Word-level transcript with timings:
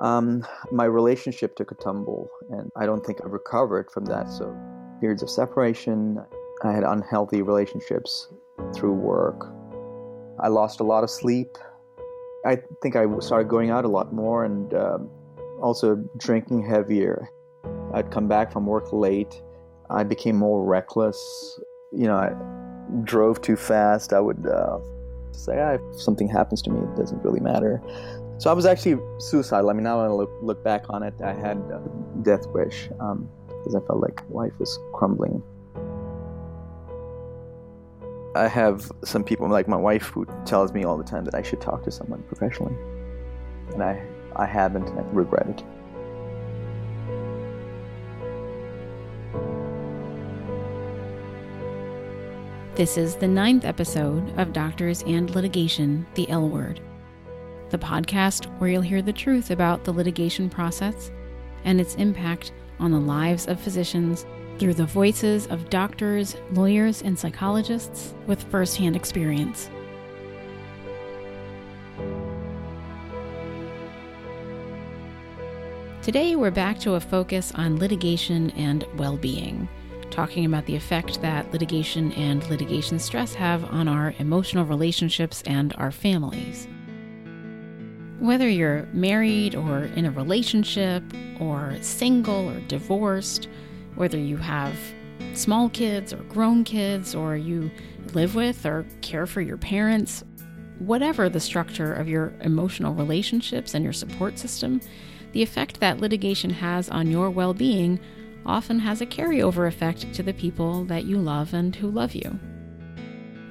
Um, 0.00 0.46
my 0.70 0.84
relationship 0.84 1.56
took 1.56 1.70
a 1.70 1.74
tumble, 1.74 2.28
and 2.50 2.70
I 2.76 2.86
don't 2.86 3.04
think 3.04 3.20
I've 3.24 3.32
recovered 3.32 3.90
from 3.90 4.04
that. 4.06 4.30
So, 4.30 4.54
periods 5.00 5.22
of 5.22 5.30
separation, 5.30 6.20
I 6.62 6.72
had 6.72 6.84
unhealthy 6.84 7.42
relationships 7.42 8.28
through 8.74 8.92
work. 8.92 9.46
I 10.40 10.48
lost 10.48 10.80
a 10.80 10.84
lot 10.84 11.02
of 11.02 11.10
sleep. 11.10 11.56
I 12.44 12.58
think 12.82 12.94
I 12.94 13.06
started 13.20 13.48
going 13.48 13.70
out 13.70 13.84
a 13.84 13.88
lot 13.88 14.12
more 14.12 14.44
and 14.44 14.72
um, 14.74 15.10
also 15.60 15.96
drinking 16.18 16.68
heavier. 16.68 17.28
I'd 17.94 18.10
come 18.10 18.28
back 18.28 18.52
from 18.52 18.66
work 18.66 18.92
late. 18.92 19.42
I 19.90 20.04
became 20.04 20.36
more 20.36 20.64
reckless. 20.64 21.18
You 21.92 22.06
know, 22.06 22.16
I 22.16 22.34
drove 23.04 23.40
too 23.40 23.56
fast. 23.56 24.12
I 24.12 24.20
would 24.20 24.46
uh, 24.46 24.78
say, 25.32 25.58
ah, 25.58 25.72
if 25.72 26.00
something 26.00 26.28
happens 26.28 26.62
to 26.62 26.70
me, 26.70 26.80
it 26.80 26.96
doesn't 26.96 27.22
really 27.24 27.40
matter. 27.40 27.82
So 28.38 28.50
I 28.50 28.52
was 28.52 28.66
actually 28.66 29.00
suicidal. 29.18 29.70
I 29.70 29.72
mean, 29.72 29.84
now 29.84 29.98
when 29.98 30.10
I 30.10 30.12
look, 30.12 30.30
look 30.42 30.62
back 30.62 30.84
on 30.90 31.02
it, 31.02 31.14
I 31.22 31.32
had 31.32 31.56
a 31.56 31.82
death 32.22 32.46
wish 32.48 32.88
because 32.88 33.74
um, 33.74 33.76
I 33.76 33.80
felt 33.86 34.00
like 34.00 34.22
life 34.28 34.52
was 34.58 34.78
crumbling. 34.92 35.42
I 38.34 38.48
have 38.48 38.92
some 39.02 39.24
people, 39.24 39.48
like 39.48 39.66
my 39.66 39.76
wife, 39.78 40.08
who 40.08 40.26
tells 40.44 40.74
me 40.74 40.84
all 40.84 40.98
the 40.98 41.04
time 41.04 41.24
that 41.24 41.34
I 41.34 41.40
should 41.40 41.62
talk 41.62 41.82
to 41.84 41.90
someone 41.90 42.22
professionally. 42.24 42.76
And 43.72 43.82
I, 43.82 44.06
I 44.36 44.44
haven't, 44.44 44.86
and 44.90 44.98
I 44.98 45.02
regret 45.12 45.48
it. 45.48 45.64
This 52.76 52.98
is 52.98 53.16
the 53.16 53.26
ninth 53.26 53.64
episode 53.64 54.38
of 54.38 54.52
Doctors 54.52 55.02
and 55.04 55.34
Litigation, 55.34 56.06
the 56.14 56.28
L 56.28 56.46
Word, 56.50 56.82
the 57.70 57.78
podcast 57.78 58.46
where 58.58 58.70
you'll 58.70 58.82
hear 58.82 59.02
the 59.02 59.12
truth 59.12 59.50
about 59.50 59.84
the 59.84 59.92
litigation 59.92 60.48
process 60.48 61.10
and 61.64 61.80
its 61.80 61.94
impact 61.96 62.52
on 62.78 62.90
the 62.90 62.98
lives 62.98 63.46
of 63.48 63.60
physicians 63.60 64.26
through 64.58 64.74
the 64.74 64.86
voices 64.86 65.46
of 65.48 65.68
doctors, 65.70 66.36
lawyers, 66.52 67.02
and 67.02 67.18
psychologists 67.18 68.14
with 68.26 68.42
firsthand 68.44 68.96
experience. 68.96 69.70
Today, 76.02 76.36
we're 76.36 76.52
back 76.52 76.78
to 76.80 76.94
a 76.94 77.00
focus 77.00 77.52
on 77.56 77.78
litigation 77.78 78.50
and 78.50 78.86
well 78.96 79.16
being 79.16 79.68
talking 80.16 80.46
about 80.46 80.64
the 80.64 80.74
effect 80.74 81.20
that 81.20 81.52
litigation 81.52 82.10
and 82.12 82.48
litigation 82.48 82.98
stress 82.98 83.34
have 83.34 83.64
on 83.72 83.86
our 83.86 84.14
emotional 84.18 84.64
relationships 84.64 85.42
and 85.46 85.74
our 85.76 85.90
families. 85.90 86.66
Whether 88.18 88.48
you're 88.48 88.86
married 88.92 89.54
or 89.54 89.84
in 89.84 90.06
a 90.06 90.10
relationship, 90.10 91.02
or 91.40 91.76
single 91.80 92.48
or 92.48 92.60
divorced, 92.60 93.48
whether 93.94 94.18
you 94.18 94.36
have 94.36 94.74
small 95.34 95.68
kids 95.68 96.12
or 96.12 96.22
grown 96.24 96.64
kids, 96.64 97.14
or 97.14 97.36
you 97.36 97.70
live 98.12 98.34
with 98.34 98.64
or 98.64 98.86
care 99.02 99.26
for 99.26 99.40
your 99.40 99.58
parents, 99.58 100.24
whatever 100.78 101.28
the 101.28 101.40
structure 101.40 101.92
of 101.92 102.08
your 102.08 102.32
emotional 102.40 102.94
relationships 102.94 103.74
and 103.74 103.84
your 103.84 103.92
support 103.92 104.38
system, 104.38 104.80
the 105.32 105.42
effect 105.42 105.80
that 105.80 106.00
litigation 106.00 106.50
has 106.50 106.88
on 106.88 107.10
your 107.10 107.30
well 107.30 107.54
being 107.54 107.98
often 108.44 108.78
has 108.78 109.00
a 109.00 109.06
carryover 109.06 109.66
effect 109.66 110.12
to 110.14 110.22
the 110.22 110.32
people 110.32 110.84
that 110.84 111.04
you 111.04 111.18
love 111.18 111.52
and 111.52 111.74
who 111.76 111.90
love 111.90 112.14
you. 112.14 112.38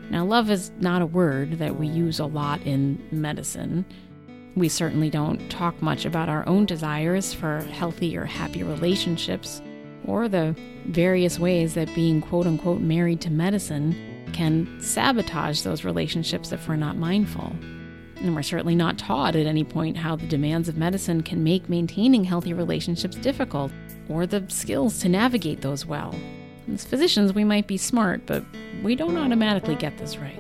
Now, 0.10 0.24
love 0.24 0.50
is 0.50 0.72
not 0.80 1.02
a 1.02 1.06
word 1.06 1.54
that 1.60 1.78
we 1.78 1.88
use 1.88 2.20
a 2.20 2.26
lot 2.26 2.62
in 2.62 3.06
medicine. 3.12 3.86
We 4.56 4.70
certainly 4.70 5.10
don't 5.10 5.50
talk 5.50 5.82
much 5.82 6.06
about 6.06 6.30
our 6.30 6.48
own 6.48 6.66
desires 6.66 7.34
for 7.34 7.60
healthy 7.72 8.18
or 8.18 8.24
happy 8.24 8.64
relationships, 8.64 9.62
or 10.06 10.30
the 10.30 10.56
various 10.86 11.38
ways 11.38 11.74
that 11.74 11.94
being 11.94 12.22
quote 12.22 12.48
unquote 12.48 12.80
married 12.80 13.20
to 13.22 13.32
medicine 13.32 13.96
can 14.32 14.80
sabotage 14.82 15.62
those 15.62 15.84
relationships 15.84 16.52
if 16.52 16.68
we're 16.68 16.76
not 16.76 16.96
mindful. 16.96 17.54
And 18.18 18.34
we're 18.34 18.44
certainly 18.44 18.76
not 18.76 18.98
taught 18.98 19.36
at 19.36 19.46
any 19.46 19.64
point 19.64 19.98
how 19.98 20.16
the 20.16 20.28
demands 20.28 20.70
of 20.70 20.78
medicine 20.78 21.22
can 21.22 21.44
make 21.44 21.68
maintaining 21.70 22.24
healthy 22.24 22.54
relationships 22.54 23.18
difficult 23.18 23.72
or 24.08 24.26
the 24.26 24.46
skills 24.48 25.00
to 25.00 25.10
navigate 25.10 25.62
those 25.62 25.86
well. 25.86 26.16
As 26.74 26.86
physicians, 26.86 27.34
we 27.34 27.44
might 27.44 27.68
be 27.68 27.78
smart, 27.78 28.26
but 28.26 28.44
we 28.82 28.96
don't 28.96 29.18
automatically 29.18 29.76
get 29.76 29.98
this 29.98 30.18
right. 30.18 30.40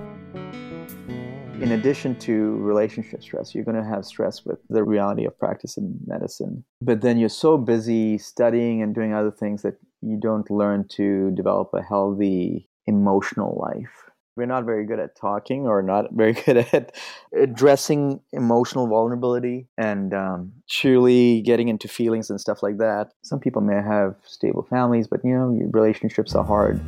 In 1.62 1.72
addition 1.72 2.16
to 2.20 2.58
relationship 2.58 3.24
stress, 3.24 3.56
you're 3.56 3.64
going 3.64 3.82
to 3.82 3.84
have 3.84 4.06
stress 4.06 4.46
with 4.46 4.60
the 4.70 4.84
reality 4.84 5.26
of 5.26 5.38
practice 5.40 5.78
in 5.78 5.98
medicine. 6.06 6.64
But 6.82 7.02
then 7.02 7.18
you're 7.18 7.30
so 7.30 7.58
busy 7.58 8.18
studying 8.18 8.82
and 8.82 8.94
doing 8.94 9.14
other 9.14 9.32
things 9.32 9.62
that 9.62 9.76
you 10.02 10.18
don't 10.20 10.50
learn 10.52 10.88
to 10.90 11.32
develop 11.32 11.70
a 11.74 11.82
healthy 11.82 12.70
emotional 12.88 13.58
life 13.60 14.06
we're 14.36 14.46
not 14.46 14.66
very 14.66 14.86
good 14.86 15.00
at 15.00 15.16
talking 15.16 15.66
or 15.66 15.82
not 15.82 16.12
very 16.12 16.34
good 16.34 16.58
at 16.58 16.96
addressing 17.38 18.20
emotional 18.34 18.88
vulnerability 18.88 19.68
and 19.78 20.14
um, 20.14 20.52
truly 20.70 21.42
getting 21.42 21.68
into 21.70 21.88
feelings 21.88 22.30
and 22.30 22.40
stuff 22.40 22.62
like 22.62 22.78
that. 22.78 23.12
Some 23.24 23.40
people 23.40 23.62
may 23.62 23.76
have 23.76 24.16
stable 24.26 24.64
families, 24.70 25.08
but 25.08 25.22
you 25.24 25.32
know, 25.32 25.58
relationships 25.72 26.36
are 26.36 26.44
hard. 26.44 26.82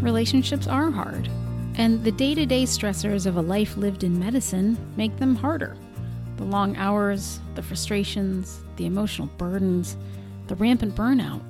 Relationships 0.00 0.66
are 0.66 0.90
hard, 0.90 1.28
and 1.76 2.02
the 2.04 2.12
day 2.12 2.34
to 2.34 2.46
day 2.46 2.64
stressors 2.64 3.26
of 3.26 3.36
a 3.36 3.42
life 3.42 3.76
lived 3.76 4.04
in 4.04 4.18
medicine 4.18 4.76
make 4.96 5.16
them 5.18 5.34
harder. 5.34 5.76
The 6.36 6.44
long 6.44 6.76
hours, 6.76 7.40
the 7.54 7.62
frustrations, 7.62 8.60
the 8.76 8.86
emotional 8.86 9.28
burdens, 9.38 9.96
the 10.48 10.56
rampant 10.56 10.94
burnout, 10.94 11.42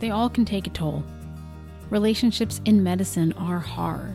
they 0.00 0.10
all 0.10 0.28
can 0.28 0.44
take 0.44 0.66
a 0.66 0.70
toll 0.70 1.04
relationships 1.90 2.60
in 2.64 2.82
medicine 2.82 3.32
are 3.34 3.58
hard. 3.58 4.14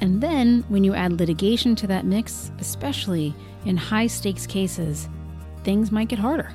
And 0.00 0.20
then, 0.20 0.64
when 0.68 0.84
you 0.84 0.94
add 0.94 1.18
litigation 1.18 1.74
to 1.76 1.86
that 1.88 2.04
mix, 2.04 2.52
especially 2.60 3.34
in 3.64 3.76
high 3.76 4.06
stakes 4.06 4.46
cases, 4.46 5.08
things 5.64 5.90
might 5.90 6.08
get 6.08 6.18
harder. 6.18 6.52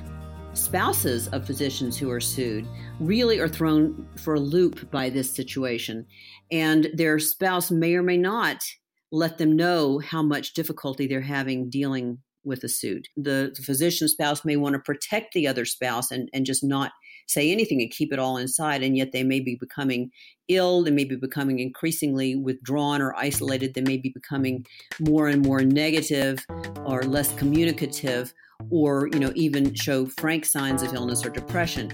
Spouses 0.54 1.26
of 1.28 1.44
physicians 1.44 1.98
who 1.98 2.08
are 2.10 2.20
sued 2.20 2.66
really 3.00 3.40
are 3.40 3.48
thrown 3.48 4.08
for 4.16 4.34
a 4.34 4.40
loop 4.40 4.88
by 4.92 5.10
this 5.10 5.28
situation, 5.28 6.06
and 6.52 6.90
their 6.94 7.18
spouse 7.18 7.72
may 7.72 7.96
or 7.96 8.04
may 8.04 8.16
not 8.16 8.62
let 9.10 9.38
them 9.38 9.56
know 9.56 9.98
how 9.98 10.22
much 10.22 10.54
difficulty 10.54 11.08
they're 11.08 11.20
having 11.20 11.68
dealing 11.70 12.18
with 12.44 12.62
a 12.62 12.68
suit. 12.68 13.08
The, 13.16 13.52
the 13.56 13.62
physician 13.62 14.06
spouse 14.06 14.44
may 14.44 14.56
want 14.56 14.74
to 14.74 14.78
protect 14.78 15.34
the 15.34 15.48
other 15.48 15.64
spouse 15.64 16.12
and, 16.12 16.28
and 16.32 16.46
just 16.46 16.62
not 16.62 16.92
say 17.26 17.50
anything 17.50 17.80
and 17.80 17.90
keep 17.90 18.12
it 18.12 18.20
all 18.20 18.36
inside, 18.36 18.84
and 18.84 18.96
yet 18.96 19.10
they 19.10 19.24
may 19.24 19.40
be 19.40 19.56
becoming 19.56 20.10
ill, 20.46 20.84
they 20.84 20.90
may 20.92 21.04
be 21.04 21.16
becoming 21.16 21.58
increasingly 21.58 22.36
withdrawn 22.36 23.02
or 23.02 23.16
isolated, 23.16 23.74
they 23.74 23.80
may 23.80 23.96
be 23.96 24.10
becoming 24.10 24.64
more 25.00 25.26
and 25.26 25.44
more 25.44 25.62
negative 25.62 26.38
or 26.84 27.02
less 27.02 27.34
communicative, 27.34 28.32
or 28.70 29.08
you 29.12 29.18
know 29.18 29.32
even 29.34 29.74
show 29.74 30.06
frank 30.06 30.44
signs 30.44 30.82
of 30.82 30.94
illness 30.94 31.24
or 31.24 31.30
depression. 31.30 31.92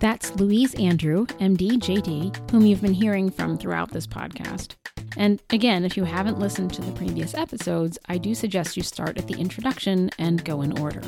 That's 0.00 0.34
Louise 0.36 0.74
Andrew, 0.74 1.26
MD 1.38 1.78
JD, 1.78 2.50
whom 2.50 2.66
you've 2.66 2.82
been 2.82 2.92
hearing 2.92 3.30
from 3.30 3.56
throughout 3.56 3.90
this 3.90 4.06
podcast. 4.06 4.74
And 5.16 5.40
again, 5.50 5.84
if 5.84 5.96
you 5.96 6.04
haven't 6.04 6.38
listened 6.38 6.74
to 6.74 6.82
the 6.82 6.92
previous 6.92 7.34
episodes, 7.34 7.98
I 8.08 8.18
do 8.18 8.34
suggest 8.34 8.76
you 8.76 8.82
start 8.82 9.16
at 9.16 9.26
the 9.26 9.38
introduction 9.38 10.10
and 10.18 10.44
go 10.44 10.62
in 10.62 10.78
order. 10.78 11.02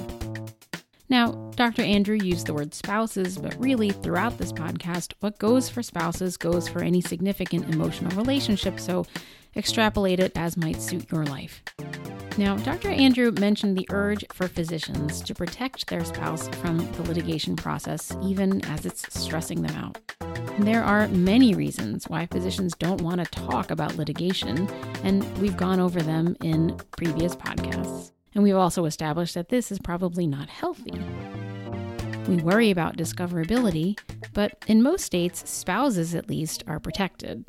Now, 1.08 1.32
Dr. 1.54 1.82
Andrew 1.82 2.16
used 2.16 2.46
the 2.46 2.54
word 2.54 2.74
spouses, 2.74 3.38
but 3.38 3.54
really, 3.60 3.90
throughout 3.90 4.38
this 4.38 4.52
podcast, 4.52 5.12
what 5.20 5.38
goes 5.38 5.68
for 5.68 5.82
spouses 5.82 6.36
goes 6.36 6.68
for 6.68 6.82
any 6.82 7.00
significant 7.00 7.72
emotional 7.72 8.16
relationship, 8.16 8.80
so 8.80 9.06
extrapolate 9.54 10.20
it 10.20 10.32
as 10.36 10.56
might 10.56 10.82
suit 10.82 11.10
your 11.12 11.24
life. 11.24 11.62
Now, 12.38 12.56
Dr. 12.58 12.90
Andrew 12.90 13.30
mentioned 13.30 13.78
the 13.78 13.86
urge 13.90 14.22
for 14.30 14.46
physicians 14.46 15.22
to 15.22 15.34
protect 15.34 15.86
their 15.86 16.04
spouse 16.04 16.48
from 16.48 16.76
the 16.92 17.02
litigation 17.04 17.56
process, 17.56 18.14
even 18.22 18.62
as 18.66 18.84
it's 18.84 19.18
stressing 19.18 19.62
them 19.62 19.74
out. 19.74 19.98
There 20.58 20.84
are 20.84 21.08
many 21.08 21.54
reasons 21.54 22.08
why 22.08 22.26
physicians 22.26 22.74
don't 22.78 23.00
want 23.00 23.24
to 23.24 23.30
talk 23.30 23.70
about 23.70 23.96
litigation, 23.96 24.68
and 25.02 25.24
we've 25.38 25.56
gone 25.56 25.80
over 25.80 26.02
them 26.02 26.36
in 26.42 26.76
previous 26.90 27.34
podcasts. 27.34 28.12
And 28.34 28.42
we've 28.44 28.54
also 28.54 28.84
established 28.84 29.34
that 29.34 29.48
this 29.48 29.72
is 29.72 29.78
probably 29.78 30.26
not 30.26 30.50
healthy. 30.50 30.92
We 32.28 32.36
worry 32.36 32.70
about 32.70 32.98
discoverability, 32.98 33.98
but 34.34 34.62
in 34.66 34.82
most 34.82 35.06
states, 35.06 35.48
spouses 35.48 36.14
at 36.14 36.28
least 36.28 36.64
are 36.66 36.80
protected. 36.80 37.46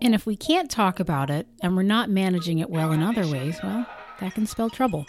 And 0.00 0.14
if 0.14 0.26
we 0.26 0.36
can't 0.36 0.70
talk 0.70 1.00
about 1.00 1.28
it 1.28 1.48
and 1.60 1.76
we're 1.76 1.82
not 1.82 2.08
managing 2.08 2.60
it 2.60 2.70
well 2.70 2.92
in 2.92 3.02
other 3.02 3.26
ways, 3.26 3.58
well, 3.62 3.84
that 4.20 4.34
can 4.34 4.46
spell 4.46 4.70
trouble. 4.70 5.04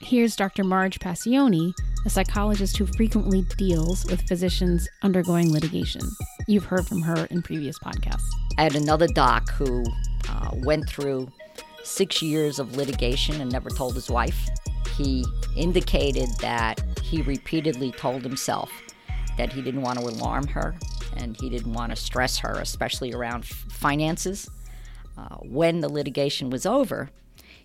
Here's 0.00 0.36
Dr. 0.36 0.62
Marge 0.62 1.00
Passione, 1.00 1.72
a 2.06 2.10
psychologist 2.10 2.76
who 2.76 2.86
frequently 2.86 3.42
deals 3.56 4.04
with 4.06 4.22
physicians 4.28 4.88
undergoing 5.02 5.52
litigation. 5.52 6.02
You've 6.46 6.66
heard 6.66 6.86
from 6.86 7.02
her 7.02 7.26
in 7.32 7.42
previous 7.42 7.80
podcasts. 7.80 8.28
I 8.58 8.62
had 8.62 8.76
another 8.76 9.08
doc 9.08 9.50
who 9.50 9.84
uh, 10.28 10.50
went 10.58 10.88
through 10.88 11.32
six 11.82 12.22
years 12.22 12.60
of 12.60 12.76
litigation 12.76 13.40
and 13.40 13.50
never 13.50 13.70
told 13.70 13.94
his 13.94 14.08
wife. 14.08 14.48
He 14.96 15.24
indicated 15.56 16.28
that 16.40 16.80
he 17.02 17.22
repeatedly 17.22 17.90
told 17.90 18.22
himself 18.22 18.70
that 19.36 19.52
he 19.52 19.62
didn't 19.62 19.82
want 19.82 19.98
to 19.98 20.04
alarm 20.04 20.46
her 20.46 20.78
and 21.18 21.36
he 21.36 21.50
didn't 21.50 21.72
want 21.72 21.90
to 21.90 21.96
stress 21.96 22.38
her, 22.38 22.54
especially 22.54 23.12
around 23.12 23.44
finances. 23.44 24.48
Uh, 25.16 25.36
when 25.38 25.80
the 25.80 25.88
litigation 25.88 26.48
was 26.48 26.64
over, 26.64 27.10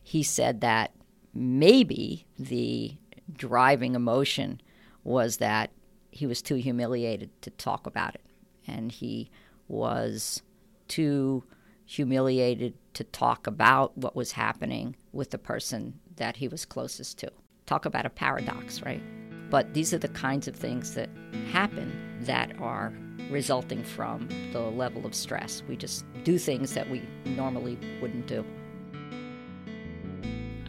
he 0.02 0.24
said 0.24 0.62
that 0.62 0.92
maybe 1.34 2.26
the 2.38 2.98
driving 3.32 3.96
emotion 3.96 4.60
was 5.04 5.38
that 5.38 5.72
he 6.12 6.26
was 6.26 6.42
too 6.42 6.56
humiliated 6.56 7.30
to 7.42 7.50
talk 7.52 7.88
about 7.88 8.16
it. 8.16 8.22
And 8.68 8.92
he 8.92 9.30
was 9.68 10.42
too 10.88 11.44
humiliated 11.86 12.74
to 12.94 13.04
talk 13.04 13.48
about 13.48 13.98
what 13.98 14.16
was 14.16 14.34
happening 14.34 14.96
with 15.12 15.32
the 15.32 15.38
person 15.38 16.00
that 16.16 16.38
he 16.38 16.48
was 16.48 16.66
closest 16.66 17.20
to. 17.20 17.32
Talk 17.66 17.86
about 17.86 18.06
a 18.06 18.10
paradox, 18.10 18.82
right? 18.82 19.02
But 19.50 19.74
these 19.74 19.94
are 19.94 20.00
the 20.00 20.08
kinds 20.10 20.48
of 20.48 20.56
things 20.56 20.96
that 20.96 21.10
happen 21.52 22.20
that 22.22 22.60
are 22.60 22.94
resulting 23.30 23.84
from 23.84 24.28
the 24.52 24.60
level 24.60 25.06
of 25.06 25.16
stress. 25.16 25.64
We 25.68 25.76
just 25.76 26.06
do 26.24 26.38
things 26.38 26.74
that 26.74 26.90
we 26.90 27.02
normally 27.26 27.78
wouldn't 28.02 28.28
do. 28.28 28.46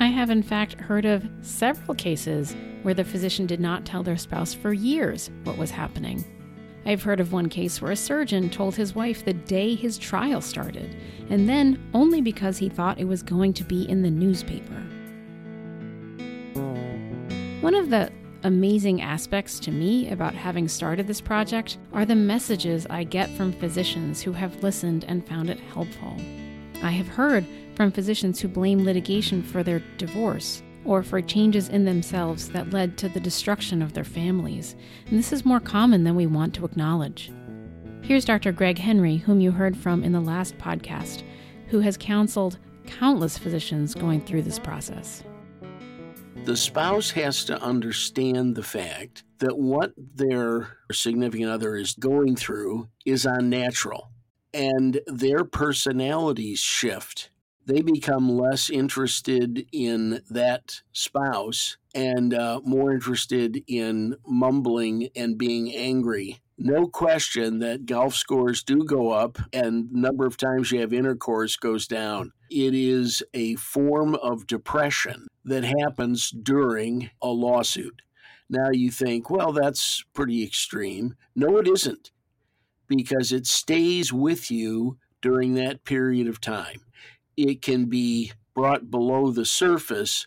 I 0.01 0.07
have, 0.07 0.31
in 0.31 0.43
fact, 0.43 0.81
heard 0.81 1.05
of 1.05 1.25
several 1.43 1.95
cases 1.95 2.57
where 2.83 2.95
the 2.95 3.05
physician 3.05 3.47
did 3.47 3.61
not 3.61 3.85
tell 3.85 4.03
their 4.03 4.17
spouse 4.17 4.53
for 4.53 4.73
years 4.73 5.31
what 5.45 5.57
was 5.57 5.71
happening. 5.71 6.25
I've 6.87 7.03
heard 7.03 7.21
of 7.21 7.33
one 7.33 7.49
case 7.49 7.81
where 7.81 7.93
a 7.93 7.97
surgeon 7.97 8.51
told 8.51 8.75
his 8.75 8.95
wife 8.95 9.25
the 9.25 9.33
day 9.33 9.75
his 9.75 9.97
trial 9.97 10.43
started, 10.43 10.95
and 11.31 11.49
then 11.49 11.83
only 11.95 12.21
because 12.21 12.59
he 12.59 12.69
thought 12.69 12.99
it 12.99 13.07
was 13.07 13.23
going 13.23 13.55
to 13.55 13.65
be 13.65 13.89
in 13.89 14.03
the 14.03 14.11
newspaper. 14.11 14.83
One 17.63 17.75
of 17.75 17.89
the 17.89 18.13
amazing 18.45 19.01
aspects 19.01 19.59
to 19.59 19.71
me 19.71 20.11
about 20.11 20.35
having 20.35 20.69
started 20.69 21.07
this 21.07 21.21
project 21.21 21.79
are 21.93 22.05
the 22.05 22.15
messages 22.15 22.87
I 22.89 23.05
get 23.05 23.31
from 23.31 23.53
physicians 23.53 24.21
who 24.21 24.33
have 24.33 24.63
listened 24.63 25.05
and 25.09 25.27
found 25.27 25.51
it 25.51 25.59
helpful. 25.59 26.17
I 26.83 26.91
have 26.91 27.09
heard 27.09 27.47
from 27.75 27.91
physicians 27.91 28.39
who 28.41 28.49
blame 28.49 28.85
litigation 28.85 29.43
for 29.43 29.63
their 29.63 29.83
divorce 29.97 30.63
or 30.85 31.03
for 31.03 31.23
changes 31.23 31.71
in 31.71 31.87
themselves 31.87 32.51
that 32.51 32.71
led 32.71 32.99
to 32.99 33.09
the 33.09 33.19
destruction 33.21 33.81
of 33.81 33.95
their 33.95 34.05
families, 34.05 34.77
and 35.07 35.19
this 35.19 35.33
is 35.33 35.47
more 35.47 35.61
common 35.61 36.05
than 36.05 36.15
we 36.15 36.27
want 36.27 36.55
to 36.55 36.67
acknowledge. 36.67 37.33
Here's 38.03 38.27
Dr. 38.27 38.53
Greg 38.53 38.77
Henry, 38.77 39.17
whom 39.17 39.41
you 39.41 39.51
heard 39.51 39.75
from 39.75 40.05
in 40.05 40.13
the 40.13 40.21
last 40.21 40.59
podcast, 40.59 41.23
who 41.69 41.81
has 41.81 41.97
counseled 41.97 42.59
countless 42.87 43.39
physicians 43.39 43.95
going 43.95 44.21
through 44.21 44.43
this 44.43 44.59
process. 44.59 45.25
The 46.45 46.57
spouse 46.57 47.11
has 47.13 47.45
to 47.47 47.61
understand 47.61 48.55
the 48.55 48.63
fact 48.63 49.25
that 49.39 49.59
what 49.59 49.93
their 49.97 50.79
significant 50.93 51.51
other 51.51 51.75
is 51.77 51.95
going 51.95 52.37
through 52.37 52.89
is 53.07 53.25
unnatural 53.27 54.11
and 54.53 55.01
their 55.07 55.45
personalities 55.45 56.61
shift 56.61 57.31
they 57.67 57.81
become 57.81 58.29
less 58.29 58.69
interested 58.69 59.67
in 59.73 60.21
that 60.29 60.83
spouse 60.93 61.79
and 61.95 62.35
uh, 62.35 62.61
more 62.65 62.93
interested 62.93 63.63
in 63.67 64.17
mumbling 64.27 65.09
and 65.17 65.39
being 65.39 65.75
angry. 65.75 66.41
No 66.57 66.87
question 66.87 67.59
that 67.59 67.87
golf 67.87 68.15
scores 68.15 68.63
do 68.63 68.85
go 68.85 69.11
up 69.11 69.39
and 69.53 69.93
number 69.93 70.27
of 70.27 70.37
times 70.37 70.71
you 70.71 70.81
have 70.81 70.93
intercourse 70.93 71.57
goes 71.57 71.87
down. 71.87 72.33
It 72.51 72.75
is 72.75 73.23
a 73.35 73.57
form 73.57 74.15
of 74.15 74.47
depression 74.47 75.27
that 75.45 75.65
happens 75.65 76.31
during 76.31 77.11
a 77.21 77.29
lawsuit. 77.29 78.03
Now 78.49 78.71
you 78.71 78.91
think, 78.91 79.31
well, 79.31 79.53
that's 79.53 80.05
pretty 80.15 80.45
extreme. 80.45 81.17
No, 81.35 81.57
it 81.57 81.67
isn't, 81.67 82.13
because 82.87 83.33
it 83.33 83.47
stays 83.47 84.13
with 84.13 84.51
you 84.51 84.99
during 85.21 85.55
that 85.55 85.85
period 85.85 86.29
of 86.29 86.41
time 86.41 86.81
it 87.37 87.63
can 87.63 87.87
be 87.87 88.33
brought 88.55 88.91
below 88.91 89.31
the 89.31 89.45
surface, 89.45 90.27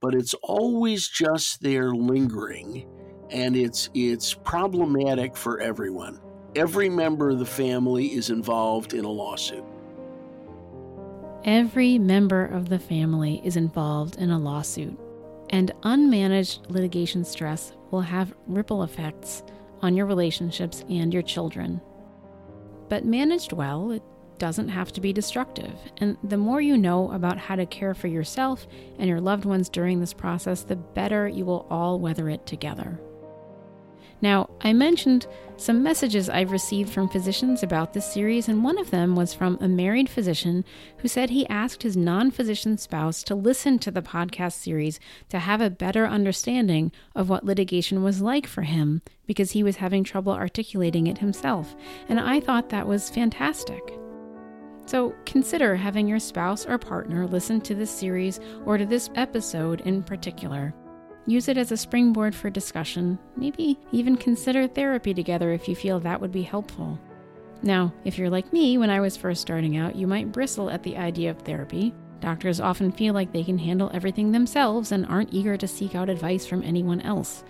but 0.00 0.14
it's 0.14 0.34
always 0.42 1.08
just 1.08 1.62
there 1.62 1.92
lingering, 1.94 2.86
and 3.30 3.56
it's 3.56 3.90
it's 3.94 4.34
problematic 4.34 5.36
for 5.36 5.60
everyone. 5.60 6.20
Every 6.54 6.88
member 6.88 7.30
of 7.30 7.38
the 7.38 7.46
family 7.46 8.12
is 8.12 8.30
involved 8.30 8.92
in 8.92 9.04
a 9.04 9.10
lawsuit. 9.10 9.64
Every 11.44 11.98
member 11.98 12.44
of 12.44 12.68
the 12.68 12.78
family 12.78 13.40
is 13.42 13.56
involved 13.56 14.16
in 14.18 14.30
a 14.30 14.38
lawsuit, 14.38 14.98
and 15.50 15.72
unmanaged 15.82 16.70
litigation 16.70 17.24
stress 17.24 17.72
will 17.90 18.02
have 18.02 18.34
ripple 18.46 18.82
effects 18.82 19.42
on 19.80 19.96
your 19.96 20.06
relationships 20.06 20.84
and 20.88 21.12
your 21.12 21.22
children. 21.22 21.80
But 22.88 23.04
managed 23.04 23.52
well, 23.52 23.90
it 23.90 24.02
doesn't 24.38 24.68
have 24.68 24.92
to 24.92 25.00
be 25.00 25.12
destructive. 25.12 25.72
And 25.98 26.16
the 26.24 26.36
more 26.36 26.60
you 26.60 26.76
know 26.76 27.10
about 27.12 27.38
how 27.38 27.56
to 27.56 27.66
care 27.66 27.94
for 27.94 28.08
yourself 28.08 28.66
and 28.98 29.08
your 29.08 29.20
loved 29.20 29.44
ones 29.44 29.68
during 29.68 30.00
this 30.00 30.12
process, 30.12 30.62
the 30.62 30.76
better 30.76 31.28
you 31.28 31.44
will 31.44 31.66
all 31.70 31.98
weather 31.98 32.28
it 32.28 32.46
together. 32.46 33.00
Now, 34.22 34.48
I 34.60 34.72
mentioned 34.72 35.26
some 35.56 35.82
messages 35.82 36.28
I've 36.28 36.52
received 36.52 36.90
from 36.90 37.08
physicians 37.08 37.62
about 37.62 37.92
this 37.92 38.10
series, 38.10 38.48
and 38.48 38.64
one 38.64 38.78
of 38.78 38.90
them 38.90 39.16
was 39.16 39.34
from 39.34 39.58
a 39.60 39.68
married 39.68 40.08
physician 40.08 40.64
who 40.98 41.08
said 41.08 41.30
he 41.30 41.46
asked 41.48 41.82
his 41.82 41.96
non 41.96 42.30
physician 42.30 42.78
spouse 42.78 43.22
to 43.24 43.34
listen 43.34 43.78
to 43.80 43.90
the 43.90 44.00
podcast 44.00 44.52
series 44.52 45.00
to 45.28 45.40
have 45.40 45.60
a 45.60 45.70
better 45.70 46.06
understanding 46.06 46.92
of 47.16 47.28
what 47.28 47.44
litigation 47.44 48.02
was 48.02 48.22
like 48.22 48.46
for 48.46 48.62
him 48.62 49.02
because 49.26 49.50
he 49.50 49.62
was 49.62 49.76
having 49.76 50.04
trouble 50.04 50.32
articulating 50.32 51.08
it 51.08 51.18
himself. 51.18 51.74
And 52.08 52.20
I 52.20 52.40
thought 52.40 52.70
that 52.70 52.86
was 52.86 53.10
fantastic. 53.10 53.82
So 54.86 55.14
consider 55.26 55.76
having 55.76 56.08
your 56.08 56.18
spouse 56.18 56.66
or 56.66 56.78
partner 56.78 57.26
listen 57.26 57.60
to 57.62 57.74
this 57.74 57.90
series 57.90 58.40
or 58.66 58.78
to 58.78 58.86
this 58.86 59.10
episode 59.14 59.80
in 59.82 60.02
particular. 60.02 60.74
Use 61.26 61.48
it 61.48 61.56
as 61.56 61.70
a 61.70 61.76
springboard 61.76 62.34
for 62.34 62.50
discussion, 62.50 63.18
maybe 63.36 63.78
even 63.92 64.16
consider 64.16 64.66
therapy 64.66 65.14
together 65.14 65.52
if 65.52 65.68
you 65.68 65.76
feel 65.76 66.00
that 66.00 66.20
would 66.20 66.32
be 66.32 66.42
helpful. 66.42 66.98
Now, 67.62 67.92
if 68.04 68.18
you're 68.18 68.30
like 68.30 68.52
me 68.52 68.76
when 68.76 68.90
I 68.90 69.00
was 69.00 69.16
first 69.16 69.40
starting 69.40 69.76
out, 69.76 69.94
you 69.94 70.08
might 70.08 70.32
bristle 70.32 70.68
at 70.68 70.82
the 70.82 70.96
idea 70.96 71.30
of 71.30 71.38
therapy. 71.38 71.94
Doctors 72.20 72.60
often 72.60 72.90
feel 72.90 73.14
like 73.14 73.32
they 73.32 73.44
can 73.44 73.58
handle 73.58 73.90
everything 73.94 74.32
themselves 74.32 74.90
and 74.90 75.06
aren't 75.06 75.32
eager 75.32 75.56
to 75.56 75.68
seek 75.68 75.94
out 75.94 76.08
advice 76.08 76.44
from 76.44 76.62
anyone 76.62 77.00
else. 77.02 77.44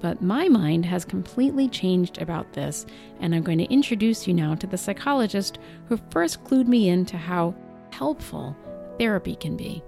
But 0.00 0.22
my 0.22 0.48
mind 0.48 0.86
has 0.86 1.04
completely 1.04 1.68
changed 1.68 2.18
about 2.18 2.52
this, 2.52 2.86
and 3.20 3.34
I'm 3.34 3.42
going 3.42 3.58
to 3.58 3.72
introduce 3.72 4.26
you 4.26 4.34
now 4.34 4.54
to 4.54 4.66
the 4.66 4.78
psychologist 4.78 5.58
who 5.88 6.00
first 6.10 6.42
clued 6.44 6.66
me 6.66 6.88
into 6.88 7.16
how 7.16 7.54
helpful 7.92 8.56
therapy 8.98 9.34
can 9.36 9.56
be. 9.56 9.82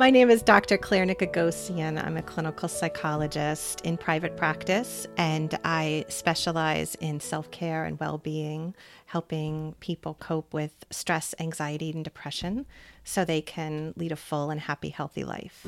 My 0.00 0.08
name 0.08 0.30
is 0.30 0.40
Dr. 0.40 0.78
Claire 0.78 1.04
Nicogossian. 1.04 2.02
I'm 2.02 2.16
a 2.16 2.22
clinical 2.22 2.70
psychologist 2.70 3.82
in 3.82 3.98
private 3.98 4.34
practice, 4.34 5.06
and 5.18 5.58
I 5.62 6.06
specialize 6.08 6.94
in 7.02 7.20
self 7.20 7.50
care 7.50 7.84
and 7.84 8.00
well 8.00 8.16
being, 8.16 8.74
helping 9.04 9.74
people 9.80 10.14
cope 10.14 10.54
with 10.54 10.72
stress, 10.88 11.34
anxiety, 11.38 11.90
and 11.90 12.02
depression 12.02 12.64
so 13.04 13.24
they 13.24 13.42
can 13.42 13.94
lead 13.96 14.12
a 14.12 14.16
full 14.16 14.50
and 14.50 14.60
happy, 14.60 14.90
healthy 14.90 15.24
life. 15.24 15.66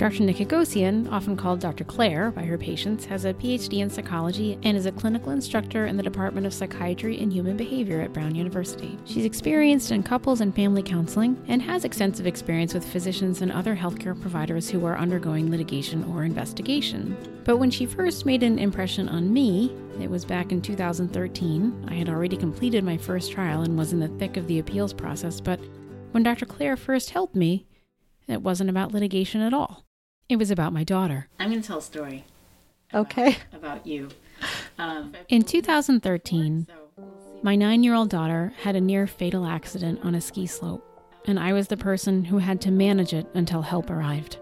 Dr. 0.00 0.22
Nicogossian, 0.22 1.12
often 1.12 1.36
called 1.36 1.60
Dr. 1.60 1.84
Claire 1.84 2.30
by 2.30 2.42
her 2.44 2.56
patients, 2.56 3.04
has 3.04 3.26
a 3.26 3.34
PhD 3.34 3.80
in 3.80 3.90
psychology 3.90 4.58
and 4.62 4.74
is 4.74 4.86
a 4.86 4.92
clinical 4.92 5.30
instructor 5.30 5.84
in 5.84 5.98
the 5.98 6.02
Department 6.02 6.46
of 6.46 6.54
Psychiatry 6.54 7.20
and 7.20 7.30
Human 7.30 7.54
Behavior 7.54 8.00
at 8.00 8.14
Brown 8.14 8.34
University. 8.34 8.98
She's 9.04 9.26
experienced 9.26 9.92
in 9.92 10.02
couples 10.02 10.40
and 10.40 10.56
family 10.56 10.82
counseling 10.82 11.36
and 11.48 11.60
has 11.60 11.84
extensive 11.84 12.26
experience 12.26 12.72
with 12.72 12.82
physicians 12.82 13.42
and 13.42 13.52
other 13.52 13.76
healthcare 13.76 14.18
providers 14.18 14.70
who 14.70 14.86
are 14.86 14.96
undergoing 14.96 15.50
litigation 15.50 16.02
or 16.04 16.24
investigation. 16.24 17.14
But 17.44 17.58
when 17.58 17.70
she 17.70 17.84
first 17.84 18.24
made 18.24 18.42
an 18.42 18.58
impression 18.58 19.06
on 19.06 19.30
me, 19.30 19.70
it 20.00 20.10
was 20.10 20.24
back 20.24 20.52
in 20.52 20.60
2013. 20.62 21.86
I 21.88 21.94
had 21.94 22.08
already 22.08 22.36
completed 22.36 22.84
my 22.84 22.96
first 22.96 23.32
trial 23.32 23.62
and 23.62 23.76
was 23.78 23.92
in 23.92 24.00
the 24.00 24.08
thick 24.08 24.36
of 24.36 24.46
the 24.46 24.58
appeals 24.58 24.92
process, 24.92 25.40
but 25.40 25.58
when 26.12 26.22
Dr. 26.22 26.46
Claire 26.46 26.76
first 26.76 27.10
helped 27.10 27.34
me, 27.36 27.66
it 28.26 28.42
wasn't 28.42 28.70
about 28.70 28.92
litigation 28.92 29.40
at 29.40 29.54
all. 29.54 29.84
It 30.28 30.36
was 30.36 30.50
about 30.50 30.72
my 30.72 30.84
daughter. 30.84 31.28
I'm 31.38 31.50
going 31.50 31.60
to 31.62 31.66
tell 31.66 31.78
a 31.78 31.82
story. 31.82 32.24
Okay. 32.94 33.36
About, 33.52 33.72
about 33.72 33.86
you. 33.86 34.08
Um, 34.78 35.14
In 35.28 35.42
2013, 35.42 36.66
my 37.42 37.56
nine 37.56 37.82
year 37.82 37.94
old 37.94 38.10
daughter 38.10 38.52
had 38.62 38.76
a 38.76 38.80
near 38.80 39.06
fatal 39.06 39.46
accident 39.46 40.00
on 40.02 40.14
a 40.14 40.20
ski 40.20 40.46
slope, 40.46 40.86
and 41.26 41.38
I 41.38 41.52
was 41.52 41.68
the 41.68 41.76
person 41.76 42.24
who 42.24 42.38
had 42.38 42.60
to 42.62 42.70
manage 42.70 43.12
it 43.12 43.26
until 43.34 43.62
help 43.62 43.90
arrived. 43.90 44.38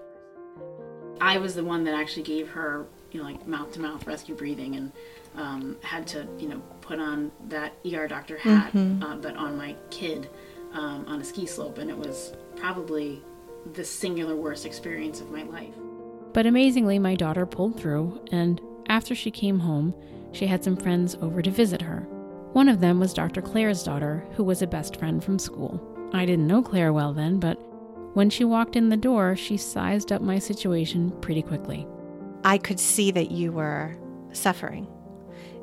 I 1.21 1.39
was 1.39 1.55
the 1.55 1.65
one 1.65 1.85
that 1.85 1.95
actually 1.95 2.23
gave 2.23 2.49
her, 2.51 2.87
you 3.11 3.21
know, 3.21 3.27
like 3.27 3.47
mouth 3.47 3.73
to 3.73 3.81
mouth 3.81 4.07
rescue 4.07 4.35
breathing 4.35 4.77
and 4.77 4.93
um, 5.39 5.77
had 5.83 6.07
to, 6.09 6.27
you 6.39 6.49
know, 6.49 6.61
put 6.81 6.99
on 6.99 7.31
that 7.49 7.73
ER 7.85 8.07
doctor 8.09 8.37
hat, 8.37 8.73
Mhm. 8.73 9.03
uh, 9.03 9.17
but 9.17 9.37
on 9.37 9.57
my 9.57 9.75
kid 9.91 10.29
um, 10.75 11.05
on 11.09 11.21
a 11.21 11.25
ski 11.25 11.47
slope. 11.47 11.79
And 11.79 11.89
it 11.89 11.97
was 11.97 12.33
probably 12.57 13.23
the 13.73 13.85
singular 13.85 14.37
worst 14.37 14.67
experience 14.67 15.21
of 15.21 15.31
my 15.31 15.45
life. 15.45 15.75
But 16.35 16.45
amazingly, 16.47 16.99
my 16.99 17.15
daughter 17.15 17.47
pulled 17.47 17.77
through, 17.81 18.21
and 18.33 18.61
after 18.89 19.15
she 19.15 19.31
came 19.31 19.59
home, 19.61 19.95
she 20.33 20.47
had 20.47 20.63
some 20.63 20.77
friends 20.77 21.17
over 21.23 21.41
to 21.41 21.51
visit 21.51 21.81
her. 21.83 22.01
One 22.53 22.69
of 22.69 22.81
them 22.81 22.99
was 23.01 23.15
Dr. 23.15 23.41
Claire's 23.41 23.83
daughter, 23.83 24.25
who 24.33 24.45
was 24.45 24.61
a 24.61 24.67
best 24.67 24.97
friend 24.97 25.23
from 25.25 25.39
school. 25.39 25.81
I 26.13 26.27
didn't 26.27 26.47
know 26.47 26.63
Claire 26.63 26.93
well 26.93 27.13
then, 27.13 27.39
but 27.39 27.59
when 28.15 28.29
she 28.31 28.45
walked 28.45 28.77
in 28.77 28.89
the 28.89 28.97
door, 28.97 29.37
she 29.37 29.57
sized 29.57 30.13
up 30.13 30.21
my 30.23 30.39
situation 30.39 31.13
pretty 31.21 31.43
quickly. 31.43 31.87
I 32.45 32.59
could 32.59 32.81
see 32.81 33.11
that 33.13 33.31
you 33.31 33.53
were 33.53 33.97
suffering, 34.33 34.87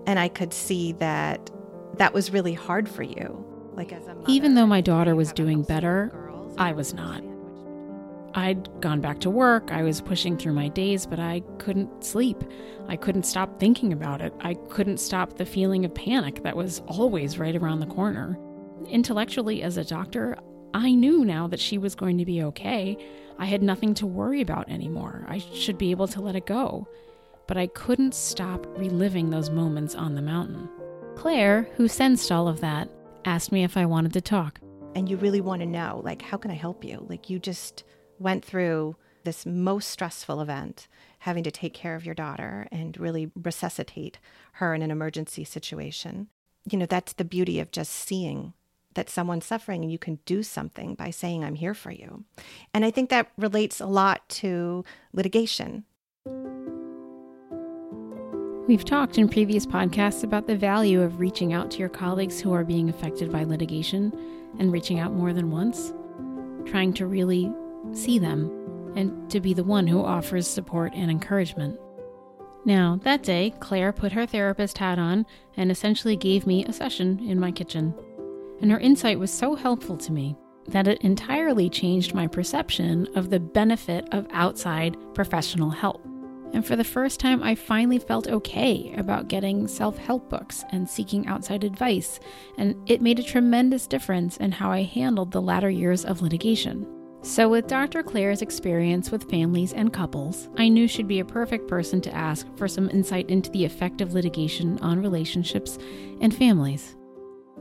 and 0.08 0.20
I 0.20 0.28
could 0.28 0.54
see 0.54 0.94
that 0.94 1.50
that 1.98 2.14
was 2.14 2.32
really 2.32 2.54
hard 2.54 2.88
for 2.90 3.04
you. 3.04 3.44
Like 3.74 3.92
as 3.92 4.06
a 4.06 4.16
mother, 4.16 4.26
Even 4.28 4.56
though 4.56 4.68
my 4.68 4.82
daughter 4.82 5.16
was 5.16 5.34
doing 5.34 5.64
better, 5.64 6.12
I 6.58 6.72
was 6.72 6.94
not. 6.94 7.24
I'd 8.34 8.70
gone 8.82 9.00
back 9.00 9.20
to 9.22 9.30
work, 9.30 9.72
I 9.72 9.84
was 9.84 10.02
pushing 10.02 10.38
through 10.38 10.54
my 10.54 10.68
days, 10.68 11.06
but 11.06 11.20
I 11.20 11.42
couldn't 11.58 12.04
sleep. 12.04 12.44
I 12.88 12.98
couldn't 12.98 13.24
stop 13.24 13.60
thinking 13.60 13.94
about 13.94 14.22
it. 14.22 14.34
I 14.42 14.56
couldn't 14.70 14.98
stop 15.00 15.38
the 15.38 15.46
feeling 15.46 15.86
of 15.86 15.96
panic 15.96 16.44
that 16.44 16.58
was 16.58 16.82
always 16.88 17.38
right 17.38 17.56
around 17.56 17.80
the 17.80 17.86
corner. 17.86 18.38
Intellectually, 18.90 19.64
as 19.64 19.78
a 19.78 19.86
doctor, 19.86 20.38
I 20.74 20.92
knew 20.92 21.24
now 21.24 21.48
that 21.48 21.62
she 21.62 21.78
was 21.78 21.96
going 21.96 22.18
to 22.18 22.26
be 22.26 22.44
okay. 22.44 22.98
I 23.40 23.46
had 23.46 23.64
nothing 23.64 23.94
to 23.96 24.06
worry 24.06 24.42
about 24.42 24.70
anymore. 24.70 25.26
I 25.30 25.38
should 25.38 25.78
be 25.78 25.92
able 25.92 26.08
to 26.10 26.22
let 26.22 26.36
it 26.36 26.46
go. 26.46 26.88
But 27.48 27.58
I 27.58 27.68
couldn't 27.68 28.14
stop 28.16 28.66
reliving 28.78 29.30
those 29.30 29.50
moments 29.50 29.96
on 29.96 30.16
the 30.16 30.22
mountain. 30.22 30.68
Claire, 31.16 31.70
who 31.76 31.88
sensed 31.88 32.32
all 32.32 32.48
of 32.48 32.62
that, 32.62 32.90
asked 33.26 33.52
me 33.52 33.64
if 33.64 33.78
I 33.78 33.86
wanted 33.86 34.14
to 34.14 34.22
talk. 34.22 34.60
and 34.96 35.10
you 35.10 35.18
really 35.18 35.42
want 35.42 35.62
to 35.62 35.66
know, 35.66 36.02
like, 36.04 36.22
how 36.22 36.38
can 36.38 36.50
I 36.50 36.56
help 36.56 36.84
you? 36.84 37.06
Like, 37.10 37.30
you 37.30 37.38
just 37.38 37.84
went 38.18 38.46
through 38.46 38.96
this 39.26 39.46
most 39.46 39.90
stressful 39.90 40.40
event, 40.40 40.88
having 41.20 41.44
to 41.44 41.52
take 41.52 41.74
care 41.74 41.96
of 41.96 42.06
your 42.06 42.16
daughter 42.16 42.68
and 42.72 42.98
really 42.98 43.30
resuscitate 43.36 44.20
her 44.54 44.74
in 44.74 44.82
an 44.82 44.92
emergency 44.92 45.44
situation. 45.44 46.28
You 46.72 46.78
know, 46.80 46.86
that's 46.86 47.14
the 47.14 47.26
beauty 47.26 47.60
of 47.60 47.72
just 47.72 47.92
seeing 47.92 48.54
that 48.94 49.10
someone's 49.10 49.46
suffering 49.46 49.84
and 49.84 49.92
you 49.92 50.00
can 50.00 50.20
do 50.26 50.42
something 50.42 50.96
by 50.96 51.10
saying, 51.10 51.44
I'm 51.44 51.56
here 51.56 51.74
for 51.74 51.92
you. 51.92 52.24
And 52.74 52.86
I 52.86 52.92
think 52.92 53.10
that 53.10 53.32
relates 53.38 53.82
a 53.82 53.88
lot 53.88 54.28
to 54.30 54.86
litigation. 55.12 55.84
We've 58.68 58.84
talked 58.84 59.20
in 59.20 59.30
previous 59.30 59.64
podcasts 59.64 60.24
about 60.24 60.48
the 60.48 60.56
value 60.56 61.04
of 61.04 61.20
reaching 61.20 61.54
out 61.54 61.70
to 61.72 61.78
your 61.78 61.90
colleagues 61.90 62.42
who 62.42 62.52
are 62.52 62.64
being 62.64 62.90
affected 62.90 63.32
by 63.32 63.44
litigation 63.44 64.12
and 64.58 64.72
reaching 64.72 64.98
out 64.98 65.14
more 65.14 65.34
than 65.34 65.52
once, 65.52 65.94
trying 66.66 66.92
to 66.94 67.06
really 67.06 67.54
see 67.94 68.18
them 68.18 68.50
and 68.96 69.30
to 69.30 69.40
be 69.40 69.54
the 69.54 69.64
one 69.64 69.86
who 69.86 70.04
offers 70.04 70.48
support 70.48 70.94
and 70.96 71.12
encouragement. 71.12 71.80
Now, 72.66 73.00
that 73.04 73.22
day, 73.22 73.54
Claire 73.60 73.94
put 73.94 74.14
her 74.14 74.26
therapist 74.26 74.80
hat 74.80 74.98
on 74.98 75.28
and 75.56 75.70
essentially 75.70 76.16
gave 76.16 76.48
me 76.48 76.66
a 76.66 76.74
session 76.74 77.20
in 77.20 77.40
my 77.40 77.52
kitchen. 77.52 77.94
And 78.62 78.72
her 78.72 78.80
insight 78.80 79.20
was 79.20 79.30
so 79.30 79.54
helpful 79.54 79.98
to 79.98 80.12
me 80.12 80.36
that 80.70 80.88
it 80.88 81.02
entirely 81.02 81.70
changed 81.70 82.16
my 82.16 82.26
perception 82.26 83.08
of 83.16 83.30
the 83.30 83.40
benefit 83.40 84.08
of 84.12 84.26
outside 84.32 84.98
professional 85.14 85.70
help. 85.70 86.04
And 86.56 86.66
for 86.66 86.78
the 86.78 86.86
first 86.86 87.20
time, 87.20 87.44
I 87.44 87.54
finally 87.54 88.00
felt 88.00 88.30
okay 88.30 88.96
about 88.96 89.28
getting 89.28 89.68
self 89.68 89.98
help 89.98 90.30
books 90.30 90.64
and 90.72 90.90
seeking 90.90 91.28
outside 91.28 91.66
advice, 91.66 92.18
and 92.58 92.78
it 92.90 93.02
made 93.02 93.20
a 93.20 93.24
tremendous 93.24 93.86
difference 93.86 94.38
in 94.38 94.54
how 94.54 94.72
I 94.72 94.84
handled 94.84 95.34
the 95.34 95.42
latter 95.42 95.70
years 95.70 96.06
of 96.06 96.22
litigation. 96.22 96.88
So, 97.24 97.50
with 97.50 97.68
Dr. 97.68 98.04
Claire's 98.04 98.42
experience 98.42 99.12
with 99.12 99.30
families 99.30 99.74
and 99.74 99.92
couples, 99.92 100.48
I 100.56 100.70
knew 100.70 100.88
she'd 100.88 101.10
be 101.10 101.20
a 101.20 101.26
perfect 101.26 101.68
person 101.68 102.00
to 102.00 102.16
ask 102.16 102.48
for 102.56 102.70
some 102.70 102.90
insight 102.90 103.30
into 103.30 103.52
the 103.52 103.66
effect 103.66 104.00
of 104.00 104.14
litigation 104.14 104.80
on 104.80 105.02
relationships 105.02 105.78
and 106.22 106.34
families. 106.34 106.96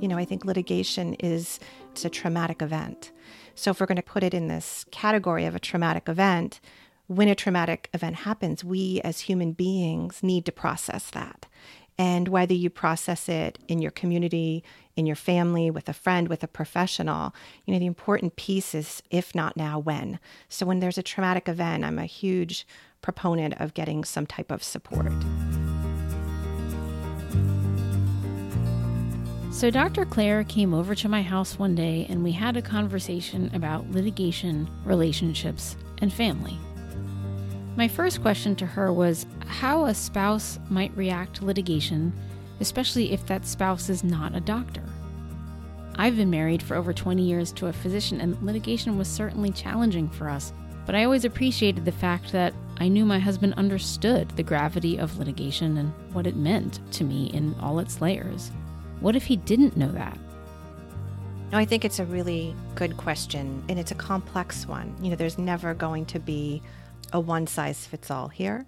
You 0.00 0.06
know, 0.06 0.18
I 0.18 0.24
think 0.24 0.44
litigation 0.44 1.14
is 1.14 1.58
it's 1.90 2.04
a 2.04 2.10
traumatic 2.10 2.62
event. 2.62 3.10
So 3.56 3.72
if 3.72 3.80
we're 3.80 3.86
going 3.86 3.96
to 3.96 4.02
put 4.02 4.22
it 4.22 4.34
in 4.34 4.46
this 4.46 4.84
category 4.92 5.46
of 5.46 5.56
a 5.56 5.60
traumatic 5.60 6.08
event, 6.08 6.60
when 7.06 7.28
a 7.28 7.34
traumatic 7.34 7.90
event 7.92 8.16
happens, 8.16 8.64
we 8.64 9.00
as 9.02 9.20
human 9.20 9.52
beings 9.52 10.23
need 10.23 10.46
to 10.46 10.52
process 10.52 11.11
that. 11.11 11.46
And 11.96 12.28
whether 12.28 12.54
you 12.54 12.70
process 12.70 13.28
it 13.28 13.58
in 13.68 13.80
your 13.80 13.92
community, 13.92 14.64
in 14.96 15.06
your 15.06 15.16
family, 15.16 15.70
with 15.70 15.88
a 15.88 15.92
friend, 15.92 16.28
with 16.28 16.42
a 16.42 16.49
professional, 16.49 17.34
you 17.64 17.73
know, 17.73 17.78
the 17.78 17.87
important 17.87 18.37
piece 18.37 18.75
is 18.75 19.02
if 19.11 19.34
not 19.34 19.56
now, 19.56 19.78
when. 19.78 20.18
So 20.49 20.66
when 20.66 20.80
there's 20.80 20.99
a 20.99 21.02
traumatic 21.02 21.49
event, 21.49 21.84
I'm 21.84 21.99
a 21.99 22.06
huge 22.06 22.66
proponent 23.00 23.61
of 23.61 23.75
getting 23.75 24.02
some 24.02 24.26
type 24.26 24.50
of 24.50 24.64
support. 24.64 25.12
So, 29.52 29.70
Dr. 29.70 30.04
Claire 30.04 30.42
came 30.42 30.75
over 30.75 30.96
to 30.96 31.08
my 31.08 31.23
house 31.23 31.61
one 31.61 31.76
day 31.76 32.06
and 32.08 32.25
we 32.25 32.32
had 32.32 32.56
a 32.56 32.62
conversation 32.62 33.52
about 33.54 33.88
litigation, 33.92 34.68
relationships, 34.84 35.76
and 35.99 36.12
family. 36.12 36.58
My 37.76 37.88
first 37.88 38.22
question 38.22 38.54
to 38.56 38.66
her 38.66 38.92
was 38.92 39.26
how 39.46 39.86
a 39.86 39.94
spouse 39.94 40.60
might 40.70 40.96
react 40.96 41.36
to 41.36 41.44
litigation, 41.44 42.12
especially 42.60 43.12
if 43.12 43.26
that 43.26 43.46
spouse 43.46 43.88
is 43.88 44.04
not 44.04 44.36
a 44.36 44.40
doctor. 44.40 44.84
I've 45.96 46.16
been 46.16 46.30
married 46.30 46.62
for 46.62 46.76
over 46.76 46.92
20 46.92 47.22
years 47.22 47.50
to 47.52 47.66
a 47.66 47.72
physician, 47.72 48.20
and 48.20 48.40
litigation 48.42 48.96
was 48.96 49.08
certainly 49.08 49.50
challenging 49.50 50.08
for 50.08 50.28
us, 50.28 50.52
but 50.86 50.94
I 50.94 51.02
always 51.02 51.24
appreciated 51.24 51.84
the 51.84 51.92
fact 51.92 52.30
that 52.30 52.54
I 52.78 52.86
knew 52.86 53.04
my 53.04 53.18
husband 53.18 53.54
understood 53.54 54.28
the 54.30 54.42
gravity 54.44 54.96
of 54.96 55.18
litigation 55.18 55.78
and 55.78 55.92
what 56.12 56.28
it 56.28 56.36
meant 56.36 56.78
to 56.92 57.04
me 57.04 57.26
in 57.26 57.56
all 57.60 57.80
its 57.80 58.00
layers. 58.00 58.52
What 59.00 59.16
if 59.16 59.24
he 59.24 59.36
didn't 59.36 59.76
know 59.76 59.90
that? 59.90 60.16
No, 61.50 61.58
I 61.58 61.64
think 61.64 61.84
it's 61.84 61.98
a 61.98 62.04
really 62.04 62.54
good 62.76 62.96
question, 62.96 63.64
and 63.68 63.80
it's 63.80 63.90
a 63.90 63.96
complex 63.96 64.66
one. 64.66 64.94
You 65.00 65.10
know, 65.10 65.16
there's 65.16 65.38
never 65.38 65.74
going 65.74 66.06
to 66.06 66.20
be 66.20 66.62
a 67.14 67.21
one 67.21 67.47
size 67.47 67.87
fits 67.87 68.11
all 68.11 68.28
here. 68.28 68.66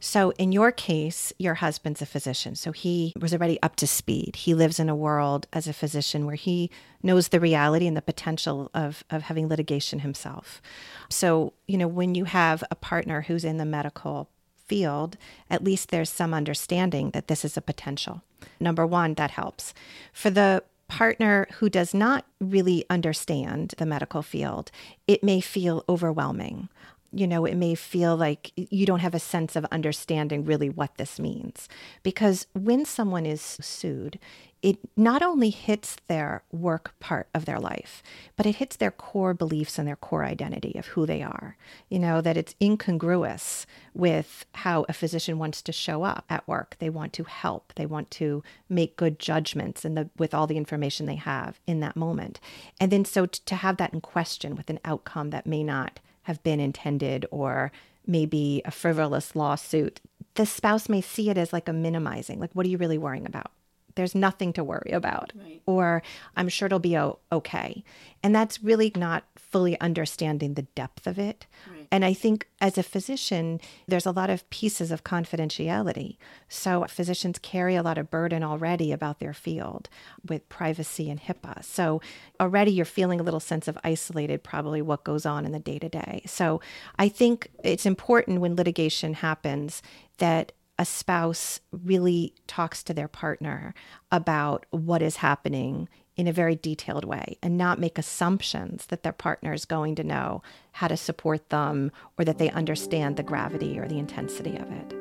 So, 0.00 0.30
in 0.38 0.52
your 0.52 0.70
case, 0.70 1.32
your 1.38 1.54
husband's 1.54 2.00
a 2.00 2.06
physician. 2.06 2.54
So, 2.54 2.72
he 2.72 3.12
was 3.20 3.34
already 3.34 3.60
up 3.60 3.76
to 3.76 3.86
speed. 3.86 4.36
He 4.36 4.54
lives 4.54 4.78
in 4.78 4.88
a 4.88 4.96
world 4.96 5.46
as 5.52 5.66
a 5.66 5.72
physician 5.72 6.24
where 6.24 6.36
he 6.36 6.70
knows 7.02 7.28
the 7.28 7.40
reality 7.40 7.86
and 7.86 7.96
the 7.96 8.02
potential 8.02 8.70
of, 8.72 9.04
of 9.10 9.22
having 9.22 9.48
litigation 9.48 9.98
himself. 9.98 10.62
So, 11.10 11.52
you 11.66 11.76
know, 11.76 11.88
when 11.88 12.14
you 12.14 12.24
have 12.24 12.64
a 12.70 12.76
partner 12.76 13.22
who's 13.22 13.44
in 13.44 13.58
the 13.58 13.64
medical 13.64 14.30
field, 14.66 15.16
at 15.50 15.64
least 15.64 15.90
there's 15.90 16.10
some 16.10 16.32
understanding 16.32 17.10
that 17.10 17.28
this 17.28 17.44
is 17.44 17.56
a 17.56 17.62
potential. 17.62 18.22
Number 18.60 18.86
one, 18.86 19.14
that 19.14 19.32
helps. 19.32 19.74
For 20.12 20.30
the 20.30 20.62
partner 20.88 21.46
who 21.58 21.68
does 21.68 21.92
not 21.92 22.24
really 22.40 22.84
understand 22.88 23.74
the 23.78 23.86
medical 23.86 24.22
field, 24.22 24.70
it 25.06 25.22
may 25.22 25.40
feel 25.40 25.84
overwhelming. 25.88 26.68
You 27.12 27.26
know, 27.26 27.44
it 27.46 27.56
may 27.56 27.74
feel 27.74 28.16
like 28.16 28.52
you 28.54 28.84
don't 28.84 28.98
have 29.00 29.14
a 29.14 29.18
sense 29.18 29.56
of 29.56 29.64
understanding 29.72 30.44
really 30.44 30.68
what 30.68 30.96
this 30.96 31.18
means. 31.18 31.68
Because 32.02 32.46
when 32.52 32.84
someone 32.84 33.24
is 33.24 33.40
sued, 33.40 34.18
it 34.60 34.78
not 34.96 35.22
only 35.22 35.50
hits 35.50 35.96
their 36.08 36.42
work 36.50 36.92
part 36.98 37.28
of 37.32 37.44
their 37.44 37.60
life, 37.60 38.02
but 38.36 38.44
it 38.44 38.56
hits 38.56 38.76
their 38.76 38.90
core 38.90 39.32
beliefs 39.32 39.78
and 39.78 39.86
their 39.86 39.96
core 39.96 40.24
identity 40.24 40.76
of 40.76 40.88
who 40.88 41.06
they 41.06 41.22
are. 41.22 41.56
You 41.88 42.00
know, 42.00 42.20
that 42.20 42.36
it's 42.36 42.56
incongruous 42.60 43.66
with 43.94 44.44
how 44.54 44.84
a 44.88 44.92
physician 44.92 45.38
wants 45.38 45.62
to 45.62 45.72
show 45.72 46.02
up 46.02 46.24
at 46.28 46.48
work. 46.48 46.76
They 46.80 46.90
want 46.90 47.12
to 47.14 47.24
help, 47.24 47.72
they 47.76 47.86
want 47.86 48.10
to 48.12 48.42
make 48.68 48.96
good 48.96 49.18
judgments 49.18 49.84
in 49.84 49.94
the, 49.94 50.10
with 50.18 50.34
all 50.34 50.46
the 50.46 50.56
information 50.56 51.06
they 51.06 51.14
have 51.14 51.60
in 51.66 51.80
that 51.80 51.96
moment. 51.96 52.40
And 52.80 52.90
then 52.90 53.04
so 53.04 53.26
to 53.26 53.54
have 53.54 53.76
that 53.76 53.94
in 53.94 54.00
question 54.00 54.56
with 54.56 54.70
an 54.70 54.80
outcome 54.84 55.30
that 55.30 55.46
may 55.46 55.62
not 55.62 56.00
have 56.28 56.42
been 56.42 56.60
intended 56.60 57.26
or 57.30 57.72
maybe 58.06 58.62
a 58.64 58.70
frivolous 58.70 59.34
lawsuit, 59.34 60.00
the 60.34 60.46
spouse 60.46 60.88
may 60.88 61.00
see 61.00 61.30
it 61.30 61.38
as 61.38 61.52
like 61.52 61.68
a 61.68 61.72
minimizing, 61.72 62.38
like, 62.38 62.52
what 62.52 62.64
are 62.64 62.68
you 62.68 62.78
really 62.78 62.98
worrying 62.98 63.26
about? 63.26 63.50
There's 63.94 64.14
nothing 64.14 64.52
to 64.52 64.62
worry 64.62 64.90
about. 64.92 65.32
Right. 65.34 65.60
Or 65.66 66.02
I'm 66.36 66.48
sure 66.48 66.66
it'll 66.66 66.78
be 66.78 66.98
okay. 67.32 67.82
And 68.22 68.34
that's 68.34 68.62
really 68.62 68.92
not 68.94 69.24
fully 69.36 69.80
understanding 69.80 70.54
the 70.54 70.62
depth 70.62 71.06
of 71.06 71.18
it. 71.18 71.46
Right. 71.74 71.77
And 71.90 72.04
I 72.04 72.12
think 72.12 72.48
as 72.60 72.76
a 72.76 72.82
physician, 72.82 73.60
there's 73.86 74.06
a 74.06 74.10
lot 74.10 74.30
of 74.30 74.48
pieces 74.50 74.90
of 74.90 75.04
confidentiality. 75.04 76.16
So 76.48 76.84
physicians 76.88 77.38
carry 77.38 77.76
a 77.76 77.82
lot 77.82 77.98
of 77.98 78.10
burden 78.10 78.42
already 78.42 78.92
about 78.92 79.20
their 79.20 79.32
field 79.32 79.88
with 80.26 80.48
privacy 80.48 81.10
and 81.10 81.20
HIPAA. 81.20 81.64
So 81.64 82.00
already 82.40 82.72
you're 82.72 82.84
feeling 82.84 83.20
a 83.20 83.22
little 83.22 83.40
sense 83.40 83.68
of 83.68 83.78
isolated, 83.84 84.42
probably 84.42 84.82
what 84.82 85.04
goes 85.04 85.24
on 85.24 85.46
in 85.46 85.52
the 85.52 85.58
day 85.58 85.78
to 85.78 85.88
day. 85.88 86.22
So 86.26 86.60
I 86.98 87.08
think 87.08 87.50
it's 87.64 87.86
important 87.86 88.40
when 88.40 88.56
litigation 88.56 89.14
happens 89.14 89.82
that 90.18 90.52
a 90.78 90.84
spouse 90.84 91.60
really 91.72 92.34
talks 92.46 92.82
to 92.84 92.94
their 92.94 93.08
partner 93.08 93.74
about 94.12 94.64
what 94.70 95.02
is 95.02 95.16
happening 95.16 95.88
in 96.18 96.26
a 96.26 96.32
very 96.32 96.56
detailed 96.56 97.04
way 97.04 97.38
and 97.42 97.56
not 97.56 97.78
make 97.78 97.96
assumptions 97.96 98.86
that 98.86 99.04
their 99.04 99.12
partner 99.12 99.52
is 99.52 99.64
going 99.64 99.94
to 99.94 100.02
know 100.02 100.42
how 100.72 100.88
to 100.88 100.96
support 100.96 101.48
them 101.48 101.92
or 102.18 102.24
that 102.24 102.38
they 102.38 102.50
understand 102.50 103.16
the 103.16 103.22
gravity 103.22 103.78
or 103.78 103.86
the 103.86 103.98
intensity 103.98 104.56
of 104.56 104.70
it. 104.70 104.94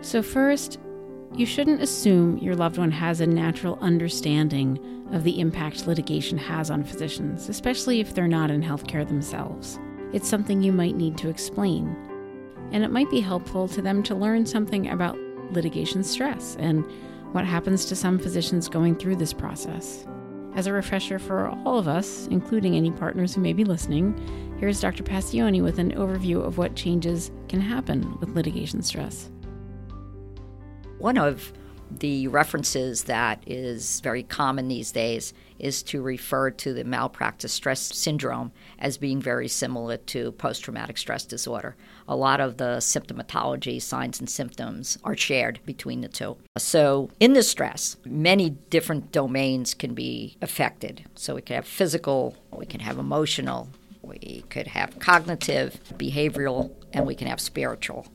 So, 0.00 0.22
first, 0.22 0.78
you 1.34 1.44
shouldn't 1.44 1.82
assume 1.82 2.38
your 2.38 2.54
loved 2.54 2.78
one 2.78 2.92
has 2.92 3.20
a 3.20 3.26
natural 3.26 3.76
understanding 3.80 4.78
of 5.12 5.24
the 5.24 5.40
impact 5.40 5.88
litigation 5.88 6.38
has 6.38 6.70
on 6.70 6.84
physicians, 6.84 7.48
especially 7.48 7.98
if 7.98 8.14
they're 8.14 8.28
not 8.28 8.52
in 8.52 8.62
healthcare 8.62 9.06
themselves. 9.06 9.80
It's 10.12 10.28
something 10.28 10.62
you 10.62 10.72
might 10.72 10.94
need 10.94 11.18
to 11.18 11.28
explain. 11.28 11.96
And 12.70 12.84
it 12.84 12.92
might 12.92 13.10
be 13.10 13.20
helpful 13.20 13.66
to 13.68 13.82
them 13.82 14.04
to 14.04 14.14
learn 14.14 14.46
something 14.46 14.88
about 14.88 15.18
litigation 15.50 16.04
stress 16.04 16.56
and 16.60 16.84
what 17.36 17.44
happens 17.44 17.84
to 17.84 17.94
some 17.94 18.18
physicians 18.18 18.66
going 18.66 18.96
through 18.96 19.14
this 19.14 19.34
process. 19.34 20.06
As 20.54 20.66
a 20.66 20.72
refresher 20.72 21.18
for 21.18 21.50
all 21.66 21.78
of 21.78 21.86
us, 21.86 22.26
including 22.28 22.74
any 22.74 22.90
partners 22.90 23.34
who 23.34 23.42
may 23.42 23.52
be 23.52 23.62
listening, 23.62 24.16
here's 24.58 24.80
Dr. 24.80 25.02
Passione 25.02 25.62
with 25.62 25.78
an 25.78 25.92
overview 25.92 26.42
of 26.42 26.56
what 26.56 26.74
changes 26.76 27.30
can 27.50 27.60
happen 27.60 28.18
with 28.20 28.30
litigation 28.30 28.80
stress. 28.80 29.30
One 30.96 31.18
of 31.18 31.52
the 31.90 32.28
references 32.28 33.04
that 33.04 33.42
is 33.46 34.00
very 34.00 34.22
common 34.22 34.68
these 34.68 34.92
days 34.92 35.32
is 35.58 35.82
to 35.82 36.02
refer 36.02 36.50
to 36.50 36.74
the 36.74 36.84
malpractice 36.84 37.52
stress 37.52 37.80
syndrome 37.80 38.52
as 38.78 38.98
being 38.98 39.20
very 39.20 39.48
similar 39.48 39.96
to 39.96 40.32
post 40.32 40.64
traumatic 40.64 40.98
stress 40.98 41.24
disorder. 41.24 41.76
A 42.08 42.16
lot 42.16 42.40
of 42.40 42.58
the 42.58 42.76
symptomatology, 42.78 43.80
signs, 43.80 44.20
and 44.20 44.28
symptoms 44.28 44.98
are 45.04 45.16
shared 45.16 45.60
between 45.64 46.02
the 46.02 46.08
two. 46.08 46.36
So, 46.58 47.10
in 47.20 47.32
the 47.32 47.42
stress, 47.42 47.96
many 48.04 48.50
different 48.50 49.12
domains 49.12 49.74
can 49.74 49.94
be 49.94 50.36
affected. 50.42 51.04
So, 51.14 51.34
we 51.36 51.42
can 51.42 51.56
have 51.56 51.66
physical, 51.66 52.36
we 52.52 52.66
can 52.66 52.80
have 52.80 52.98
emotional, 52.98 53.68
we 54.02 54.44
could 54.50 54.68
have 54.68 54.98
cognitive, 54.98 55.80
behavioral, 55.94 56.70
and 56.92 57.06
we 57.06 57.14
can 57.14 57.26
have 57.26 57.40
spiritual. 57.40 58.06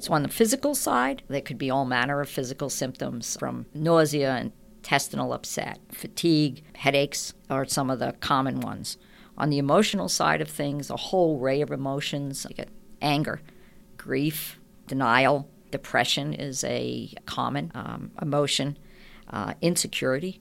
So, 0.00 0.12
on 0.12 0.22
the 0.22 0.28
physical 0.28 0.74
side, 0.74 1.22
there 1.28 1.40
could 1.40 1.58
be 1.58 1.70
all 1.70 1.84
manner 1.84 2.20
of 2.20 2.28
physical 2.28 2.70
symptoms 2.70 3.36
from 3.36 3.66
nausea 3.74 4.34
and 4.34 4.52
intestinal 4.82 5.32
upset, 5.32 5.78
fatigue, 5.92 6.64
headaches 6.74 7.34
are 7.48 7.64
some 7.64 7.88
of 7.88 8.00
the 8.00 8.12
common 8.18 8.58
ones. 8.60 8.98
On 9.38 9.48
the 9.48 9.58
emotional 9.58 10.08
side 10.08 10.40
of 10.40 10.48
things, 10.48 10.90
a 10.90 10.96
whole 10.96 11.38
array 11.38 11.60
of 11.60 11.70
emotions 11.70 12.44
like 12.44 12.68
anger, 13.00 13.40
grief, 13.96 14.58
denial, 14.88 15.48
depression 15.70 16.34
is 16.34 16.64
a 16.64 17.14
common 17.26 17.70
um, 17.76 18.10
emotion, 18.20 18.76
uh, 19.30 19.54
insecurity, 19.60 20.40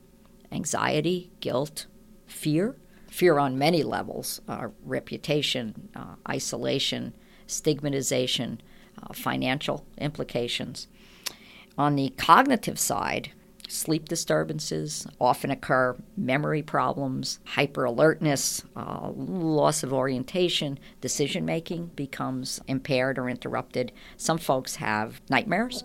anxiety, 0.52 1.32
guilt, 1.40 1.86
fear. 2.26 2.76
Fear 3.12 3.38
on 3.38 3.60
many 3.60 3.84
levels 3.84 4.42
uh, 4.48 4.70
reputation, 4.84 5.90
uh, 5.96 6.16
isolation, 6.28 7.14
stigmatization, 7.46 8.60
uh, 9.04 9.14
financial 9.14 9.86
implications. 9.98 10.88
On 11.78 11.96
the 11.96 12.10
cognitive 12.18 12.78
side, 12.78 13.32
sleep 13.68 14.08
disturbances 14.10 15.08
often 15.20 15.50
occur, 15.52 15.96
memory 16.18 16.62
problems, 16.62 17.40
hyper 17.46 17.86
alertness, 17.86 18.64
uh, 18.76 19.10
loss 19.16 19.84
of 19.84 19.94
orientation, 19.94 20.78
decision 21.00 21.46
making 21.46 21.88
becomes 21.96 22.60
impaired 22.68 23.18
or 23.18 23.30
interrupted. 23.30 23.92
Some 24.18 24.38
folks 24.38 24.76
have 24.76 25.22
nightmares, 25.30 25.84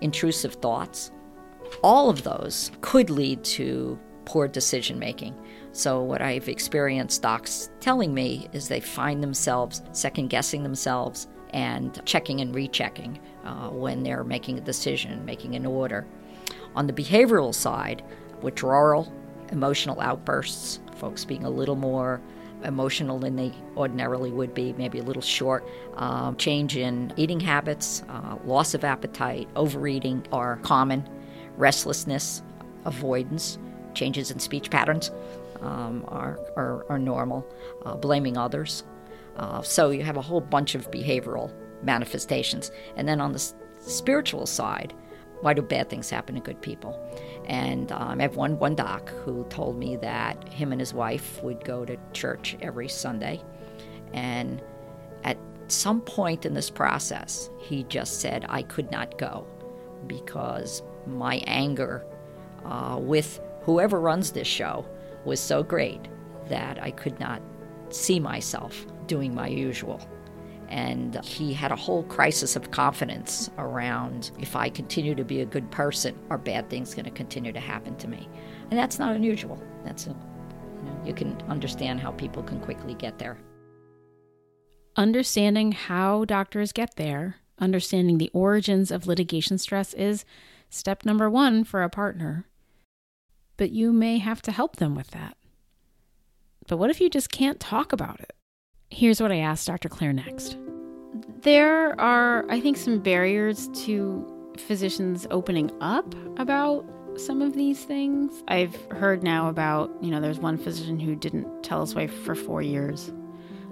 intrusive 0.00 0.54
thoughts. 0.54 1.10
All 1.82 2.08
of 2.08 2.22
those 2.22 2.70
could 2.80 3.10
lead 3.10 3.44
to 3.44 3.98
poor 4.24 4.48
decision 4.48 4.98
making. 4.98 5.34
So, 5.72 6.02
what 6.02 6.22
I've 6.22 6.48
experienced 6.48 7.22
docs 7.22 7.70
telling 7.80 8.12
me 8.12 8.48
is 8.52 8.68
they 8.68 8.80
find 8.80 9.22
themselves 9.22 9.82
second 9.92 10.28
guessing 10.28 10.62
themselves, 10.62 11.28
and 11.50 12.00
checking 12.04 12.40
and 12.40 12.54
rechecking 12.54 13.18
uh, 13.44 13.68
when 13.70 14.02
they're 14.02 14.24
making 14.24 14.58
a 14.58 14.60
decision, 14.60 15.24
making 15.24 15.54
an 15.54 15.66
order. 15.66 16.06
On 16.74 16.86
the 16.86 16.92
behavioral 16.92 17.54
side, 17.54 18.02
withdrawal, 18.42 19.12
emotional 19.50 20.00
outbursts, 20.00 20.80
folks 20.96 21.24
being 21.24 21.44
a 21.44 21.50
little 21.50 21.76
more 21.76 22.20
emotional 22.64 23.18
than 23.18 23.36
they 23.36 23.52
ordinarily 23.76 24.30
would 24.30 24.52
be, 24.52 24.72
maybe 24.74 24.98
a 24.98 25.02
little 25.02 25.22
short, 25.22 25.66
um, 25.94 26.36
change 26.36 26.76
in 26.76 27.12
eating 27.16 27.40
habits, 27.40 28.02
uh, 28.08 28.36
loss 28.44 28.74
of 28.74 28.84
appetite, 28.84 29.48
overeating 29.56 30.26
are 30.32 30.56
common, 30.58 31.08
restlessness, 31.56 32.42
avoidance, 32.84 33.58
changes 33.94 34.30
in 34.30 34.38
speech 34.38 34.70
patterns 34.70 35.10
um, 35.60 36.04
are, 36.08 36.38
are, 36.56 36.84
are, 36.88 36.98
normal, 36.98 37.46
uh, 37.84 37.94
blaming 37.96 38.36
others, 38.36 38.84
uh, 39.38 39.62
so 39.62 39.90
you 39.90 40.02
have 40.02 40.16
a 40.16 40.22
whole 40.22 40.40
bunch 40.40 40.74
of 40.74 40.90
behavioral 40.90 41.52
manifestations. 41.82 42.70
And 42.96 43.08
then 43.08 43.20
on 43.20 43.32
the 43.32 43.38
s- 43.38 43.54
spiritual 43.80 44.46
side, 44.46 44.94
why 45.40 45.54
do 45.54 45.62
bad 45.62 45.88
things 45.88 46.10
happen 46.10 46.34
to 46.34 46.40
good 46.40 46.60
people? 46.60 46.98
And 47.46 47.92
um, 47.92 48.18
I 48.18 48.22
have 48.22 48.36
one, 48.36 48.58
one 48.58 48.74
doc 48.74 49.10
who 49.24 49.44
told 49.44 49.78
me 49.78 49.96
that 49.96 50.48
him 50.48 50.72
and 50.72 50.80
his 50.80 50.92
wife 50.92 51.42
would 51.42 51.64
go 51.64 51.84
to 51.84 51.96
church 52.12 52.56
every 52.60 52.88
Sunday. 52.88 53.42
And 54.12 54.60
at 55.22 55.38
some 55.68 56.00
point 56.00 56.44
in 56.44 56.54
this 56.54 56.70
process, 56.70 57.50
he 57.58 57.84
just 57.84 58.20
said, 58.20 58.46
I 58.48 58.62
could 58.62 58.90
not 58.90 59.18
go 59.18 59.46
because 60.08 60.82
my 61.06 61.42
anger 61.46 62.04
uh, 62.64 62.98
with 63.00 63.40
whoever 63.62 64.00
runs 64.00 64.32
this 64.32 64.48
show 64.48 64.84
was 65.24 65.38
so 65.38 65.62
great 65.62 66.00
that 66.48 66.82
I 66.82 66.90
could 66.90 67.20
not 67.20 67.40
see 67.90 68.18
myself 68.18 68.86
doing 69.08 69.34
my 69.34 69.48
usual. 69.48 70.00
And 70.68 71.18
he 71.24 71.52
had 71.52 71.72
a 71.72 71.76
whole 71.76 72.02
crisis 72.04 72.54
of 72.54 72.70
confidence 72.70 73.50
around 73.58 74.30
if 74.38 74.54
I 74.54 74.68
continue 74.68 75.14
to 75.14 75.24
be 75.24 75.40
a 75.40 75.46
good 75.46 75.70
person, 75.70 76.16
are 76.30 76.38
bad 76.38 76.68
things 76.68 76.94
going 76.94 77.06
to 77.06 77.10
continue 77.10 77.52
to 77.52 77.60
happen 77.60 77.96
to 77.96 78.06
me? 78.06 78.28
And 78.70 78.78
that's 78.78 78.98
not 78.98 79.16
unusual. 79.16 79.60
That's 79.84 80.06
a, 80.06 80.10
you, 80.10 80.84
know, 80.84 81.02
you 81.06 81.14
can 81.14 81.40
understand 81.48 82.00
how 82.00 82.12
people 82.12 82.42
can 82.42 82.60
quickly 82.60 82.94
get 82.94 83.18
there. 83.18 83.38
Understanding 84.94 85.72
how 85.72 86.26
doctors 86.26 86.72
get 86.72 86.96
there, 86.96 87.36
understanding 87.58 88.18
the 88.18 88.30
origins 88.34 88.90
of 88.90 89.06
litigation 89.06 89.56
stress 89.56 89.94
is 89.94 90.26
step 90.68 91.04
number 91.06 91.30
one 91.30 91.64
for 91.64 91.82
a 91.82 91.88
partner. 91.88 92.46
But 93.56 93.70
you 93.70 93.92
may 93.92 94.18
have 94.18 94.42
to 94.42 94.52
help 94.52 94.76
them 94.76 94.94
with 94.94 95.12
that. 95.12 95.36
But 96.66 96.76
what 96.76 96.90
if 96.90 97.00
you 97.00 97.08
just 97.08 97.30
can't 97.30 97.58
talk 97.58 97.92
about 97.92 98.20
it? 98.20 98.34
Here's 98.90 99.20
what 99.20 99.30
I 99.30 99.38
asked 99.38 99.66
Dr. 99.66 99.88
Claire 99.88 100.12
next. 100.12 100.56
There 101.42 101.98
are, 102.00 102.44
I 102.50 102.60
think, 102.60 102.76
some 102.76 102.98
barriers 102.98 103.68
to 103.84 104.26
physicians 104.58 105.26
opening 105.30 105.70
up 105.80 106.14
about 106.38 106.84
some 107.16 107.42
of 107.42 107.54
these 107.54 107.84
things. 107.84 108.42
I've 108.48 108.74
heard 108.90 109.22
now 109.22 109.48
about, 109.48 109.90
you 110.00 110.10
know, 110.10 110.20
there's 110.20 110.38
one 110.38 110.56
physician 110.56 110.98
who 110.98 111.14
didn't 111.14 111.62
tell 111.62 111.80
his 111.80 111.94
wife 111.94 112.12
for 112.24 112.34
four 112.34 112.62
years. 112.62 113.12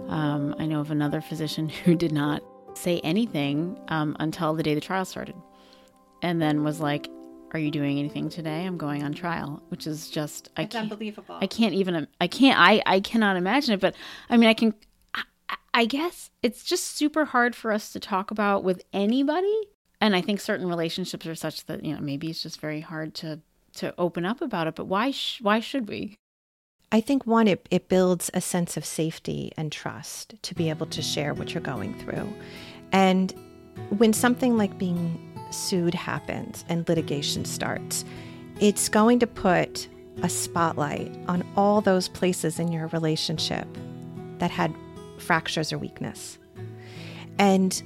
Um, 0.09 0.55
I 0.59 0.67
know 0.67 0.81
of 0.81 0.91
another 0.91 1.21
physician 1.21 1.69
who 1.85 1.95
did 1.95 2.13
not 2.13 2.43
say 2.75 3.01
anything 3.01 3.79
um, 3.89 4.17
until 4.21 4.55
the 4.55 4.63
day 4.63 4.75
the 4.75 4.81
trial 4.81 5.05
started 5.05 5.35
and 6.23 6.41
then 6.41 6.63
was 6.63 6.81
like, 6.81 7.09
are 7.53 7.59
you 7.59 7.71
doing 7.71 7.99
anything 7.99 8.29
today? 8.29 8.65
I'm 8.67 8.77
going 8.77 9.03
on 9.03 9.15
trial, 9.15 9.63
which 9.69 9.87
is 9.87 10.11
just 10.11 10.51
I 10.57 10.65
can't, 10.65 10.91
unbelievable. 10.91 11.37
I 11.41 11.47
can't 11.47 11.75
even 11.75 12.07
I 12.21 12.27
can't 12.27 12.59
I 12.59 12.83
I 12.85 13.01
cannot 13.01 13.37
imagine 13.37 13.75
it, 13.75 13.81
but 13.81 13.95
I 14.29 14.37
mean 14.37 14.49
I 14.49 14.55
can 14.55 14.75
I 15.77 15.85
guess 15.85 16.31
it's 16.43 16.65
just 16.65 16.97
super 16.97 17.27
hard 17.27 17.55
for 17.55 17.71
us 17.71 17.93
to 17.93 18.01
talk 18.01 18.31
about 18.31 18.65
with 18.65 18.83
anybody. 18.95 19.55
And 20.01 20.17
I 20.17 20.23
think 20.23 20.41
certain 20.41 20.69
relationships 20.69 21.27
are 21.27 21.35
such 21.35 21.67
that, 21.67 21.85
you 21.85 21.95
know, 21.95 22.01
maybe 22.01 22.31
it's 22.31 22.43
just 22.43 22.61
very 22.61 22.81
hard 22.81 23.15
to 23.17 23.41
to 23.75 23.95
open 23.99 24.25
up 24.25 24.41
about 24.41 24.67
it, 24.67 24.75
but 24.75 24.87
why 24.87 25.11
sh- 25.11 25.39
why 25.43 25.61
should 25.61 25.87
we? 25.87 26.15
I 26.91 27.03
think 27.03 27.27
one 27.27 27.47
it, 27.47 27.69
it 27.71 27.91
builds 27.91 28.31
a 28.33 28.41
sense 28.41 28.79
of 28.79 28.87
safety 28.87 29.53
and 29.59 29.71
trust 29.71 30.35
to 30.41 30.55
be 30.55 30.71
able 30.71 30.87
to 30.87 31.03
share 31.03 31.35
what 31.35 31.53
you're 31.53 31.63
going 31.63 31.93
through. 31.99 32.27
And 32.91 33.35
when 33.99 34.15
something 34.15 34.57
like 34.57 34.79
being 34.79 35.21
sued 35.51 35.93
happens 35.93 36.65
and 36.71 36.89
litigation 36.89 37.45
starts, 37.45 38.03
it's 38.61 38.89
going 38.89 39.19
to 39.19 39.27
put 39.27 39.89
a 40.23 40.31
spotlight 40.31 41.15
on 41.29 41.47
all 41.55 41.83
those 41.83 42.09
places 42.09 42.59
in 42.59 42.73
your 42.73 42.87
relationship 42.87 43.69
that 44.39 44.51
had 44.51 44.75
fractures 45.19 45.73
or 45.73 45.79
weakness. 45.79 46.39
And, 47.39 47.83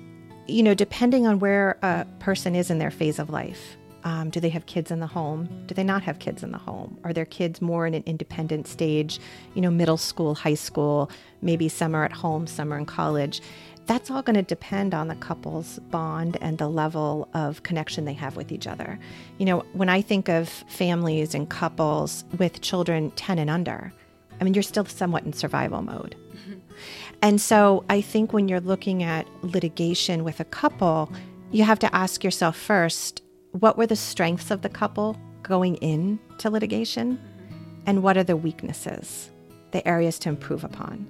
you 0.46 0.62
know, 0.62 0.74
depending 0.74 1.26
on 1.26 1.38
where 1.38 1.78
a 1.82 2.06
person 2.18 2.54
is 2.54 2.70
in 2.70 2.78
their 2.78 2.90
phase 2.90 3.18
of 3.18 3.30
life, 3.30 3.76
um, 4.02 4.30
do 4.30 4.40
they 4.40 4.48
have 4.48 4.64
kids 4.64 4.90
in 4.90 5.00
the 5.00 5.06
home? 5.06 5.46
Do 5.66 5.74
they 5.74 5.84
not 5.84 6.02
have 6.02 6.20
kids 6.20 6.42
in 6.42 6.52
the 6.52 6.58
home? 6.58 6.98
Are 7.04 7.12
their 7.12 7.26
kids 7.26 7.60
more 7.60 7.86
in 7.86 7.92
an 7.92 8.02
independent 8.06 8.66
stage, 8.66 9.20
you 9.54 9.60
know, 9.60 9.70
middle 9.70 9.98
school, 9.98 10.34
high 10.34 10.54
school, 10.54 11.10
maybe 11.42 11.68
some 11.68 11.94
are 11.94 12.04
at 12.04 12.12
home, 12.12 12.46
some 12.46 12.72
are 12.72 12.78
in 12.78 12.86
college? 12.86 13.42
that's 13.90 14.08
all 14.08 14.22
going 14.22 14.36
to 14.36 14.42
depend 14.42 14.94
on 14.94 15.08
the 15.08 15.16
couple's 15.16 15.80
bond 15.90 16.38
and 16.40 16.58
the 16.58 16.68
level 16.68 17.28
of 17.34 17.64
connection 17.64 18.04
they 18.04 18.12
have 18.12 18.36
with 18.36 18.52
each 18.52 18.68
other. 18.68 19.00
You 19.38 19.46
know, 19.46 19.64
when 19.72 19.88
I 19.88 20.00
think 20.00 20.28
of 20.28 20.48
families 20.48 21.34
and 21.34 21.50
couples 21.50 22.24
with 22.38 22.60
children 22.60 23.10
10 23.16 23.40
and 23.40 23.50
under, 23.50 23.92
I 24.40 24.44
mean, 24.44 24.54
you're 24.54 24.62
still 24.62 24.84
somewhat 24.84 25.24
in 25.24 25.32
survival 25.32 25.82
mode. 25.82 26.14
And 27.22 27.40
so 27.40 27.84
I 27.88 28.00
think 28.00 28.32
when 28.32 28.48
you're 28.48 28.60
looking 28.60 29.02
at 29.02 29.26
litigation 29.42 30.24
with 30.24 30.40
a 30.40 30.44
couple, 30.44 31.12
you 31.50 31.64
have 31.64 31.78
to 31.80 31.94
ask 31.94 32.24
yourself 32.24 32.56
first 32.56 33.22
what 33.52 33.76
were 33.76 33.86
the 33.86 33.96
strengths 33.96 34.50
of 34.50 34.62
the 34.62 34.68
couple 34.68 35.16
going 35.42 35.74
into 35.76 36.50
litigation? 36.50 37.20
And 37.86 38.02
what 38.02 38.16
are 38.16 38.22
the 38.22 38.36
weaknesses, 38.36 39.30
the 39.72 39.86
areas 39.88 40.18
to 40.20 40.28
improve 40.28 40.64
upon? 40.64 41.06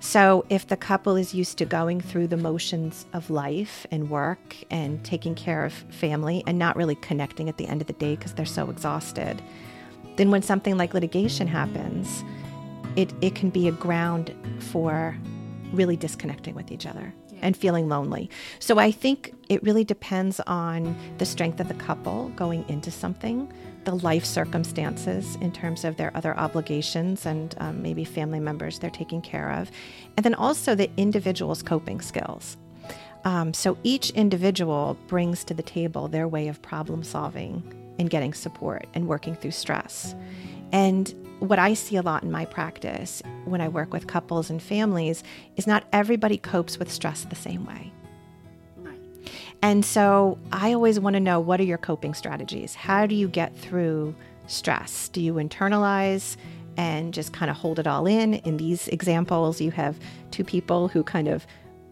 So, 0.00 0.44
if 0.50 0.66
the 0.66 0.76
couple 0.76 1.16
is 1.16 1.32
used 1.32 1.56
to 1.58 1.64
going 1.64 2.02
through 2.02 2.26
the 2.26 2.36
motions 2.36 3.06
of 3.14 3.30
life 3.30 3.86
and 3.90 4.10
work 4.10 4.54
and 4.70 5.02
taking 5.02 5.34
care 5.34 5.64
of 5.64 5.72
family 5.72 6.44
and 6.46 6.58
not 6.58 6.76
really 6.76 6.96
connecting 6.96 7.48
at 7.48 7.56
the 7.56 7.66
end 7.66 7.80
of 7.80 7.86
the 7.86 7.94
day 7.94 8.16
because 8.16 8.34
they're 8.34 8.44
so 8.44 8.68
exhausted, 8.68 9.40
then 10.16 10.30
when 10.30 10.42
something 10.42 10.76
like 10.76 10.92
litigation 10.92 11.46
happens, 11.46 12.22
it, 12.96 13.12
it 13.20 13.34
can 13.34 13.50
be 13.50 13.68
a 13.68 13.72
ground 13.72 14.34
for 14.58 15.16
really 15.72 15.96
disconnecting 15.96 16.54
with 16.54 16.70
each 16.70 16.86
other 16.86 17.12
yeah. 17.30 17.38
and 17.42 17.56
feeling 17.56 17.88
lonely. 17.88 18.30
So 18.58 18.78
I 18.78 18.90
think 18.90 19.34
it 19.48 19.62
really 19.62 19.84
depends 19.84 20.40
on 20.40 20.96
the 21.18 21.26
strength 21.26 21.60
of 21.60 21.68
the 21.68 21.74
couple 21.74 22.28
going 22.30 22.64
into 22.68 22.90
something, 22.90 23.52
the 23.84 23.96
life 23.96 24.24
circumstances 24.24 25.36
in 25.40 25.52
terms 25.52 25.84
of 25.84 25.96
their 25.96 26.16
other 26.16 26.36
obligations 26.38 27.26
and 27.26 27.54
um, 27.58 27.82
maybe 27.82 28.04
family 28.04 28.40
members 28.40 28.78
they're 28.78 28.90
taking 28.90 29.20
care 29.20 29.50
of, 29.50 29.70
and 30.16 30.24
then 30.24 30.34
also 30.34 30.74
the 30.74 30.90
individual's 30.96 31.62
coping 31.62 32.00
skills. 32.00 32.56
Um, 33.24 33.54
so 33.54 33.78
each 33.82 34.10
individual 34.10 34.98
brings 35.06 35.44
to 35.44 35.54
the 35.54 35.62
table 35.62 36.08
their 36.08 36.28
way 36.28 36.48
of 36.48 36.60
problem 36.60 37.02
solving 37.02 37.62
and 37.98 38.10
getting 38.10 38.34
support 38.34 38.86
and 38.94 39.08
working 39.08 39.34
through 39.34 39.52
stress. 39.52 40.14
And 40.72 41.14
what 41.40 41.58
I 41.58 41.74
see 41.74 41.96
a 41.96 42.02
lot 42.02 42.22
in 42.22 42.30
my 42.30 42.44
practice 42.44 43.22
when 43.44 43.60
I 43.60 43.68
work 43.68 43.92
with 43.92 44.06
couples 44.06 44.50
and 44.50 44.62
families 44.62 45.22
is 45.56 45.66
not 45.66 45.84
everybody 45.92 46.38
copes 46.38 46.78
with 46.78 46.90
stress 46.90 47.24
the 47.24 47.36
same 47.36 47.66
way. 47.66 47.92
And 49.64 49.82
so 49.82 50.36
I 50.52 50.74
always 50.74 51.00
want 51.00 51.14
to 51.14 51.20
know 51.20 51.40
what 51.40 51.58
are 51.58 51.64
your 51.64 51.78
coping 51.78 52.12
strategies? 52.12 52.74
How 52.74 53.06
do 53.06 53.14
you 53.14 53.28
get 53.28 53.56
through 53.56 54.14
stress? 54.46 55.08
Do 55.08 55.22
you 55.22 55.34
internalize 55.34 56.36
and 56.76 57.14
just 57.14 57.32
kind 57.32 57.50
of 57.50 57.56
hold 57.56 57.78
it 57.78 57.86
all 57.86 58.06
in? 58.06 58.34
In 58.34 58.58
these 58.58 58.88
examples, 58.88 59.62
you 59.62 59.70
have 59.70 59.98
two 60.32 60.44
people 60.44 60.88
who 60.88 61.02
kind 61.02 61.28
of 61.28 61.46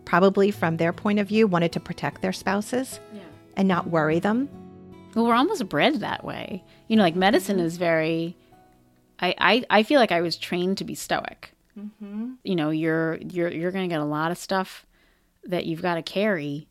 probably 0.05 0.51
from 0.51 0.77
their 0.77 0.93
point 0.93 1.19
of 1.19 1.29
view 1.29 1.47
wanted 1.47 1.73
to 1.73 1.81
protect 1.81 2.21
their 2.21 2.35
spouses 2.35 3.01
yeah. 3.15 3.23
and 3.57 3.69
not 3.69 3.89
worry 3.89 4.19
them. 4.19 4.51
Well, 5.15 5.25
we're 5.25 5.35
almost 5.35 5.67
bred 5.71 6.01
that 6.01 6.25
way. 6.25 6.63
You 6.89 6.97
know, 6.97 7.03
like 7.03 7.17
medicine 7.17 7.57
mm-hmm. 7.57 7.67
is 7.67 7.79
very 7.79 8.37
I, 9.23 9.35
I, 9.39 9.65
I 9.71 9.83
feel 9.85 10.01
like 10.01 10.13
I 10.13 10.21
was 10.21 10.37
trained 10.37 10.79
to 10.79 10.85
be 10.85 10.97
stoic. 10.97 11.55
Mm-hmm. 11.79 12.33
You 12.43 12.57
know, 12.57 12.71
you're 12.71 13.17
you're 13.17 13.51
you're 13.51 13.71
going 13.71 13.89
to 13.89 13.93
get 13.93 14.01
a 14.01 14.05
lot 14.05 14.31
of 14.31 14.37
stuff 14.37 14.85
that 15.45 15.65
you've 15.65 15.81
got 15.81 15.95
to 15.95 16.03
carry, 16.03 16.69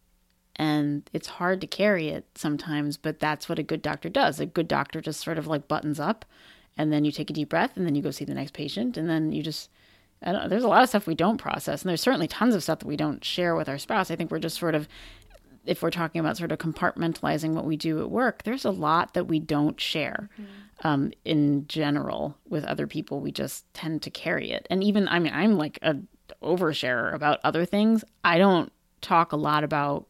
and 0.58 1.10
it's 1.14 1.28
hard 1.28 1.62
to 1.62 1.68
carry 1.68 2.10
it 2.10 2.26
sometimes. 2.36 2.98
But 2.98 3.20
that's 3.20 3.50
what 3.50 3.58
a 3.58 3.64
good 3.64 3.82
doctor 3.82 4.10
does. 4.10 4.40
A 4.40 4.46
good 4.46 4.68
doctor 4.68 5.02
just 5.02 5.22
sort 5.22 5.40
of 5.40 5.48
like 5.48 5.68
buttons 5.68 6.00
up, 6.00 6.26
and 6.78 6.94
then 6.94 7.06
you 7.06 7.12
take 7.12 7.30
a 7.30 7.34
deep 7.34 7.50
breath, 7.50 7.78
and 7.78 7.86
then 7.86 7.96
you 7.96 8.02
go 8.02 8.12
see 8.12 8.26
the 8.26 8.36
next 8.36 8.54
patient, 8.54 8.98
and 8.98 9.10
then 9.10 9.32
you 9.32 9.42
just. 9.42 9.72
there's 10.22 10.64
a 10.64 10.68
lot 10.68 10.84
of 10.84 10.90
stuff 10.90 11.08
we 11.08 11.16
don't 11.16 11.38
process, 11.38 11.82
and 11.82 11.90
there's 11.90 12.02
certainly 12.02 12.28
tons 12.28 12.54
of 12.54 12.62
stuff 12.62 12.80
that 12.80 12.88
we 12.88 12.98
don't 12.98 13.24
share 13.24 13.56
with 13.56 13.70
our 13.70 13.80
spouse. 13.80 14.12
I 14.12 14.16
think 14.16 14.30
we're 14.30 14.40
just 14.40 14.60
sort 14.60 14.76
of 14.76 14.88
if 15.66 15.82
we're 15.82 15.92
talking 15.92 16.20
about 16.20 16.38
sort 16.38 16.52
of 16.52 16.58
compartmentalizing 16.58 17.54
what 17.54 17.66
we 17.66 17.78
do 17.78 18.02
at 18.02 18.10
work, 18.10 18.44
there's 18.44 18.66
a 18.66 18.72
lot 18.72 19.14
that 19.14 19.26
we 19.26 19.40
don't 19.40 19.80
share. 19.80 20.30
Mm-hmm 20.34 20.71
um, 20.82 21.12
in 21.26 21.67
general 21.67 22.38
with 22.50 22.63
other 22.65 22.88
people. 22.88 23.20
We 23.20 23.32
just 23.32 23.72
tend 23.74 24.02
to 24.04 24.10
carry 24.10 24.52
it. 24.52 24.67
And 24.70 24.84
even, 24.84 25.08
I 25.08 25.20
mean, 25.20 25.34
I'm 25.34 25.58
like 25.58 25.80
a 25.82 25.98
oversharer 26.41 27.13
about 27.13 27.39
other 27.44 27.65
things. 27.65 28.04
I 28.24 28.38
don't 28.38 28.72
talk 29.02 29.32
a 29.32 29.38
lot 29.38 29.63
about 29.63 30.08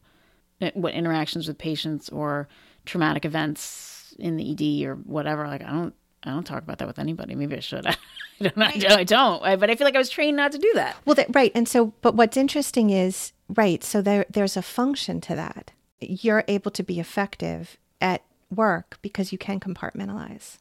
eh, 0.60 0.70
what 0.74 0.94
interactions 0.94 1.48
with 1.48 1.58
patients 1.58 2.08
or 2.08 2.48
traumatic 2.84 3.24
events 3.24 4.14
in 4.18 4.36
the 4.36 4.52
ED 4.52 4.86
or 4.86 4.94
whatever. 4.96 5.46
Like, 5.46 5.62
I 5.62 5.70
don't. 5.70 5.94
I 6.24 6.30
don't 6.30 6.44
talk 6.44 6.62
about 6.62 6.78
that 6.78 6.86
with 6.86 7.00
anybody. 7.00 7.34
Maybe 7.34 7.56
I 7.56 7.60
should. 7.60 7.84
I 7.86 7.96
don't. 8.40 8.56
Right. 8.56 8.92
I 8.92 9.02
don't. 9.02 9.42
But 9.42 9.70
I 9.70 9.74
feel 9.74 9.84
like 9.84 9.96
I 9.96 9.98
was 9.98 10.08
trained 10.08 10.36
not 10.36 10.52
to 10.52 10.58
do 10.58 10.70
that. 10.74 10.96
Well, 11.04 11.16
that, 11.16 11.34
right. 11.34 11.50
And 11.52 11.68
so, 11.68 11.94
but 12.00 12.14
what's 12.14 12.36
interesting 12.36 12.90
is 12.90 13.32
right. 13.48 13.82
So 13.82 14.00
there, 14.00 14.24
there's 14.30 14.56
a 14.56 14.62
function 14.62 15.20
to 15.22 15.34
that. 15.34 15.72
You're 15.98 16.44
able 16.46 16.70
to 16.70 16.84
be 16.84 17.00
effective 17.00 17.76
at 18.00 18.22
work 18.50 18.98
because 19.02 19.32
you 19.32 19.38
can 19.38 19.58
compartmentalize 19.58 20.58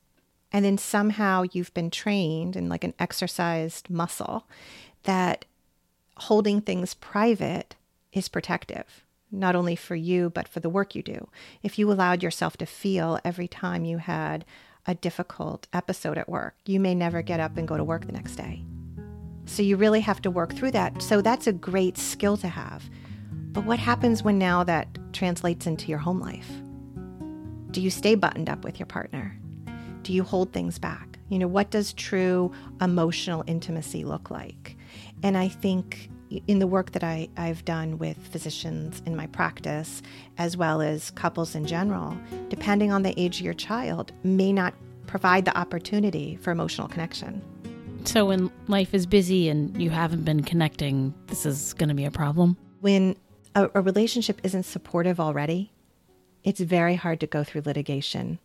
and 0.52 0.66
then 0.66 0.78
somehow 0.78 1.44
you've 1.52 1.74
been 1.74 1.90
trained 1.90 2.56
in 2.56 2.70
like 2.70 2.84
an 2.84 2.94
exercised 3.00 3.90
muscle 3.90 4.48
that 5.04 5.46
holding 6.18 6.62
things 6.62 6.94
private 6.94 7.76
is 8.12 8.28
protective 8.28 9.06
not 9.32 9.56
only 9.56 9.76
for 9.76 9.96
you 9.96 10.30
but 10.30 10.48
for 10.48 10.60
the 10.60 10.70
work 10.70 10.94
you 10.94 11.02
do. 11.02 11.30
If 11.64 11.80
you 11.80 11.92
allowed 11.92 12.22
yourself 12.22 12.58
to 12.58 12.66
feel 12.66 13.20
every 13.24 13.48
time 13.48 13.86
you 13.86 13.98
had 13.98 14.44
a 14.86 14.96
difficult 14.96 15.68
episode 15.72 16.18
at 16.18 16.28
work 16.28 16.56
you 16.66 16.80
may 16.80 16.94
never 16.94 17.22
get 17.22 17.40
up 17.40 17.58
and 17.58 17.68
go 17.68 17.78
to 17.78 17.84
work 17.84 18.06
the 18.06 18.12
next 18.12 18.36
day. 18.36 18.64
So 19.46 19.64
you 19.64 19.78
really 19.78 20.02
have 20.02 20.22
to 20.22 20.32
work 20.32 20.54
through 20.54 20.72
that. 20.72 21.02
So 21.02 21.22
that's 21.22 21.48
a 21.48 21.54
great 21.54 21.98
skill 21.98 22.38
to 22.38 22.48
have. 22.48 22.90
But 23.52 23.66
what 23.66 23.80
happens 23.80 24.24
when 24.24 24.38
now 24.38 24.64
that 24.64 24.88
translates 25.14 25.68
into 25.68 25.88
your 25.88 26.00
home 26.00 26.20
life? 26.20 26.50
Do 27.72 27.82
you 27.82 27.90
stay 27.90 28.16
buttoned 28.16 28.50
up 28.50 28.64
with 28.64 28.80
your 28.80 28.86
partner 28.86 29.41
do 30.04 30.14
you 30.14 30.24
hold 30.24 30.52
things 30.52 30.80
back? 30.80 31.20
You 31.30 31.40
know, 31.40 31.48
what 31.48 31.72
does 31.72 31.94
true 31.94 32.52
emotional 32.82 33.44
intimacy 33.48 34.04
look 34.04 34.30
like? 34.30 34.78
And 35.24 35.38
I 35.38 35.48
think 35.48 36.10
in 36.48 36.60
the 36.60 36.68
work 36.68 36.92
that 36.92 37.04
I, 37.04 37.28
I've 37.38 37.64
done 37.66 37.98
with 37.98 38.18
physicians 38.18 39.02
in 39.06 39.16
my 39.16 39.28
practice, 39.28 40.02
as 40.38 40.56
well 40.56 40.82
as 40.82 41.12
couples 41.12 41.56
in 41.56 41.66
general, 41.66 42.18
depending 42.50 42.92
on 42.92 43.04
the 43.04 43.20
age 43.20 43.40
of 43.40 43.46
your 43.46 43.54
child, 43.54 44.12
may 44.24 44.54
not 44.54 44.74
provide 45.08 45.46
the 45.46 45.58
opportunity 45.58 46.38
for 46.38 46.52
emotional 46.52 46.88
connection. 46.88 47.42
So, 48.06 48.26
when 48.26 48.50
life 48.68 48.94
is 48.94 49.06
busy 49.06 49.50
and 49.50 49.80
you 49.80 49.90
haven't 49.90 50.24
been 50.24 50.44
connecting, 50.44 51.14
this 51.28 51.46
is 51.46 51.74
going 51.74 51.90
to 51.90 51.96
be 51.96 52.06
a 52.06 52.12
problem? 52.12 52.58
When 52.80 53.16
a, 53.54 53.70
a 53.76 53.82
relationship 53.82 54.42
isn't 54.44 54.64
supportive 54.64 55.20
already, 55.20 55.72
it's 56.44 56.60
very 56.60 56.96
hard 56.96 57.20
to 57.20 57.28
go 57.28 57.44
through 57.44 57.62
litigation 57.66 58.40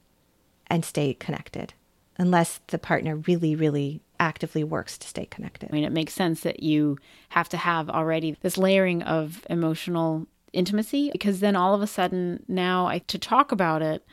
and 0.69 0.85
stay 0.85 1.15
connected 1.15 1.75
unless 2.19 2.61
the 2.69 2.79
partner 2.79 3.17
really, 3.17 3.55
really 3.55 4.01
actively 4.19 4.65
works 4.65 4.97
to 4.99 5.07
stay 5.07 5.27
connected. 5.27 5.69
I 5.71 5.73
mean, 5.75 5.85
it 5.85 5.93
makes 5.93 6.15
sense 6.15 6.41
that 6.41 6.63
you 6.63 6.99
have 7.31 7.49
to 7.51 7.57
have 7.57 7.91
already 7.91 8.37
this 8.41 8.57
layering 8.57 9.03
of 9.03 9.47
emotional 9.51 10.27
intimacy 10.53 11.11
because 11.13 11.41
then 11.41 11.57
all 11.57 11.75
of 11.75 11.83
a 11.83 11.87
sudden, 11.87 12.43
now 12.49 12.87
I, 12.87 12.99
to 13.01 13.19
talk 13.19 13.53
about 13.53 13.83
it, 13.83 14.05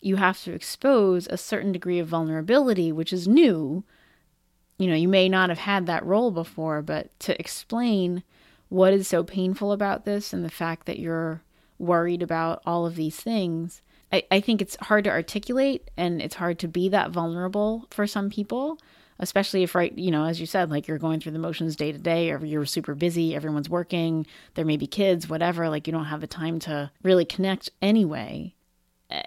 you 0.00 0.16
have 0.16 0.40
to 0.42 0.52
expose 0.52 1.26
a 1.26 1.36
certain 1.36 1.72
degree 1.72 1.98
of 1.98 2.06
vulnerability, 2.06 2.92
which 2.92 3.12
is 3.12 3.26
new. 3.26 3.82
You 4.78 4.86
know, 4.86 4.94
you 4.94 5.08
may 5.08 5.28
not 5.28 5.48
have 5.48 5.58
had 5.58 5.86
that 5.86 6.06
role 6.06 6.30
before, 6.30 6.82
but 6.82 7.18
to 7.20 7.38
explain 7.40 8.22
what 8.68 8.92
is 8.92 9.08
so 9.08 9.24
painful 9.24 9.72
about 9.72 10.04
this 10.04 10.32
and 10.32 10.44
the 10.44 10.50
fact 10.50 10.86
that 10.86 11.00
you're 11.00 11.42
worried 11.78 12.22
about 12.22 12.62
all 12.64 12.86
of 12.86 12.94
these 12.94 13.16
things 13.16 13.82
I, 14.12 14.22
I 14.30 14.40
think 14.40 14.62
it's 14.62 14.76
hard 14.76 15.04
to 15.04 15.10
articulate 15.10 15.90
and 15.96 16.22
it's 16.22 16.36
hard 16.36 16.58
to 16.60 16.68
be 16.68 16.88
that 16.90 17.10
vulnerable 17.10 17.86
for 17.90 18.06
some 18.06 18.30
people 18.30 18.78
especially 19.20 19.62
if 19.62 19.74
right 19.74 19.96
you 19.98 20.10
know 20.10 20.24
as 20.24 20.40
you 20.40 20.46
said 20.46 20.70
like 20.70 20.86
you're 20.86 20.98
going 20.98 21.20
through 21.20 21.32
the 21.32 21.38
motions 21.38 21.76
day 21.76 21.92
to 21.92 21.98
day 21.98 22.30
or 22.30 22.44
you're 22.44 22.64
super 22.64 22.94
busy 22.94 23.34
everyone's 23.34 23.68
working 23.68 24.26
there 24.54 24.64
may 24.64 24.76
be 24.76 24.86
kids 24.86 25.28
whatever 25.28 25.68
like 25.68 25.86
you 25.86 25.92
don't 25.92 26.06
have 26.06 26.20
the 26.20 26.26
time 26.26 26.58
to 26.58 26.90
really 27.02 27.24
connect 27.24 27.70
anyway. 27.80 28.54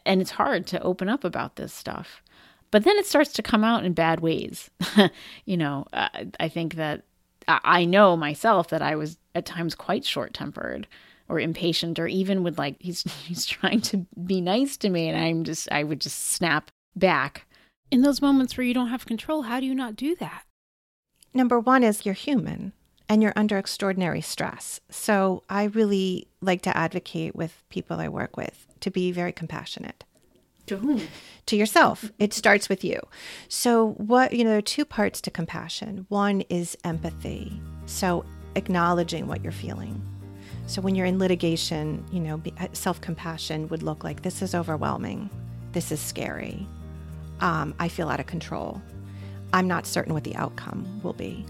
And 0.05 0.21
it's 0.21 0.31
hard 0.31 0.67
to 0.67 0.81
open 0.83 1.09
up 1.09 1.23
about 1.23 1.55
this 1.55 1.73
stuff. 1.73 2.21
But 2.69 2.83
then 2.83 2.97
it 2.97 3.07
starts 3.07 3.33
to 3.33 3.41
come 3.41 3.63
out 3.63 3.83
in 3.83 3.93
bad 3.93 4.19
ways. 4.19 4.69
You 5.45 5.57
know 5.57 5.85
uh, 5.91 6.09
i 6.39 6.47
think 6.47 6.75
that 6.75 7.03
i 7.47 7.83
know 7.83 8.15
myself 8.15 8.69
that 8.69 8.81
i 8.81 8.95
was 8.95 9.17
at 9.35 9.45
times 9.45 9.75
quite 9.75 10.05
short 10.05 10.33
tempered 10.33 10.87
or 11.31 11.39
impatient 11.39 11.97
or 11.97 12.07
even 12.07 12.43
would 12.43 12.57
like 12.57 12.75
he's 12.79 13.03
he's 13.25 13.45
trying 13.45 13.81
to 13.81 14.05
be 14.25 14.41
nice 14.41 14.77
to 14.77 14.89
me 14.89 15.07
and 15.07 15.17
I'm 15.17 15.43
just 15.43 15.71
I 15.71 15.83
would 15.83 16.01
just 16.01 16.31
snap 16.31 16.69
back. 16.95 17.47
In 17.89 18.01
those 18.01 18.21
moments 18.21 18.55
where 18.55 18.65
you 18.65 18.73
don't 18.73 18.87
have 18.87 19.05
control, 19.05 19.43
how 19.43 19.59
do 19.59 19.65
you 19.65 19.75
not 19.75 19.95
do 19.95 20.15
that? 20.17 20.43
Number 21.33 21.59
1 21.59 21.83
is 21.83 22.05
you're 22.05 22.13
human 22.13 22.73
and 23.09 23.21
you're 23.21 23.33
under 23.35 23.57
extraordinary 23.57 24.21
stress. 24.21 24.79
So 24.89 25.43
I 25.49 25.65
really 25.65 26.27
like 26.41 26.61
to 26.63 26.77
advocate 26.77 27.35
with 27.35 27.63
people 27.69 27.99
I 27.99 28.07
work 28.07 28.37
with 28.37 28.67
to 28.81 28.91
be 28.91 29.11
very 29.11 29.31
compassionate. 29.31 30.03
To 30.67 30.77
whom? 30.77 31.01
To 31.47 31.57
yourself. 31.57 32.11
It 32.19 32.33
starts 32.33 32.69
with 32.69 32.83
you. 32.83 32.99
So, 33.49 33.93
what, 33.97 34.31
you 34.31 34.43
know, 34.43 34.51
there 34.51 34.59
are 34.59 34.61
two 34.61 34.85
parts 34.85 35.19
to 35.21 35.31
compassion. 35.31 36.05
One 36.07 36.41
is 36.41 36.77
empathy. 36.85 37.59
So, 37.87 38.23
acknowledging 38.55 39.27
what 39.27 39.43
you're 39.43 39.51
feeling 39.51 40.01
So 40.67 40.81
when 40.81 40.95
you're 40.95 41.05
in 41.05 41.19
litigation, 41.19 42.05
you 42.11 42.19
know, 42.19 42.41
uh, 42.59 42.67
self 42.73 43.01
compassion 43.01 43.67
would 43.69 43.83
look 43.83 44.03
like 44.03 44.21
this 44.21 44.41
is 44.41 44.55
overwhelming, 44.55 45.29
this 45.73 45.91
is 45.91 45.99
scary, 45.99 46.67
um, 47.41 47.73
I 47.79 47.87
feel 47.87 48.09
out 48.09 48.19
of 48.19 48.27
control, 48.27 48.81
I'm 49.53 49.67
not 49.67 49.85
certain 49.85 50.13
what 50.13 50.23
the 50.23 50.35
outcome 50.35 51.01
will 51.03 51.13
be. 51.13 51.45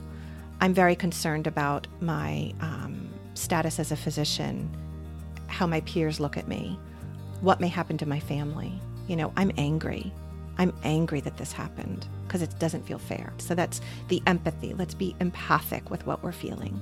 I'm 0.59 0.73
very 0.73 0.95
concerned 0.95 1.47
about 1.47 1.87
my 1.99 2.53
um, 2.61 3.09
status 3.33 3.79
as 3.79 3.91
a 3.91 3.95
physician, 3.95 4.69
how 5.47 5.67
my 5.67 5.81
peers 5.81 6.19
look 6.19 6.37
at 6.37 6.47
me, 6.47 6.79
what 7.41 7.59
may 7.59 7.67
happen 7.67 7.97
to 7.99 8.05
my 8.07 8.19
family. 8.19 8.71
You 9.07 9.15
know, 9.15 9.33
I'm 9.35 9.51
angry. 9.57 10.11
I'm 10.57 10.73
angry 10.83 11.21
that 11.21 11.37
this 11.37 11.51
happened 11.51 12.07
because 12.27 12.41
it 12.41 12.57
doesn't 12.59 12.85
feel 12.85 12.99
fair. 12.99 13.33
So 13.39 13.55
that's 13.55 13.81
the 14.07 14.21
empathy. 14.27 14.73
Let's 14.73 14.93
be 14.93 15.15
empathic 15.19 15.89
with 15.89 16.05
what 16.05 16.23
we're 16.23 16.31
feeling. 16.31 16.79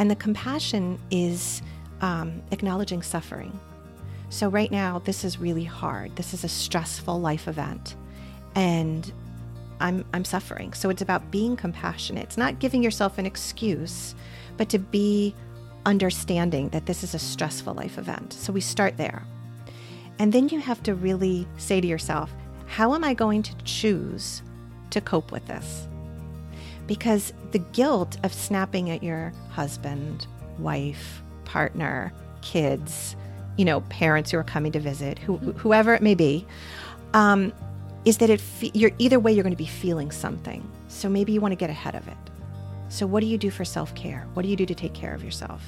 And 0.00 0.10
the 0.10 0.16
compassion 0.16 0.98
is 1.10 1.60
um, 2.00 2.42
acknowledging 2.52 3.02
suffering. 3.02 3.60
So, 4.30 4.48
right 4.48 4.70
now, 4.70 5.00
this 5.00 5.24
is 5.24 5.38
really 5.38 5.64
hard. 5.64 6.16
This 6.16 6.32
is 6.32 6.42
a 6.42 6.48
stressful 6.48 7.20
life 7.20 7.46
event. 7.46 7.96
And 8.54 9.12
I'm, 9.78 10.06
I'm 10.14 10.24
suffering. 10.24 10.72
So, 10.72 10.88
it's 10.88 11.02
about 11.02 11.30
being 11.30 11.54
compassionate. 11.54 12.24
It's 12.24 12.38
not 12.38 12.60
giving 12.60 12.82
yourself 12.82 13.18
an 13.18 13.26
excuse, 13.26 14.14
but 14.56 14.70
to 14.70 14.78
be 14.78 15.34
understanding 15.84 16.70
that 16.70 16.86
this 16.86 17.04
is 17.04 17.14
a 17.14 17.18
stressful 17.18 17.74
life 17.74 17.98
event. 17.98 18.32
So, 18.32 18.54
we 18.54 18.62
start 18.62 18.96
there. 18.96 19.22
And 20.18 20.32
then 20.32 20.48
you 20.48 20.60
have 20.60 20.82
to 20.84 20.94
really 20.94 21.46
say 21.58 21.78
to 21.78 21.86
yourself, 21.86 22.32
how 22.64 22.94
am 22.94 23.04
I 23.04 23.12
going 23.12 23.42
to 23.42 23.54
choose 23.64 24.40
to 24.92 25.02
cope 25.02 25.30
with 25.30 25.46
this? 25.46 25.89
Because 26.90 27.32
the 27.52 27.60
guilt 27.60 28.16
of 28.24 28.34
snapping 28.34 28.90
at 28.90 29.00
your 29.00 29.32
husband, 29.50 30.26
wife, 30.58 31.22
partner, 31.44 32.12
kids, 32.42 33.14
you 33.56 33.64
know, 33.64 33.82
parents 33.82 34.32
who 34.32 34.38
are 34.38 34.42
coming 34.42 34.72
to 34.72 34.80
visit, 34.80 35.16
who, 35.16 35.38
mm-hmm. 35.38 35.50
whoever 35.52 35.94
it 35.94 36.02
may 36.02 36.16
be, 36.16 36.44
um, 37.14 37.52
is 38.04 38.18
that 38.18 38.28
it 38.28 38.40
fe- 38.40 38.72
you're 38.74 38.90
either 38.98 39.20
way 39.20 39.30
you're 39.30 39.44
going 39.44 39.52
to 39.52 39.56
be 39.56 39.66
feeling 39.66 40.10
something. 40.10 40.68
So 40.88 41.08
maybe 41.08 41.30
you 41.30 41.40
want 41.40 41.52
to 41.52 41.56
get 41.56 41.70
ahead 41.70 41.94
of 41.94 42.08
it. 42.08 42.16
So 42.88 43.06
what 43.06 43.20
do 43.20 43.26
you 43.26 43.38
do 43.38 43.52
for 43.52 43.64
self-care? 43.64 44.26
What 44.34 44.42
do 44.42 44.48
you 44.48 44.56
do 44.56 44.66
to 44.66 44.74
take 44.74 44.92
care 44.92 45.14
of 45.14 45.22
yourself? 45.22 45.62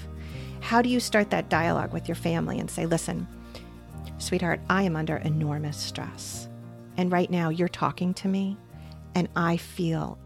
How 0.58 0.82
do 0.82 0.88
you 0.88 0.98
start 0.98 1.30
that 1.30 1.48
dialogue 1.48 1.92
with 1.92 2.08
your 2.08 2.16
family 2.16 2.58
and 2.58 2.68
say, 2.68 2.84
"Listen, 2.84 3.28
sweetheart, 4.18 4.58
I 4.68 4.82
am 4.82 4.96
under 4.96 5.18
enormous 5.18 5.76
stress. 5.76 6.48
And 6.96 7.12
right 7.12 7.30
now 7.30 7.48
you're 7.48 7.68
talking 7.68 8.12
to 8.14 8.26
me 8.26 8.56
and 9.14 9.28
I 9.36 9.56
feel 9.56 10.18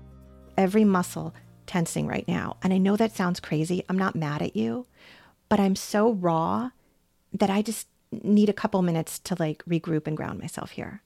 every 0.57 0.85
muscle 0.85 1.35
tensing 1.67 2.07
right 2.07 2.27
now. 2.29 2.57
And 2.63 2.73
I 2.73 2.79
know 2.79 2.97
that 2.97 3.15
sounds 3.15 3.41
crazy. 3.41 3.85
I'm 3.89 3.99
not 3.99 4.15
mad 4.15 4.43
at 4.43 4.57
you, 4.57 4.87
but 5.49 5.61
I'm 5.61 5.77
so 5.77 6.13
raw 6.13 6.71
that 7.33 7.51
I 7.51 7.63
just 7.63 7.89
need 8.11 8.49
a 8.49 8.55
couple 8.55 8.81
minutes 8.83 9.19
to 9.21 9.37
like 9.39 9.65
regroup 9.65 10.07
and 10.07 10.17
ground 10.17 10.41
myself 10.41 10.73
here. 10.73 11.03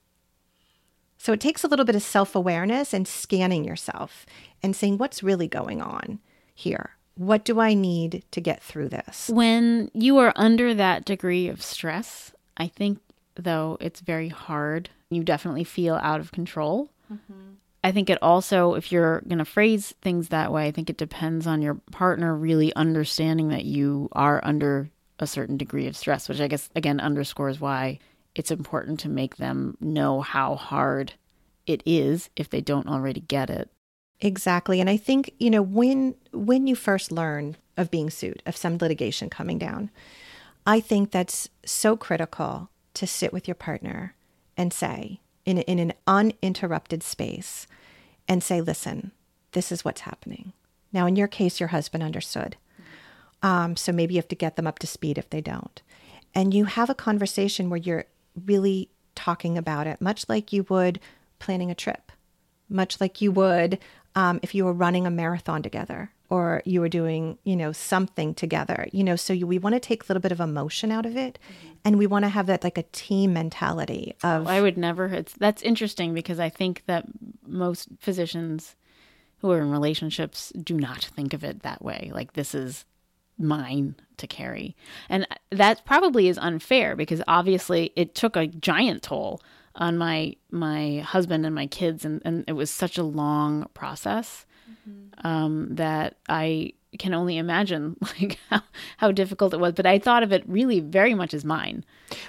So 1.17 1.33
it 1.33 1.39
takes 1.39 1.63
a 1.63 1.67
little 1.67 1.85
bit 1.85 1.95
of 1.95 2.01
self 2.01 2.35
awareness 2.35 2.93
and 2.93 3.07
scanning 3.07 3.63
yourself 3.63 4.25
and 4.63 4.75
saying, 4.75 4.97
what's 4.97 5.21
really 5.21 5.47
going 5.47 5.81
on 5.81 6.19
here? 6.55 6.91
What 7.15 7.45
do 7.45 7.59
I 7.59 7.73
need 7.73 8.23
to 8.31 8.41
get 8.41 8.63
through 8.63 8.89
this? 8.89 9.29
When 9.29 9.91
you 9.93 10.17
are 10.17 10.33
under 10.35 10.73
that 10.73 11.05
degree 11.05 11.47
of 11.47 11.61
stress, 11.61 12.31
I 12.57 12.67
think, 12.67 12.99
though, 13.35 13.77
it's 13.79 13.99
very 13.99 14.29
hard. 14.29 14.89
You 15.09 15.23
definitely 15.23 15.63
feel 15.63 15.95
out 15.95 16.21
of 16.21 16.31
control. 16.31 16.89
Mm-hmm. 17.11 17.51
I 17.83 17.91
think 17.91 18.09
it 18.09 18.19
also, 18.21 18.75
if 18.75 18.91
you're 18.91 19.21
going 19.21 19.39
to 19.39 19.45
phrase 19.45 19.93
things 20.01 20.29
that 20.29 20.51
way, 20.51 20.67
I 20.67 20.71
think 20.71 20.89
it 20.89 20.97
depends 20.97 21.47
on 21.47 21.61
your 21.61 21.75
partner 21.91 22.35
really 22.35 22.73
understanding 22.75 23.49
that 23.49 23.65
you 23.65 24.07
are 24.11 24.39
under 24.43 24.89
a 25.19 25.25
certain 25.27 25.57
degree 25.57 25.87
of 25.87 25.97
stress, 25.97 26.29
which 26.29 26.41
I 26.41 26.47
guess, 26.47 26.69
again, 26.75 26.99
underscores 26.99 27.59
why 27.59 27.99
it's 28.35 28.51
important 28.51 28.99
to 29.01 29.09
make 29.09 29.37
them 29.37 29.77
know 29.79 30.21
how 30.21 30.55
hard 30.55 31.13
it 31.65 31.81
is 31.85 32.29
if 32.35 32.49
they 32.49 32.61
don't 32.61 32.87
already 32.87 33.21
get 33.21 33.49
it. 33.49 33.69
Exactly. 34.19 34.79
And 34.79 34.89
I 34.89 34.97
think, 34.97 35.33
you 35.39 35.49
know, 35.49 35.61
when 35.61 36.15
when 36.31 36.67
you 36.67 36.75
first 36.75 37.11
learn 37.11 37.57
of 37.77 37.89
being 37.89 38.09
sued, 38.09 38.43
of 38.45 38.55
some 38.55 38.77
litigation 38.77 39.29
coming 39.29 39.57
down, 39.57 39.89
I 40.65 40.79
think 40.79 41.11
that's 41.11 41.49
so 41.65 41.97
critical 41.97 42.69
to 42.93 43.07
sit 43.07 43.33
with 43.33 43.47
your 43.47 43.55
partner 43.55 44.13
and 44.55 44.71
say, 44.71 45.19
in, 45.57 45.59
in 45.59 45.79
an 45.79 45.93
uninterrupted 46.07 47.03
space 47.03 47.67
and 48.27 48.43
say, 48.43 48.61
listen, 48.61 49.11
this 49.51 49.71
is 49.71 49.83
what's 49.83 50.01
happening. 50.01 50.53
Now, 50.93 51.05
in 51.05 51.15
your 51.15 51.27
case, 51.27 51.59
your 51.59 51.69
husband 51.69 52.03
understood. 52.03 52.57
Um, 53.43 53.75
so 53.75 53.91
maybe 53.91 54.13
you 54.13 54.19
have 54.19 54.27
to 54.29 54.35
get 54.35 54.55
them 54.55 54.67
up 54.67 54.79
to 54.79 54.87
speed 54.87 55.17
if 55.17 55.29
they 55.29 55.41
don't. 55.41 55.81
And 56.33 56.53
you 56.53 56.65
have 56.65 56.89
a 56.89 56.95
conversation 56.95 57.69
where 57.69 57.79
you're 57.79 58.05
really 58.45 58.89
talking 59.15 59.57
about 59.57 59.87
it, 59.87 59.99
much 59.99 60.29
like 60.29 60.53
you 60.53 60.65
would 60.69 60.99
planning 61.39 61.71
a 61.71 61.75
trip, 61.75 62.11
much 62.69 63.01
like 63.01 63.19
you 63.19 63.31
would 63.31 63.79
um, 64.15 64.39
if 64.41 64.53
you 64.55 64.65
were 64.65 64.73
running 64.73 65.05
a 65.05 65.11
marathon 65.11 65.61
together 65.61 66.11
or 66.31 66.61
you 66.63 66.79
were 66.79 66.87
doing, 66.87 67.37
you 67.43 67.57
know, 67.57 67.73
something 67.73 68.33
together, 68.33 68.87
you 68.93 69.03
know, 69.03 69.17
so 69.17 69.33
you, 69.33 69.45
we 69.45 69.59
want 69.59 69.75
to 69.75 69.81
take 69.81 70.01
a 70.01 70.05
little 70.07 70.21
bit 70.21 70.31
of 70.31 70.39
emotion 70.39 70.89
out 70.89 71.05
of 71.05 71.17
it 71.17 71.37
mm-hmm. 71.43 71.73
and 71.83 71.97
we 71.97 72.07
want 72.07 72.23
to 72.23 72.29
have 72.29 72.45
that 72.45 72.63
like 72.63 72.77
a 72.77 72.85
team 72.93 73.33
mentality 73.33 74.15
of. 74.23 74.47
Oh, 74.47 74.49
I 74.49 74.61
would 74.61 74.77
never, 74.77 75.07
it's, 75.07 75.33
that's 75.33 75.61
interesting 75.61 76.13
because 76.13 76.39
I 76.39 76.47
think 76.47 76.83
that 76.85 77.05
most 77.45 77.89
physicians 77.99 78.77
who 79.39 79.51
are 79.51 79.59
in 79.59 79.71
relationships 79.71 80.53
do 80.53 80.77
not 80.77 81.03
think 81.03 81.33
of 81.33 81.43
it 81.43 81.63
that 81.63 81.83
way. 81.83 82.09
Like 82.13 82.31
this 82.31 82.55
is 82.55 82.85
mine 83.37 83.95
to 84.15 84.25
carry. 84.25 84.77
And 85.09 85.27
that 85.49 85.83
probably 85.83 86.29
is 86.29 86.37
unfair 86.37 86.95
because 86.95 87.21
obviously 87.27 87.91
it 87.97 88.15
took 88.15 88.37
a 88.37 88.47
giant 88.47 89.03
toll 89.03 89.41
on 89.75 89.97
my 89.97 90.35
my 90.49 90.99
husband 90.99 91.45
and 91.45 91.55
my 91.55 91.67
kids 91.67 92.05
and, 92.05 92.21
and 92.23 92.45
it 92.47 92.53
was 92.53 92.69
such 92.69 92.97
a 92.97 93.03
long 93.03 93.65
process 93.73 94.45
mm-hmm. 94.87 95.27
um, 95.27 95.75
that 95.75 96.17
I 96.29 96.73
can 96.99 97.13
only 97.13 97.37
imagine 97.37 97.95
like 98.19 98.37
how, 98.49 98.61
how 98.97 99.11
difficult 99.11 99.53
it 99.53 99.59
was. 99.59 99.73
But 99.73 99.85
I 99.85 99.99
thought 99.99 100.23
of 100.23 100.31
it 100.31 100.43
really 100.47 100.79
very 100.79 101.13
much 101.13 101.33
as 101.33 101.45
mine. 101.45 101.85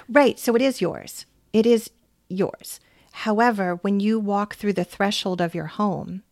Right. 0.09 0.39
So 0.39 0.55
it 0.55 0.61
is 0.61 0.81
yours. 0.81 1.25
It 1.51 1.65
is 1.65 1.89
yours. 2.29 2.79
However, 3.11 3.75
when 3.81 3.99
you 3.99 4.19
walk 4.19 4.55
through 4.55 4.73
the 4.73 4.83
threshold 4.83 5.39
of 5.39 5.53
your 5.53 5.67
home, 5.67 6.23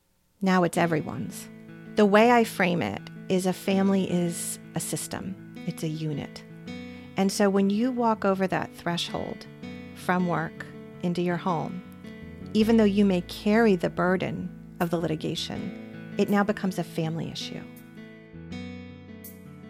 now 0.42 0.64
it's 0.64 0.78
everyone's. 0.78 1.48
The 1.96 2.06
way 2.06 2.32
I 2.32 2.44
frame 2.44 2.82
it 2.82 3.02
is 3.30 3.46
a 3.46 3.54
family 3.54 4.10
is 4.10 4.58
a 4.74 4.80
system, 4.80 5.56
it's 5.68 5.84
a 5.84 5.88
unit. 5.88 6.44
And 7.18 7.32
so 7.32 7.50
when 7.50 7.70
you 7.70 7.92
walk 7.92 8.26
over 8.26 8.48
that 8.48 8.76
threshold 8.76 9.46
from 9.94 10.28
work 10.28 10.66
into 11.04 11.22
your 11.22 11.38
home, 11.38 11.84
even 12.54 12.78
though 12.78 12.84
you 12.84 13.06
may 13.06 13.22
carry 13.22 13.76
the 13.76 13.90
burden 13.90 14.50
of 14.80 14.90
the 14.90 14.98
litigation, 14.98 15.91
it 16.18 16.30
now 16.30 16.44
becomes 16.44 16.78
a 16.78 16.84
family 16.84 17.32
issue. 17.32 17.62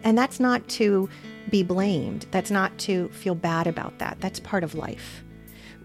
And 0.04 0.18
that's 0.18 0.40
not 0.40 0.66
to 0.70 1.08
be 1.50 1.62
blamed. 1.62 2.26
That's 2.30 2.50
not 2.50 2.76
to 2.78 3.08
feel 3.10 3.34
bad 3.34 3.66
about 3.66 3.98
that. 3.98 4.18
That's 4.20 4.40
part 4.40 4.64
of 4.64 4.74
life. 4.74 5.24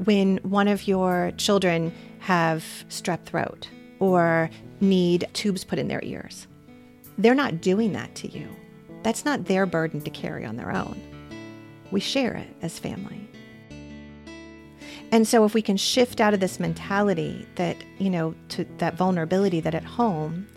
When 0.03 0.37
one 0.43 0.67
of 0.67 0.87
your 0.87 1.31
children 1.37 1.93
have 2.19 2.63
strep 2.89 3.25
throat 3.25 3.69
or 3.99 4.49
need 4.79 5.27
tubes 5.33 5.63
put 5.63 5.79
in 5.79 5.87
their 5.87 6.03
ears, 6.03 6.47
they're 7.17 7.35
not 7.35 7.61
doing 7.61 7.93
that 7.93 8.13
to 8.15 8.27
you. 8.31 8.47
That's 9.03 9.25
not 9.25 9.45
their 9.45 9.65
burden 9.65 10.01
to 10.01 10.09
carry 10.09 10.45
on 10.45 10.55
their 10.55 10.71
own. 10.71 11.01
We 11.91 11.99
share 11.99 12.33
it 12.33 12.47
as 12.61 12.77
family. 12.77 13.27
And 15.11 15.27
so 15.27 15.45
if 15.45 15.53
we 15.53 15.61
can 15.61 15.77
shift 15.77 16.19
out 16.19 16.33
of 16.33 16.39
this 16.39 16.59
mentality 16.59 17.47
that, 17.55 17.77
you 17.97 18.09
know, 18.09 18.35
to 18.49 18.65
that 18.77 18.95
vulnerability 18.95 19.59
that 19.61 19.73
at 19.73 19.83
home, 19.83 20.47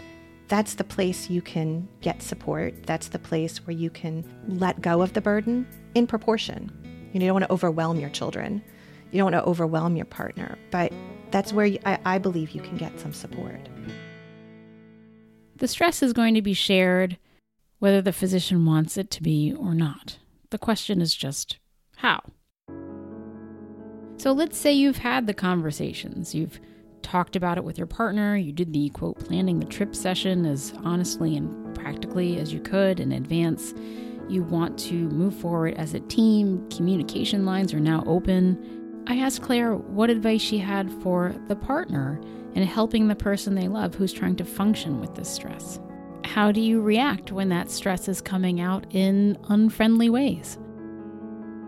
that's 0.49 0.75
the 0.75 0.85
place 0.85 1.31
you 1.31 1.41
can 1.41 1.89
get 2.01 2.23
support. 2.23 2.75
That's 2.85 3.09
the 3.09 3.21
place 3.21 3.65
where 3.67 3.77
you 3.77 3.91
can 3.91 4.25
let 4.49 4.81
go 4.81 5.03
of 5.03 5.13
the 5.13 5.21
burden 5.21 5.67
in 5.95 6.09
proportion. 6.09 6.73
You, 7.13 7.21
know, 7.21 7.25
you 7.25 7.29
don't 7.29 7.35
want 7.35 7.45
to 7.45 7.53
overwhelm 7.53 8.01
your 8.01 8.11
children. 8.11 8.61
You 9.13 9.19
don't 9.19 9.33
want 9.33 9.45
to 9.45 9.49
overwhelm 9.49 9.97
your 9.97 10.07
partner, 10.07 10.59
but 10.71 10.93
that's 11.31 11.53
where 11.53 11.67
you, 11.67 11.79
I, 11.87 11.99
I 12.05 12.19
believe 12.19 12.51
you 12.51 12.61
can 12.61 12.77
get 12.77 12.99
some 12.99 13.13
support. 13.13 13.61
The 15.57 15.69
stress 15.69 16.03
is 16.03 16.13
going 16.13 16.35
to 16.35 16.43
be 16.43 16.55
shared 16.55 17.19
whether 17.79 18.03
the 18.03 18.13
physician 18.13 18.65
wants 18.67 18.97
it 18.97 19.11
to 19.13 19.23
be 19.23 19.53
or 19.53 19.75
not. 19.75 20.19
The 20.51 20.59
question 20.59 21.01
is 21.01 21.15
just 21.15 21.59
how. 21.97 22.21
So 24.21 24.33
let's 24.33 24.59
say 24.59 24.75
you've 24.75 24.99
had 24.99 25.27
the 25.27 25.33
conversations, 25.33 26.35
you've 26.35 26.61
talked 27.01 27.37
about 27.37 27.57
it 27.57 27.65
with 27.65 27.79
your 27.79 27.87
partner, 27.87 28.37
you 28.37 28.53
did 28.53 28.71
the 28.71 28.91
quote 28.91 29.19
planning 29.19 29.61
the 29.61 29.65
trip 29.65 29.97
session 29.97 30.45
as 30.45 30.75
honestly 30.85 31.39
and 31.39 31.75
practically 31.75 32.39
as 32.39 32.53
you 32.53 32.61
could 32.61 33.01
in 33.01 33.13
advance. 33.13 33.73
You 34.29 34.43
want 34.43 34.79
to 34.81 34.93
move 34.93 35.35
forward 35.35 35.73
as 35.79 35.95
a 35.95 36.01
team, 36.01 36.69
communication 36.69 37.47
lines 37.47 37.73
are 37.73 37.81
now 37.81 38.05
open. 38.07 39.03
I 39.07 39.17
asked 39.17 39.41
Claire 39.41 39.77
what 39.77 40.11
advice 40.11 40.43
she 40.43 40.59
had 40.59 40.93
for 41.01 41.35
the 41.49 41.57
partner 41.57 42.21
in 42.55 42.63
helping 42.65 43.09
the 43.09 43.17
person 43.17 43.55
they 43.55 43.69
love 43.69 43.95
who's 43.95 44.13
trying 44.13 44.37
to 44.37 44.45
function 44.45 45.01
with 45.01 45.15
this 45.15 45.31
stress. 45.31 45.81
how 46.27 46.53
do 46.53 46.61
you 46.61 46.83
react 46.83 47.33
when 47.33 47.49
that 47.49 47.71
stress 47.71 48.07
is 48.07 48.21
coming 48.21 48.61
out 48.61 48.85
in 48.91 49.39
unfriendly 49.49 50.11
ways? 50.11 50.59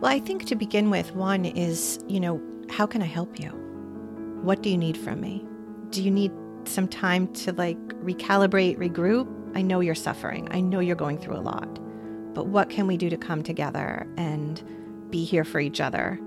Well, 0.03 0.11
I 0.11 0.19
think 0.19 0.47
to 0.47 0.57
begin 0.57 0.91
with, 0.91 1.15
one 1.15 1.45
is, 1.45 2.01
you 2.09 2.19
know, 2.19 2.43
how 2.69 2.87
can 2.87 3.03
I 3.03 3.07
help 3.07 3.39
you? 3.39 3.51
What 4.43 4.61
do 4.61 4.69
you 4.69 4.77
need 4.77 4.99
from 4.99 5.21
me? 5.21 5.47
Do 5.91 6.03
you 6.03 6.11
need 6.11 6.33
some 6.65 6.89
time 6.89 7.33
to 7.35 7.53
like 7.53 7.79
recalibrate, 8.03 8.79
regroup? 8.79 9.29
I 9.55 9.63
know 9.63 9.79
you're 9.79 9.95
suffering. 9.95 10.49
I 10.51 10.61
know 10.61 10.81
you're 10.81 10.97
going 10.97 11.19
through 11.19 11.37
a 11.37 11.39
lot. 11.39 11.79
But 12.35 12.49
what 12.49 12.69
can 12.69 12.89
we 12.89 12.97
do 12.97 13.11
to 13.11 13.17
come 13.17 13.45
together 13.45 14.05
and 14.17 14.61
be 15.11 15.25
here 15.25 15.45
for 15.45 15.61
each 15.61 15.81
other? 15.81 16.19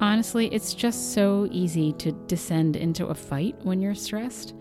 Honestly, 0.00 0.52
it's 0.52 0.74
just 0.74 1.14
so 1.14 1.48
easy 1.50 1.94
to 1.94 2.12
descend 2.12 2.76
into 2.76 3.06
a 3.06 3.14
fight 3.14 3.56
when 3.62 3.80
you're 3.80 3.94
stressed 3.94 4.52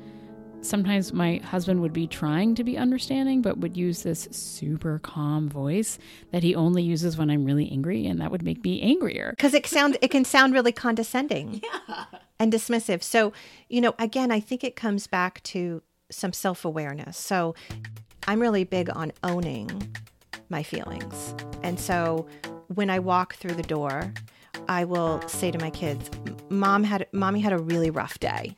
sometimes 0.64 1.14
my 1.14 1.38
husband 1.38 1.82
would 1.82 1.94
be 1.94 2.08
trying 2.08 2.56
to 2.56 2.64
be 2.64 2.78
understanding, 2.78 3.42
but 3.42 3.58
would 3.58 3.78
use 3.78 4.04
this 4.04 4.28
super 4.32 5.00
calm 5.00 5.50
voice 5.50 6.00
that 6.32 6.44
he 6.44 6.56
only 6.56 6.84
uses 6.84 7.18
when 7.18 7.30
I'm 7.30 7.46
really 7.46 7.70
angry, 7.72 8.06
and 8.06 8.20
that 8.22 8.32
would 8.32 8.44
make 8.44 8.64
me 8.64 8.82
angrier. 8.82 9.32
Because 9.32 9.54
it 9.54 9.66
sound 9.68 9.98
it 10.02 10.10
can 10.10 10.26
sound 10.26 10.54
really 10.54 10.72
condescending 10.72 11.62
yeah. 11.88 12.06
and 12.40 12.52
dismissive. 12.52 13.04
So, 13.04 13.34
you 13.70 13.82
know, 13.82 13.94
again, 14.00 14.32
I 14.32 14.40
think 14.40 14.64
it 14.64 14.76
comes 14.76 15.08
back 15.08 15.44
to 15.44 15.82
some 16.10 16.34
self 16.34 16.66
awareness. 16.66 17.18
So, 17.18 17.56
I'm 18.28 18.40
really 18.40 18.64
big 18.64 18.90
on 18.90 19.12
owning 19.24 19.96
my 20.50 20.64
feelings, 20.64 21.36
and 21.62 21.80
so 21.80 22.28
when 22.74 22.90
I 22.90 23.00
walk 23.00 23.36
through 23.36 23.56
the 23.56 23.64
door, 23.64 24.14
I 24.68 24.86
will 24.86 25.22
say 25.28 25.52
to 25.52 25.60
my 25.60 25.70
kids, 25.70 26.10
"Mom 26.50 26.84
had 26.84 27.08
mommy 27.12 27.42
had 27.42 27.54
a 27.54 27.58
really 27.58 27.90
rough 27.90 28.20
day." 28.20 28.56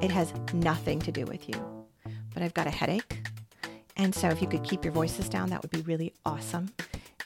It 0.00 0.10
has 0.10 0.32
nothing 0.54 0.98
to 1.00 1.12
do 1.12 1.24
with 1.26 1.48
you. 1.48 1.86
But 2.32 2.42
I've 2.42 2.54
got 2.54 2.66
a 2.66 2.70
headache. 2.70 3.28
And 3.96 4.14
so 4.14 4.28
if 4.28 4.40
you 4.40 4.48
could 4.48 4.64
keep 4.64 4.84
your 4.84 4.92
voices 4.92 5.28
down, 5.28 5.50
that 5.50 5.60
would 5.60 5.70
be 5.70 5.82
really 5.82 6.14
awesome. 6.24 6.72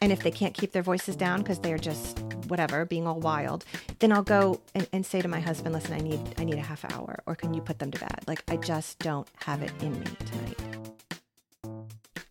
And 0.00 0.10
if 0.10 0.22
they 0.22 0.30
can't 0.30 0.54
keep 0.54 0.72
their 0.72 0.82
voices 0.82 1.14
down 1.14 1.40
because 1.40 1.60
they're 1.60 1.78
just 1.78 2.18
whatever, 2.48 2.84
being 2.84 3.06
all 3.06 3.20
wild, 3.20 3.64
then 4.00 4.12
I'll 4.12 4.22
go 4.22 4.60
and, 4.74 4.88
and, 4.92 5.06
say 5.06 5.22
to 5.22 5.28
my 5.28 5.40
husband, 5.40 5.74
listen, 5.74 5.94
I 5.94 5.98
need 5.98 6.34
I 6.36 6.44
need 6.44 6.56
a 6.56 6.62
half 6.62 6.84
hour 6.92 7.22
or 7.26 7.36
can 7.36 7.54
you 7.54 7.62
put 7.62 7.78
them 7.78 7.90
to 7.92 8.00
bed? 8.00 8.24
Like 8.26 8.42
I 8.48 8.56
just 8.56 8.98
don't 8.98 9.28
have 9.36 9.62
it 9.62 9.72
in 9.80 9.98
me 9.98 10.06
tonight. 10.26 10.58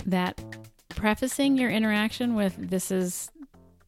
That 0.05 0.39
prefacing 0.89 1.57
your 1.57 1.69
interaction 1.71 2.35
with 2.35 2.55
this 2.57 2.91
is 2.91 3.31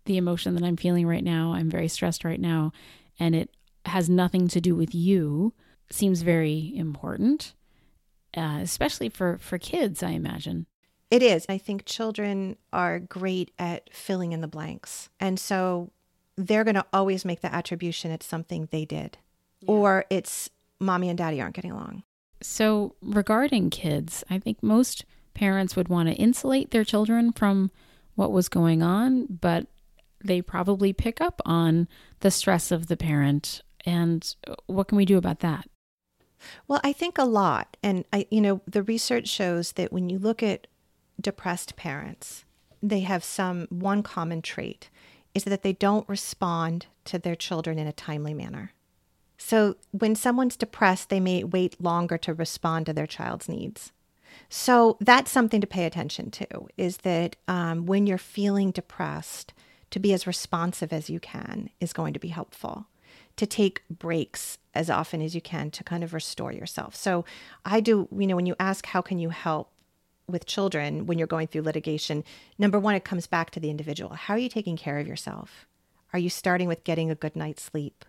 the 0.06 0.18
emotion 0.18 0.56
that 0.56 0.64
I'm 0.64 0.78
feeling 0.78 1.06
right 1.06 1.24
now. 1.24 1.54
I'm 1.54 1.70
very 1.70 1.88
stressed 1.88 2.24
right 2.24 2.40
now 2.40 2.72
and 3.20 3.36
it 3.36 3.50
has 3.86 4.10
nothing 4.10 4.48
to 4.48 4.62
do 4.62 4.74
with 4.76 4.96
you 4.96 5.54
seems 5.90 6.22
very 6.22 6.74
important, 6.76 7.54
uh, 8.36 8.60
especially 8.62 9.10
for, 9.10 9.38
for 9.38 9.58
kids, 9.58 10.04
I 10.04 10.12
imagine. 10.12 10.66
It 11.12 11.22
is. 11.22 11.46
I 11.48 11.58
think 11.58 11.86
children 11.86 12.58
are 12.74 13.00
great 13.00 13.52
at 13.60 13.94
filling 13.94 14.34
in 14.34 14.42
the 14.42 14.48
blanks. 14.48 15.10
And 15.20 15.40
so 15.40 15.92
they're 16.36 16.64
going 16.64 16.76
to 16.76 16.86
always 16.92 17.24
make 17.24 17.42
the 17.42 17.54
attribution 17.54 18.12
it's 18.12 18.26
something 18.26 18.68
they 18.72 18.86
did 18.86 19.18
yeah. 19.62 19.72
or 19.72 20.06
it's 20.10 20.50
mommy 20.80 21.10
and 21.10 21.18
daddy 21.18 21.42
aren't 21.42 21.56
getting 21.56 21.72
along. 21.72 22.04
So, 22.42 22.96
regarding 23.02 23.70
kids, 23.70 24.24
I 24.30 24.40
think 24.40 24.62
most 24.62 25.06
parents 25.34 25.76
would 25.76 25.88
want 25.88 26.10
to 26.10 26.16
insulate 26.16 26.72
their 26.72 26.84
children 26.84 27.32
from 27.32 27.72
what 28.16 28.32
was 28.32 28.50
going 28.50 28.84
on, 28.84 29.26
but 29.28 29.68
they 30.24 30.42
probably 30.42 30.94
pick 30.94 31.22
up 31.22 31.42
on 31.46 31.88
the 32.20 32.32
stress 32.32 32.72
of 32.72 32.88
the 32.88 32.98
parent. 32.98 33.62
And 33.86 34.36
what 34.68 34.88
can 34.88 34.98
we 34.98 35.06
do 35.06 35.18
about 35.18 35.40
that? 35.40 35.68
Well, 36.68 36.82
I 36.84 36.94
think 36.94 37.18
a 37.18 37.26
lot. 37.26 37.78
And 37.84 38.06
I 38.12 38.28
you 38.30 38.42
know, 38.42 38.62
the 38.68 38.84
research 38.84 39.28
shows 39.28 39.74
that 39.74 39.92
when 39.92 40.10
you 40.10 40.20
look 40.20 40.42
at 40.44 40.68
depressed 41.20 41.76
parents, 41.76 42.46
they 42.82 43.02
have 43.02 43.24
some 43.24 43.68
one 43.70 44.04
common 44.04 44.42
trait 44.42 44.90
is 45.34 45.44
that 45.46 45.64
they 45.64 45.74
don't 45.74 46.08
respond 46.08 46.88
to 47.06 47.20
their 47.20 47.36
children 47.36 47.78
in 47.78 47.88
a 47.88 47.94
timely 47.94 48.34
manner. 48.34 48.72
So 49.38 49.76
when 49.92 50.16
someone's 50.16 50.56
depressed, 50.56 51.10
they 51.10 51.20
may 51.20 51.44
wait 51.44 51.82
longer 51.82 52.18
to 52.20 52.34
respond 52.34 52.86
to 52.86 52.94
their 52.94 53.08
child's 53.08 53.50
needs. 53.50 53.92
So 54.50 54.98
that's 55.02 55.32
something 55.32 55.62
to 55.62 55.68
pay 55.68 55.86
attention 55.86 56.32
to 56.32 56.68
is 56.78 56.98
that 56.98 57.36
um, 57.48 57.86
when 57.86 58.08
you're 58.08 58.18
feeling 58.18 58.72
depressed, 58.72 59.54
to 59.92 60.00
be 60.00 60.12
as 60.12 60.28
responsive 60.28 60.92
as 60.92 61.10
you 61.10 61.22
can 61.22 61.70
is 61.80 61.94
going 61.94 62.14
to 62.14 62.20
be 62.20 62.28
helpful 62.28 62.88
to 63.38 63.46
take 63.46 63.84
breaks 63.90 64.58
as 64.74 64.90
often 64.90 65.22
as 65.22 65.36
you 65.36 65.42
can 65.42 65.72
to 65.72 65.84
kind 65.84 66.04
of 66.04 66.14
restore 66.14 66.52
yourself. 66.52 66.96
So 66.96 67.26
I 67.64 67.80
do, 67.80 68.08
you 68.16 68.28
know, 68.28 68.36
when 68.36 68.46
you 68.46 68.56
ask 68.60 68.86
how 68.88 69.02
can 69.02 69.20
you 69.20 69.30
help 69.30 69.70
with 70.28 70.46
children 70.46 71.06
when 71.06 71.18
you're 71.18 71.28
going 71.28 71.48
through 71.48 71.62
litigation, 71.62 72.24
number 72.58 72.80
one, 72.80 72.96
it 72.96 73.04
comes 73.04 73.28
back 73.28 73.52
to 73.52 73.60
the 73.60 73.70
individual. 73.70 74.16
How 74.16 74.34
are 74.34 74.40
you 74.40 74.50
taking 74.50 74.78
care 74.78 74.98
of 74.98 75.08
yourself? 75.08 75.68
Are 76.14 76.20
you 76.20 76.30
starting 76.30 76.68
with 76.68 76.84
getting 76.84 77.12
a 77.12 77.16
good 77.16 77.36
night's 77.36 77.64
sleep? 77.64 78.06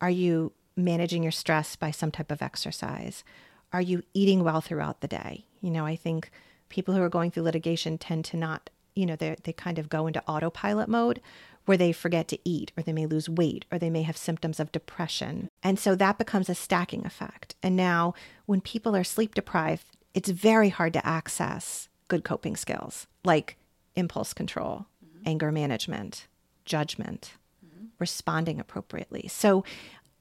Are 0.00 0.10
you 0.10 0.52
managing 0.76 1.22
your 1.22 1.32
stress 1.32 1.76
by 1.76 1.90
some 1.90 2.10
type 2.10 2.30
of 2.30 2.42
exercise? 2.42 3.24
Are 3.72 3.82
you 3.82 4.02
eating 4.14 4.42
well 4.42 4.60
throughout 4.60 5.00
the 5.00 5.08
day? 5.08 5.44
You 5.60 5.70
know, 5.70 5.84
I 5.84 5.96
think 5.96 6.30
people 6.68 6.94
who 6.94 7.02
are 7.02 7.08
going 7.08 7.30
through 7.30 7.42
litigation 7.42 7.98
tend 7.98 8.24
to 8.26 8.36
not, 8.36 8.70
you 8.94 9.04
know, 9.04 9.16
they 9.16 9.36
they 9.42 9.52
kind 9.52 9.78
of 9.78 9.88
go 9.88 10.06
into 10.06 10.22
autopilot 10.26 10.88
mode 10.88 11.20
where 11.66 11.76
they 11.76 11.92
forget 11.92 12.28
to 12.28 12.38
eat 12.44 12.72
or 12.76 12.82
they 12.82 12.92
may 12.92 13.06
lose 13.06 13.28
weight 13.28 13.64
or 13.70 13.78
they 13.78 13.90
may 13.90 14.02
have 14.02 14.16
symptoms 14.16 14.58
of 14.58 14.72
depression. 14.72 15.48
And 15.62 15.78
so 15.78 15.94
that 15.94 16.18
becomes 16.18 16.48
a 16.48 16.54
stacking 16.54 17.06
effect. 17.06 17.54
And 17.62 17.76
now, 17.76 18.14
when 18.46 18.60
people 18.60 18.96
are 18.96 19.04
sleep 19.04 19.34
deprived, 19.34 19.84
it's 20.14 20.30
very 20.30 20.70
hard 20.70 20.92
to 20.94 21.06
access 21.06 21.88
good 22.08 22.24
coping 22.24 22.56
skills 22.56 23.06
like 23.24 23.56
impulse 23.94 24.34
control, 24.34 24.86
mm-hmm. 25.04 25.22
anger 25.26 25.52
management, 25.52 26.26
judgment, 26.64 27.34
mm-hmm. 27.64 27.86
responding 27.98 28.58
appropriately. 28.58 29.28
So, 29.28 29.64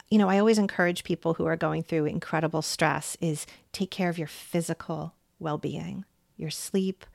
you 0.10 0.18
know, 0.18 0.30
I 0.30 0.40
always 0.40 0.58
encourage 0.58 1.04
people 1.04 1.36
who 1.36 1.46
are 1.46 1.56
going 1.56 1.84
through 1.84 2.06
incredible 2.06 2.62
stress 2.62 3.16
is 3.22 3.46
take 3.72 3.92
care 3.92 4.10
of 4.10 4.18
your 4.18 4.28
physical 4.28 5.14
well-being, 5.40 6.06
your 6.36 6.50
sleep, 6.50 7.06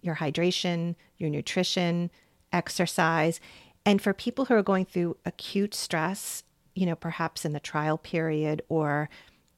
your 0.00 0.16
hydration, 0.16 0.94
your 1.18 1.30
nutrition, 1.30 2.10
exercise, 2.52 3.40
and 3.88 4.02
for 4.02 4.12
people 4.12 4.44
who 4.44 4.54
are 4.54 4.62
going 4.62 4.84
through 4.84 5.16
acute 5.24 5.74
stress, 5.74 6.44
you 6.74 6.84
know, 6.84 6.94
perhaps 6.94 7.46
in 7.46 7.54
the 7.54 7.60
trial 7.60 7.96
period 7.96 8.60
or 8.68 9.08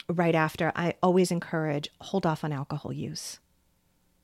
right 0.08 0.36
after, 0.36 0.70
I 0.76 0.94
always 1.02 1.32
encourage 1.32 1.88
hold 2.00 2.24
off 2.24 2.44
on 2.44 2.52
alcohol 2.52 2.92
use 2.92 3.40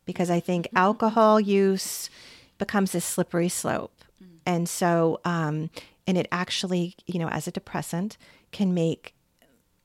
because 0.04 0.30
I 0.30 0.38
think 0.38 0.66
mm-hmm. 0.66 0.76
alcohol 0.76 1.40
use 1.40 2.08
becomes 2.56 2.94
a 2.94 3.00
slippery 3.00 3.48
slope. 3.48 4.04
Mm-hmm. 4.22 4.36
And 4.46 4.68
so, 4.68 5.20
um, 5.24 5.70
and 6.06 6.16
it 6.16 6.28
actually, 6.30 6.94
you 7.08 7.18
know, 7.18 7.28
as 7.28 7.48
a 7.48 7.50
depressant, 7.50 8.16
can 8.52 8.72
make 8.72 9.12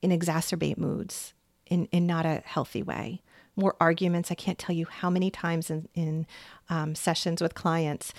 and 0.04 0.12
exacerbate 0.12 0.78
moods 0.78 1.34
in, 1.66 1.86
in 1.86 2.06
not 2.06 2.26
a 2.26 2.42
healthy 2.44 2.84
way. 2.84 3.22
More 3.56 3.74
arguments. 3.80 4.30
I 4.30 4.36
can't 4.36 4.58
tell 4.58 4.74
you 4.74 4.86
how 4.88 5.10
many 5.10 5.32
times 5.32 5.68
in, 5.68 5.88
in 5.94 6.26
um, 6.68 6.94
sessions 6.94 7.42
with 7.42 7.54
clients 7.54 8.14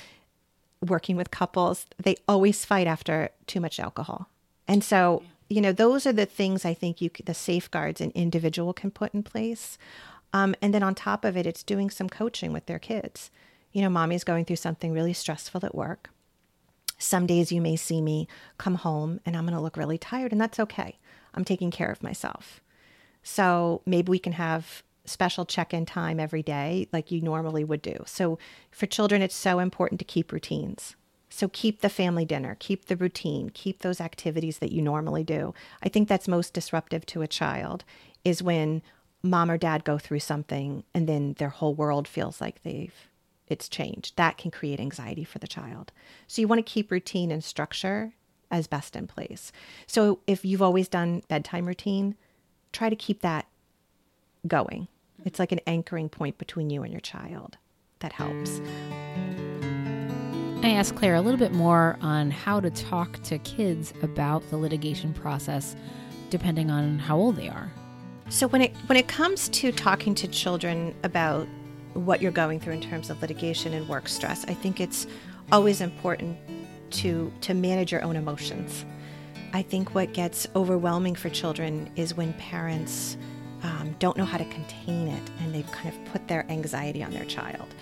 working 0.90 1.16
with 1.16 1.32
couples, 1.32 1.86
they 2.02 2.16
always 2.28 2.66
fight 2.66 2.88
after 2.88 3.30
too 3.48 3.60
much 3.60 3.80
alcohol. 3.80 4.30
And 4.68 4.84
so, 4.84 5.24
you 5.50 5.62
know, 5.62 5.72
those 5.72 6.06
are 6.06 6.14
the 6.14 6.26
things 6.26 6.66
I 6.66 6.74
think 6.74 7.02
you 7.02 7.10
the 7.26 7.34
safeguards 7.34 8.02
an 8.02 8.12
individual 8.16 8.74
can 8.74 8.92
put 8.92 9.14
in 9.14 9.24
place. 9.24 9.78
Um, 10.34 10.56
and 10.62 10.74
then 10.74 10.84
on 10.84 10.96
top 10.96 11.26
of 11.26 11.38
it, 11.38 11.46
it's 11.46 11.64
doing 11.64 11.90
some 11.90 12.10
coaching 12.10 12.54
with 12.54 12.66
their 12.66 12.80
kids. 12.80 13.30
You 13.72 13.82
know, 13.82 13.90
mommy's 13.90 14.24
going 14.24 14.46
through 14.46 14.58
something 14.58 14.92
really 14.92 15.14
stressful 15.14 15.66
at 15.66 15.76
work. 15.76 16.10
Some 16.98 17.28
days 17.28 17.52
you 17.52 17.62
may 17.62 17.76
see 17.76 18.02
me 18.02 18.28
come 18.58 18.76
home 18.76 19.20
and 19.26 19.36
I'm 19.36 19.46
going 19.46 19.56
to 19.56 19.62
look 19.62 19.78
really 19.78 19.98
tired, 19.98 20.32
and 20.32 20.40
that's 20.40 20.60
okay. 20.60 20.98
I'm 21.34 21.44
taking 21.44 21.72
care 21.72 21.92
of 21.92 22.04
myself. 22.04 22.62
So 23.24 23.82
maybe 23.86 24.10
we 24.10 24.20
can 24.20 24.34
have 24.34 24.84
special 25.06 25.46
check 25.46 25.74
in 25.74 25.86
time 25.86 26.20
every 26.20 26.44
day 26.44 26.88
like 26.94 27.12
you 27.12 27.22
normally 27.22 27.64
would 27.64 27.82
do. 27.82 28.04
So 28.06 28.40
for 28.72 28.86
children, 28.86 29.22
it's 29.22 29.36
so 29.36 29.60
important 29.60 30.00
to 30.00 30.06
keep 30.06 30.32
routines. 30.32 30.96
So 31.30 31.50
keep 31.50 31.82
the 31.82 31.90
family 31.90 32.26
dinner, 32.26 32.56
keep 32.60 32.86
the 32.86 32.96
routine, 32.96 33.50
keep 33.54 33.80
those 33.80 34.00
activities 34.00 34.60
that 34.60 34.72
you 34.72 34.82
normally 34.82 35.24
do. 35.24 35.54
I 35.82 35.90
think 35.90 36.08
that's 36.08 36.28
most 36.28 36.54
disruptive 36.54 37.06
to 37.08 37.24
a 37.24 37.28
child 37.28 37.84
is 38.24 38.44
when 38.44 38.82
mom 39.24 39.50
or 39.50 39.58
dad 39.58 39.84
go 39.84 39.98
through 39.98 40.20
something 40.20 40.84
and 40.94 41.10
then 41.10 41.34
their 41.40 41.50
whole 41.50 41.74
world 41.74 42.08
feels 42.08 42.40
like 42.40 42.62
they've 42.62 42.94
it's 43.48 43.68
changed. 43.68 44.16
That 44.16 44.38
can 44.38 44.52
create 44.52 44.80
anxiety 44.80 45.24
for 45.24 45.40
the 45.40 45.48
child. 45.48 45.92
So 46.28 46.42
you 46.42 46.48
want 46.48 46.66
to 46.66 46.72
keep 46.72 46.92
routine 46.92 47.30
and 47.30 47.44
structure 47.44 48.14
as 48.50 48.68
best 48.68 48.96
in 48.96 49.08
place. 49.08 49.52
So 49.86 50.20
if 50.28 50.46
you've 50.46 50.62
always 50.62 50.88
done 50.88 51.24
bedtime 51.28 51.66
routine, 51.66 52.16
try 52.72 52.90
to 52.90 52.96
keep 52.96 53.22
that 53.22 53.48
going. 54.48 54.88
It's 55.26 55.40
like 55.40 55.52
an 55.52 55.60
anchoring 55.68 56.10
point 56.10 56.38
between 56.38 56.70
you 56.70 56.84
and 56.84 56.92
your 56.92 57.02
child. 57.02 57.58
That 58.00 58.14
helps. 58.14 58.62
I 60.64 60.72
asked 60.72 60.96
Claire 60.96 61.16
a 61.16 61.22
little 61.22 61.40
bit 61.40 61.52
more 61.52 61.98
on 62.02 62.32
how 62.32 62.60
to 62.60 62.70
talk 62.70 63.22
to 63.24 63.38
kids 63.40 63.94
about 64.02 64.50
the 64.50 64.58
litigation 64.58 65.14
process 65.14 65.76
depending 66.30 66.72
on 66.72 67.00
how 67.00 67.18
old 67.18 67.36
they 67.36 67.50
are. 67.50 67.72
So 68.30 68.48
when 68.48 68.62
it 68.62 68.76
when 68.88 68.98
it 68.98 69.08
comes 69.08 69.50
to 69.50 69.72
talking 69.72 70.16
to 70.16 70.28
children 70.28 70.96
about 71.04 71.48
what 71.94 72.22
you're 72.22 72.32
going 72.32 72.60
through 72.60 72.74
in 72.74 72.82
terms 72.82 73.10
of 73.10 73.22
litigation 73.22 73.74
and 73.74 73.88
work 73.88 74.08
stress, 74.08 74.46
I 74.46 74.54
think 74.54 74.80
it's 74.80 75.06
always 75.52 75.82
important 75.82 76.38
to 76.92 77.32
to 77.42 77.54
manage 77.54 77.92
your 77.92 78.02
own 78.02 78.16
emotions. 78.16 78.86
I 79.54 79.62
think 79.62 79.94
what 79.94 80.14
gets 80.14 80.48
overwhelming 80.56 81.16
for 81.16 81.30
children 81.30 81.92
is 81.96 82.16
when 82.16 82.34
parents 82.34 83.18
um, 83.64 83.96
don't 84.00 84.18
know 84.18 84.26
how 84.26 84.38
to 84.38 84.46
contain 84.46 85.08
it 85.08 85.30
and 85.40 85.54
they've 85.54 85.72
kind 85.72 85.90
of 85.90 86.06
put 86.12 86.28
their 86.28 86.46
anxiety 86.50 87.04
on 87.04 87.12
their 87.12 87.26
child. 87.26 87.74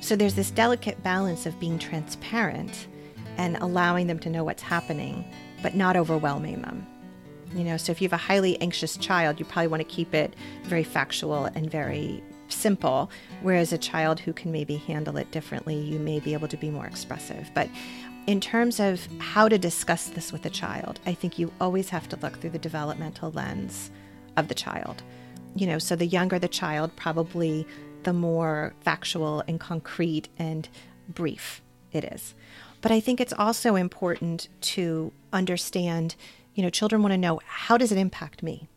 So 0.00 0.16
there's 0.16 0.34
this 0.34 0.50
delicate 0.50 1.02
balance 1.02 1.46
of 1.46 1.58
being 1.58 1.78
transparent 1.78 2.86
and 3.36 3.56
allowing 3.58 4.06
them 4.06 4.18
to 4.20 4.30
know 4.30 4.44
what's 4.44 4.62
happening, 4.62 5.24
but 5.62 5.74
not 5.74 5.96
overwhelming 5.96 6.62
them. 6.62 6.86
You 7.54 7.64
know, 7.64 7.76
so 7.76 7.90
if 7.90 8.00
you 8.00 8.06
have 8.06 8.12
a 8.12 8.22
highly 8.22 8.60
anxious 8.60 8.96
child, 8.96 9.40
you 9.40 9.44
probably 9.44 9.68
want 9.68 9.80
to 9.80 9.94
keep 9.94 10.14
it 10.14 10.34
very 10.64 10.84
factual 10.84 11.46
and 11.46 11.70
very 11.70 12.22
simple, 12.48 13.10
whereas 13.42 13.72
a 13.72 13.78
child 13.78 14.20
who 14.20 14.32
can 14.32 14.52
maybe 14.52 14.76
handle 14.76 15.16
it 15.16 15.30
differently, 15.30 15.76
you 15.76 15.98
may 15.98 16.20
be 16.20 16.32
able 16.32 16.48
to 16.48 16.56
be 16.56 16.70
more 16.70 16.86
expressive. 16.86 17.50
But 17.54 17.68
in 18.26 18.40
terms 18.40 18.78
of 18.78 19.06
how 19.18 19.48
to 19.48 19.58
discuss 19.58 20.08
this 20.08 20.32
with 20.32 20.44
a 20.46 20.50
child, 20.50 21.00
I 21.06 21.14
think 21.14 21.38
you 21.38 21.52
always 21.60 21.88
have 21.90 22.08
to 22.10 22.16
look 22.16 22.38
through 22.40 22.50
the 22.50 22.58
developmental 22.58 23.32
lens 23.32 23.90
of 24.36 24.48
the 24.48 24.54
child. 24.54 25.02
You 25.54 25.66
know, 25.66 25.78
so 25.78 25.96
the 25.96 26.06
younger 26.06 26.38
the 26.38 26.48
child, 26.48 26.94
probably 26.96 27.66
the 28.04 28.12
more 28.12 28.74
factual 28.80 29.42
and 29.46 29.60
concrete 29.60 30.28
and 30.38 30.68
brief 31.08 31.60
it 31.92 32.04
is. 32.04 32.34
But 32.80 32.92
I 32.92 33.00
think 33.00 33.20
it's 33.20 33.32
also 33.32 33.74
important 33.74 34.48
to 34.62 35.12
understand 35.32 36.14
you 36.54 36.62
know, 36.62 36.70
children 36.70 37.02
want 37.02 37.12
to 37.12 37.18
know 37.18 37.40
how 37.46 37.76
does 37.76 37.92
it 37.92 37.98
impact 37.98 38.42
me? 38.42 38.68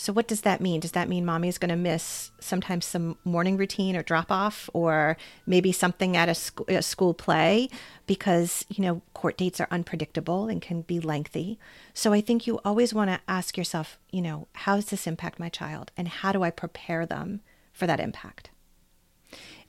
So, 0.00 0.12
what 0.12 0.28
does 0.28 0.42
that 0.42 0.60
mean? 0.60 0.78
Does 0.78 0.92
that 0.92 1.08
mean 1.08 1.24
mommy 1.24 1.48
is 1.48 1.58
going 1.58 1.70
to 1.70 1.76
miss 1.76 2.30
sometimes 2.38 2.86
some 2.86 3.18
morning 3.24 3.56
routine 3.56 3.96
or 3.96 4.02
drop 4.04 4.30
off, 4.30 4.70
or 4.72 5.16
maybe 5.44 5.72
something 5.72 6.16
at 6.16 6.28
a, 6.28 6.36
sc- 6.36 6.70
a, 6.70 6.82
school 6.82 7.14
play? 7.14 7.68
Because, 8.06 8.64
you 8.68 8.80
know, 8.84 9.02
court 9.12 9.36
dates 9.36 9.60
are 9.60 9.66
unpredictable 9.72 10.46
and 10.46 10.62
can 10.62 10.82
be 10.82 11.00
lengthy. 11.00 11.58
So, 11.94 12.12
I 12.12 12.20
think 12.20 12.46
you 12.46 12.60
always 12.64 12.94
want 12.94 13.10
to 13.10 13.20
ask 13.26 13.58
yourself, 13.58 13.98
you 14.12 14.22
know, 14.22 14.46
how 14.52 14.76
does 14.76 14.86
this 14.86 15.08
impact 15.08 15.40
my 15.40 15.48
child? 15.48 15.90
And 15.96 16.06
how 16.06 16.30
do 16.30 16.44
I 16.44 16.52
prepare 16.52 17.04
them 17.04 17.40
for 17.72 17.88
that 17.88 17.98
impact? 17.98 18.50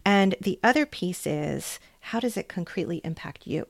And 0.06 0.36
the 0.40 0.60
other 0.64 0.86
piece 0.86 1.26
is, 1.26 1.80
how 2.00 2.20
does 2.20 2.38
it 2.38 2.47
concretely 2.47 3.02
impact 3.04 3.45
you? 3.45 3.68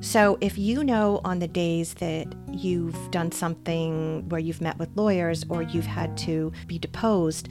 So, 0.00 0.38
if 0.40 0.56
you 0.56 0.82
know 0.82 1.20
on 1.24 1.40
the 1.40 1.48
days 1.48 1.94
that 1.94 2.26
you've 2.50 3.10
done 3.10 3.30
something 3.32 4.28
where 4.30 4.40
you've 4.40 4.62
met 4.62 4.78
with 4.78 4.88
lawyers 4.96 5.44
or 5.48 5.62
you've 5.62 5.86
had 5.86 6.16
to 6.18 6.52
be 6.66 6.78
deposed, 6.78 7.48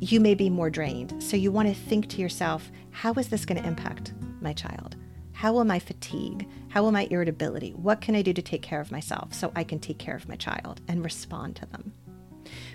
you 0.00 0.18
may 0.18 0.34
be 0.34 0.48
more 0.48 0.70
drained. 0.70 1.22
So, 1.22 1.36
you 1.36 1.52
want 1.52 1.68
to 1.68 1.74
think 1.74 2.08
to 2.08 2.20
yourself, 2.20 2.72
how 2.90 3.12
is 3.14 3.28
this 3.28 3.44
going 3.44 3.60
to 3.60 3.68
impact 3.68 4.14
my 4.40 4.54
child? 4.54 4.96
How 5.32 5.52
will 5.52 5.64
my 5.64 5.78
fatigue? 5.78 6.48
How 6.68 6.82
will 6.82 6.92
my 6.92 7.06
irritability? 7.10 7.72
What 7.72 8.00
can 8.00 8.14
I 8.14 8.22
do 8.22 8.32
to 8.32 8.42
take 8.42 8.62
care 8.62 8.80
of 8.80 8.90
myself 8.90 9.34
so 9.34 9.52
I 9.54 9.64
can 9.64 9.78
take 9.78 9.98
care 9.98 10.16
of 10.16 10.28
my 10.28 10.36
child 10.36 10.80
and 10.88 11.04
respond 11.04 11.56
to 11.56 11.66
them? 11.66 11.92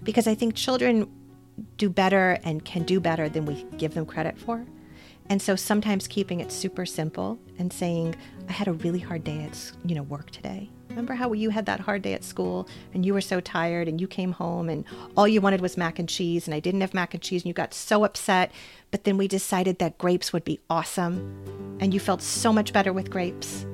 Because 0.04 0.28
I 0.28 0.36
think 0.36 0.54
children 0.54 1.10
do 1.78 1.90
better 1.90 2.38
and 2.44 2.64
can 2.64 2.84
do 2.84 3.00
better 3.00 3.30
than 3.30 3.46
we 3.46 3.66
give 3.78 3.96
them 3.96 4.06
credit 4.06 4.38
for. 4.38 4.66
And 5.30 5.42
so 5.42 5.56
sometimes 5.56 6.08
keeping 6.08 6.40
it 6.40 6.52
super 6.52 6.86
simple 6.86 7.38
and 7.60 7.72
saying, 7.72 8.16
I 8.48 8.54
had 8.54 8.68
a 8.68 8.74
really 8.74 9.00
hard 9.00 9.24
day 9.24 9.44
at 9.44 9.72
you 9.86 9.96
know 9.96 10.04
work 10.04 10.32
today. 10.32 10.70
Remember 10.90 11.14
how 11.14 11.34
you 11.34 11.50
had 11.50 11.66
that 11.68 11.80
hard 11.80 12.02
day 12.02 12.14
at 12.14 12.24
school 12.24 12.68
and 12.94 13.06
you 13.06 13.14
were 13.14 13.22
so 13.22 13.40
tired 13.40 13.88
and 13.88 14.02
you 14.02 14.08
came 14.08 14.32
home 14.32 14.68
and 14.70 14.84
all 15.16 15.28
you 15.28 15.42
wanted 15.42 15.62
was 15.62 15.78
mac 15.78 16.00
and 16.00 16.10
cheese 16.10 16.48
and 16.48 16.56
I 16.56 16.60
didn't 16.60 16.82
have 16.82 16.94
mac 16.94 17.14
and 17.14 17.22
cheese 17.22 17.44
and 17.44 17.48
you 17.48 17.54
got 17.54 17.74
so 17.74 18.04
upset, 18.04 18.52
but 18.90 19.04
then 19.04 19.18
we 19.18 19.28
decided 19.28 19.80
that 19.80 19.98
grapes 19.98 20.34
would 20.34 20.44
be 20.44 20.60
awesome 20.70 21.78
and 21.80 21.94
you 21.94 22.00
felt 22.00 22.22
so 22.22 22.52
much 22.52 22.74
better 22.74 22.94
with 22.94 23.12
grapes. 23.12 23.66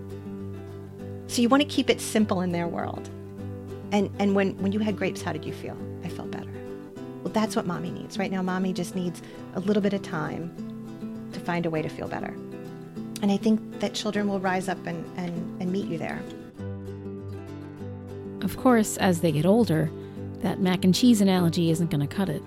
So 1.28 1.42
you 1.42 1.50
want 1.50 1.62
to 1.62 1.70
keep 1.70 1.90
it 1.90 2.02
simple 2.02 2.42
in 2.42 2.52
their 2.52 2.68
world. 2.68 3.10
And 3.92 4.10
and 4.20 4.36
when 4.36 4.58
when 4.62 4.72
you 4.72 4.80
had 4.80 4.98
grapes, 4.98 5.22
how 5.22 5.32
did 5.32 5.46
you 5.46 5.54
feel? 5.54 5.78
I 6.04 6.10
felt 6.10 6.32
better. 6.32 6.50
Well, 7.24 7.32
that's 7.32 7.56
what 7.56 7.66
mommy 7.66 7.92
needs. 7.92 8.18
Right 8.18 8.32
now 8.32 8.42
mommy 8.42 8.74
just 8.74 8.96
needs 8.96 9.22
a 9.54 9.62
little 9.62 9.82
bit 9.82 9.94
of 9.94 10.02
time 10.02 10.73
to 11.34 11.40
find 11.40 11.66
a 11.66 11.70
way 11.70 11.82
to 11.82 11.90
feel 11.90 12.08
better. 12.08 12.34
And 13.22 13.32
I 13.32 13.38
think 13.38 13.80
that 13.80 13.94
children 13.94 14.28
will 14.28 14.40
rise 14.40 14.68
up 14.68 14.86
and, 14.86 15.06
and, 15.18 15.62
and 15.62 15.72
meet 15.72 15.86
you 15.86 15.98
there. 15.98 16.22
Of 18.42 18.58
course, 18.58 18.98
as 18.98 19.22
they 19.22 19.32
get 19.32 19.46
older, 19.46 19.90
that 20.40 20.60
mac 20.60 20.84
and 20.84 20.94
cheese 20.94 21.22
analogy 21.22 21.70
isn't 21.72 21.90
going 21.90 22.06
to 22.06 22.16
cut 22.16 22.28
it. 22.28 22.42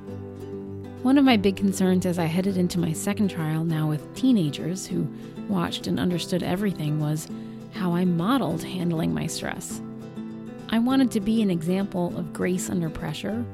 One 1.03 1.17
of 1.17 1.25
my 1.25 1.37
big 1.37 1.57
concerns 1.57 2.05
as 2.05 2.19
I 2.19 2.25
headed 2.25 2.57
into 2.57 2.79
my 2.79 2.93
second 2.93 3.31
trial, 3.31 3.65
now 3.65 3.89
with 3.89 4.15
teenagers 4.15 4.87
who 4.87 5.09
watched 5.49 5.87
and 5.87 5.99
understood 5.99 6.43
everything, 6.43 7.01
was 7.01 7.29
how 7.73 7.95
I 7.95 8.05
modeled 8.05 8.63
handling 8.63 9.15
my 9.15 9.27
stress. 9.27 9.81
I 10.69 10.79
wanted 10.79 11.11
to 11.13 11.21
be 11.21 11.43
an 11.43 11.51
example 11.51 12.17
of 12.19 12.33
grace 12.33 12.69
under 12.69 12.91
pressure, 12.91 13.45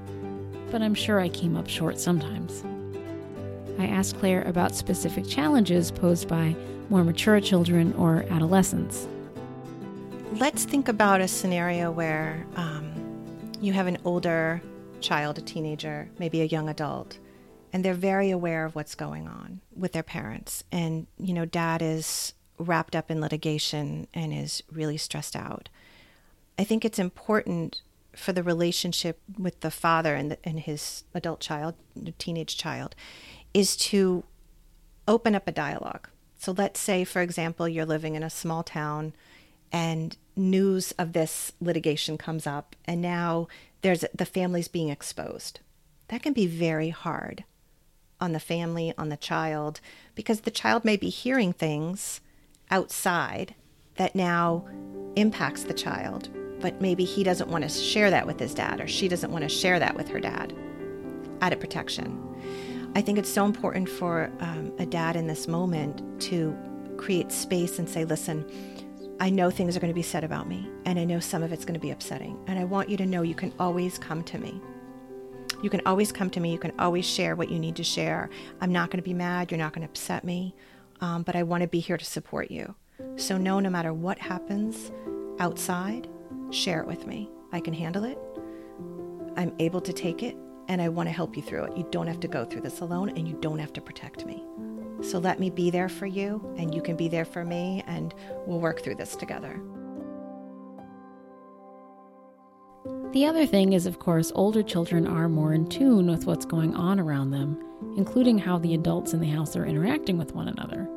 but 0.70 0.82
I'm 0.82 0.94
sure 0.94 1.20
I 1.20 1.28
came 1.28 1.56
up 1.56 1.68
short 1.68 2.00
sometimes. 2.00 2.64
I 3.78 3.86
asked 3.86 4.18
Claire 4.18 4.42
about 4.42 4.74
specific 4.74 5.26
challenges 5.26 5.90
posed 5.90 6.28
by 6.28 6.54
more 6.90 7.04
mature 7.04 7.40
children 7.40 7.94
or 7.94 8.24
adolescents. 8.30 9.08
Let's 10.34 10.64
think 10.64 10.88
about 10.88 11.20
a 11.20 11.28
scenario 11.28 11.90
where 11.90 12.46
um, 12.56 12.92
you 13.60 13.72
have 13.72 13.86
an 13.86 13.98
older 14.04 14.62
child, 15.00 15.38
a 15.38 15.42
teenager, 15.42 16.08
maybe 16.18 16.40
a 16.40 16.46
young 16.46 16.68
adult, 16.68 17.18
and 17.72 17.84
they're 17.84 17.94
very 17.94 18.30
aware 18.30 18.64
of 18.64 18.74
what's 18.74 18.94
going 18.94 19.26
on 19.26 19.60
with 19.74 19.92
their 19.92 20.02
parents. 20.02 20.64
And, 20.70 21.06
you 21.18 21.34
know, 21.34 21.44
dad 21.44 21.82
is 21.82 22.34
wrapped 22.58 22.94
up 22.94 23.10
in 23.10 23.20
litigation 23.20 24.06
and 24.14 24.32
is 24.32 24.62
really 24.70 24.96
stressed 24.96 25.34
out. 25.34 25.68
I 26.58 26.64
think 26.64 26.84
it's 26.84 26.98
important 26.98 27.82
for 28.14 28.32
the 28.32 28.42
relationship 28.42 29.18
with 29.38 29.60
the 29.60 29.70
father 29.70 30.14
and, 30.14 30.32
the, 30.32 30.38
and 30.44 30.60
his 30.60 31.04
adult 31.14 31.40
child, 31.40 31.74
teenage 32.18 32.56
child, 32.56 32.94
is 33.54 33.76
to 33.76 34.24
open 35.06 35.34
up 35.34 35.48
a 35.48 35.52
dialogue. 35.52 36.08
So 36.38 36.52
let's 36.52 36.80
say, 36.80 37.04
for 37.04 37.22
example, 37.22 37.68
you're 37.68 37.84
living 37.86 38.14
in 38.14 38.22
a 38.22 38.30
small 38.30 38.62
town 38.62 39.12
and 39.70 40.16
news 40.36 40.92
of 40.92 41.12
this 41.12 41.52
litigation 41.60 42.18
comes 42.18 42.46
up, 42.46 42.76
and 42.84 43.00
now 43.00 43.48
there's 43.80 44.04
the 44.14 44.26
family's 44.26 44.68
being 44.68 44.90
exposed. 44.90 45.60
That 46.08 46.22
can 46.22 46.32
be 46.32 46.46
very 46.46 46.90
hard 46.90 47.44
on 48.20 48.32
the 48.32 48.40
family, 48.40 48.92
on 48.98 49.08
the 49.08 49.16
child, 49.16 49.80
because 50.14 50.42
the 50.42 50.50
child 50.50 50.84
may 50.84 50.96
be 50.96 51.08
hearing 51.08 51.52
things 51.52 52.20
outside 52.70 53.54
that 53.96 54.14
now 54.14 54.66
impacts 55.16 55.64
the 55.64 55.74
child, 55.74 56.28
but 56.60 56.80
maybe 56.80 57.04
he 57.04 57.24
doesn't 57.24 57.50
want 57.50 57.64
to 57.64 57.70
share 57.70 58.10
that 58.10 58.26
with 58.26 58.38
his 58.38 58.54
dad 58.54 58.80
or 58.80 58.86
she 58.86 59.08
doesn't 59.08 59.32
want 59.32 59.42
to 59.42 59.48
share 59.48 59.78
that 59.78 59.96
with 59.96 60.08
her 60.08 60.20
dad 60.20 60.54
out 61.40 61.52
of 61.52 61.60
protection. 61.60 62.18
I 62.94 63.00
think 63.00 63.18
it's 63.18 63.30
so 63.30 63.46
important 63.46 63.88
for 63.88 64.30
um, 64.40 64.72
a 64.78 64.84
dad 64.84 65.16
in 65.16 65.26
this 65.26 65.48
moment 65.48 66.02
to 66.22 66.56
create 66.98 67.32
space 67.32 67.78
and 67.78 67.88
say, 67.88 68.04
listen, 68.04 68.44
I 69.18 69.30
know 69.30 69.50
things 69.50 69.76
are 69.76 69.80
going 69.80 69.90
to 69.90 69.94
be 69.94 70.02
said 70.02 70.24
about 70.24 70.46
me, 70.46 70.68
and 70.84 70.98
I 70.98 71.04
know 71.04 71.18
some 71.18 71.42
of 71.42 71.52
it's 71.52 71.64
going 71.64 71.74
to 71.74 71.80
be 71.80 71.90
upsetting. 71.90 72.38
And 72.46 72.58
I 72.58 72.64
want 72.64 72.90
you 72.90 72.96
to 72.98 73.06
know 73.06 73.22
you 73.22 73.34
can 73.34 73.52
always 73.58 73.98
come 73.98 74.22
to 74.24 74.38
me. 74.38 74.60
You 75.62 75.70
can 75.70 75.80
always 75.86 76.12
come 76.12 76.28
to 76.30 76.40
me. 76.40 76.52
You 76.52 76.58
can 76.58 76.72
always 76.78 77.06
share 77.06 77.34
what 77.34 77.50
you 77.50 77.58
need 77.58 77.76
to 77.76 77.84
share. 77.84 78.28
I'm 78.60 78.72
not 78.72 78.90
going 78.90 78.98
to 78.98 79.08
be 79.08 79.14
mad. 79.14 79.50
You're 79.50 79.58
not 79.58 79.72
going 79.72 79.86
to 79.86 79.90
upset 79.90 80.24
me. 80.24 80.54
Um, 81.00 81.22
but 81.22 81.34
I 81.34 81.44
want 81.44 81.62
to 81.62 81.68
be 81.68 81.80
here 81.80 81.96
to 81.96 82.04
support 82.04 82.50
you. 82.50 82.74
So, 83.16 83.38
know 83.38 83.58
no 83.58 83.70
matter 83.70 83.92
what 83.92 84.18
happens 84.18 84.92
outside, 85.38 86.08
share 86.50 86.80
it 86.80 86.86
with 86.86 87.06
me. 87.06 87.30
I 87.52 87.60
can 87.60 87.74
handle 87.74 88.04
it. 88.04 88.18
I'm 89.36 89.54
able 89.58 89.80
to 89.80 89.92
take 89.92 90.22
it 90.22 90.36
and 90.72 90.80
I 90.80 90.88
want 90.88 91.06
to 91.06 91.12
help 91.12 91.36
you 91.36 91.42
through 91.42 91.64
it. 91.64 91.76
You 91.76 91.86
don't 91.90 92.06
have 92.06 92.20
to 92.20 92.28
go 92.28 92.46
through 92.46 92.62
this 92.62 92.80
alone 92.80 93.10
and 93.10 93.28
you 93.28 93.36
don't 93.40 93.58
have 93.58 93.74
to 93.74 93.80
protect 93.82 94.24
me. 94.24 94.42
So 95.02 95.18
let 95.18 95.38
me 95.38 95.50
be 95.50 95.70
there 95.70 95.90
for 95.90 96.06
you 96.06 96.42
and 96.56 96.74
you 96.74 96.80
can 96.80 96.96
be 96.96 97.08
there 97.08 97.26
for 97.26 97.44
me 97.44 97.84
and 97.86 98.14
we'll 98.46 98.58
work 98.58 98.82
through 98.82 98.94
this 98.94 99.14
together. 99.14 99.60
The 103.12 103.26
other 103.26 103.44
thing 103.44 103.74
is, 103.74 103.84
of 103.84 103.98
course, 103.98 104.32
older 104.34 104.62
children 104.62 105.06
are 105.06 105.28
more 105.28 105.52
in 105.52 105.68
tune 105.68 106.06
with 106.06 106.24
what's 106.24 106.46
going 106.46 106.74
on 106.74 106.98
around 106.98 107.32
them, 107.32 107.62
including 107.98 108.38
how 108.38 108.56
the 108.56 108.72
adults 108.72 109.12
in 109.12 109.20
the 109.20 109.28
house 109.28 109.54
are 109.54 109.66
interacting 109.66 110.16
with 110.16 110.34
one 110.34 110.48
another. 110.48 110.88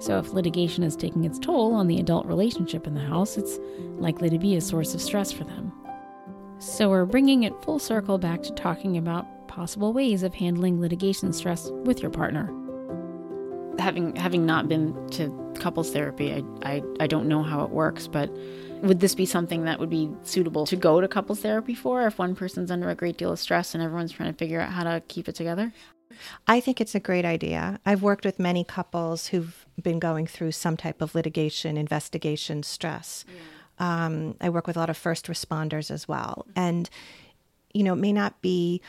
So, 0.00 0.18
if 0.18 0.34
litigation 0.34 0.84
is 0.84 0.96
taking 0.96 1.24
its 1.24 1.38
toll 1.38 1.72
on 1.72 1.86
the 1.86 1.98
adult 1.98 2.26
relationship 2.26 2.86
in 2.86 2.92
the 2.92 3.00
house, 3.00 3.38
it's 3.38 3.58
likely 3.96 4.28
to 4.28 4.38
be 4.38 4.56
a 4.56 4.60
source 4.60 4.94
of 4.94 5.00
stress 5.00 5.32
for 5.32 5.44
them. 5.44 5.72
So, 6.58 6.88
we're 6.88 7.04
bringing 7.04 7.42
it 7.42 7.52
full 7.62 7.78
circle 7.78 8.18
back 8.18 8.42
to 8.42 8.52
talking 8.52 8.96
about 8.96 9.48
possible 9.48 9.92
ways 9.92 10.22
of 10.22 10.34
handling 10.34 10.80
litigation 10.80 11.32
stress 11.32 11.70
with 11.70 12.00
your 12.00 12.10
partner. 12.10 12.52
Having 13.78 14.16
having 14.16 14.46
not 14.46 14.68
been 14.68 15.08
to 15.10 15.52
couples 15.58 15.90
therapy, 15.90 16.32
I, 16.32 16.42
I, 16.62 16.82
I 17.00 17.06
don't 17.06 17.28
know 17.28 17.42
how 17.42 17.64
it 17.64 17.70
works, 17.70 18.06
but 18.06 18.30
would 18.82 19.00
this 19.00 19.14
be 19.14 19.26
something 19.26 19.64
that 19.64 19.78
would 19.80 19.90
be 19.90 20.10
suitable 20.22 20.66
to 20.66 20.76
go 20.76 21.00
to 21.00 21.08
couples 21.08 21.40
therapy 21.40 21.74
for 21.74 22.06
if 22.06 22.18
one 22.18 22.34
person's 22.34 22.70
under 22.70 22.90
a 22.90 22.94
great 22.94 23.16
deal 23.16 23.32
of 23.32 23.38
stress 23.38 23.74
and 23.74 23.82
everyone's 23.82 24.12
trying 24.12 24.32
to 24.32 24.38
figure 24.38 24.60
out 24.60 24.72
how 24.72 24.84
to 24.84 25.02
keep 25.08 25.28
it 25.28 25.34
together? 25.34 25.72
I 26.46 26.60
think 26.60 26.80
it's 26.80 26.94
a 26.94 27.00
great 27.00 27.24
idea. 27.24 27.80
I've 27.84 28.02
worked 28.02 28.24
with 28.24 28.38
many 28.38 28.62
couples 28.62 29.28
who've 29.28 29.66
been 29.80 29.98
going 29.98 30.26
through 30.26 30.52
some 30.52 30.76
type 30.76 31.00
of 31.00 31.14
litigation, 31.14 31.76
investigation, 31.76 32.62
stress. 32.62 33.24
Yeah. 33.26 33.34
Um, 33.78 34.36
I 34.40 34.50
work 34.50 34.66
with 34.66 34.76
a 34.76 34.78
lot 34.78 34.90
of 34.90 34.96
first 34.96 35.26
responders 35.26 35.90
as 35.90 36.06
well. 36.06 36.46
And, 36.54 36.88
you 37.72 37.82
know, 37.82 37.94
it 37.94 37.98
may 37.98 38.12
not 38.12 38.40
be 38.40 38.80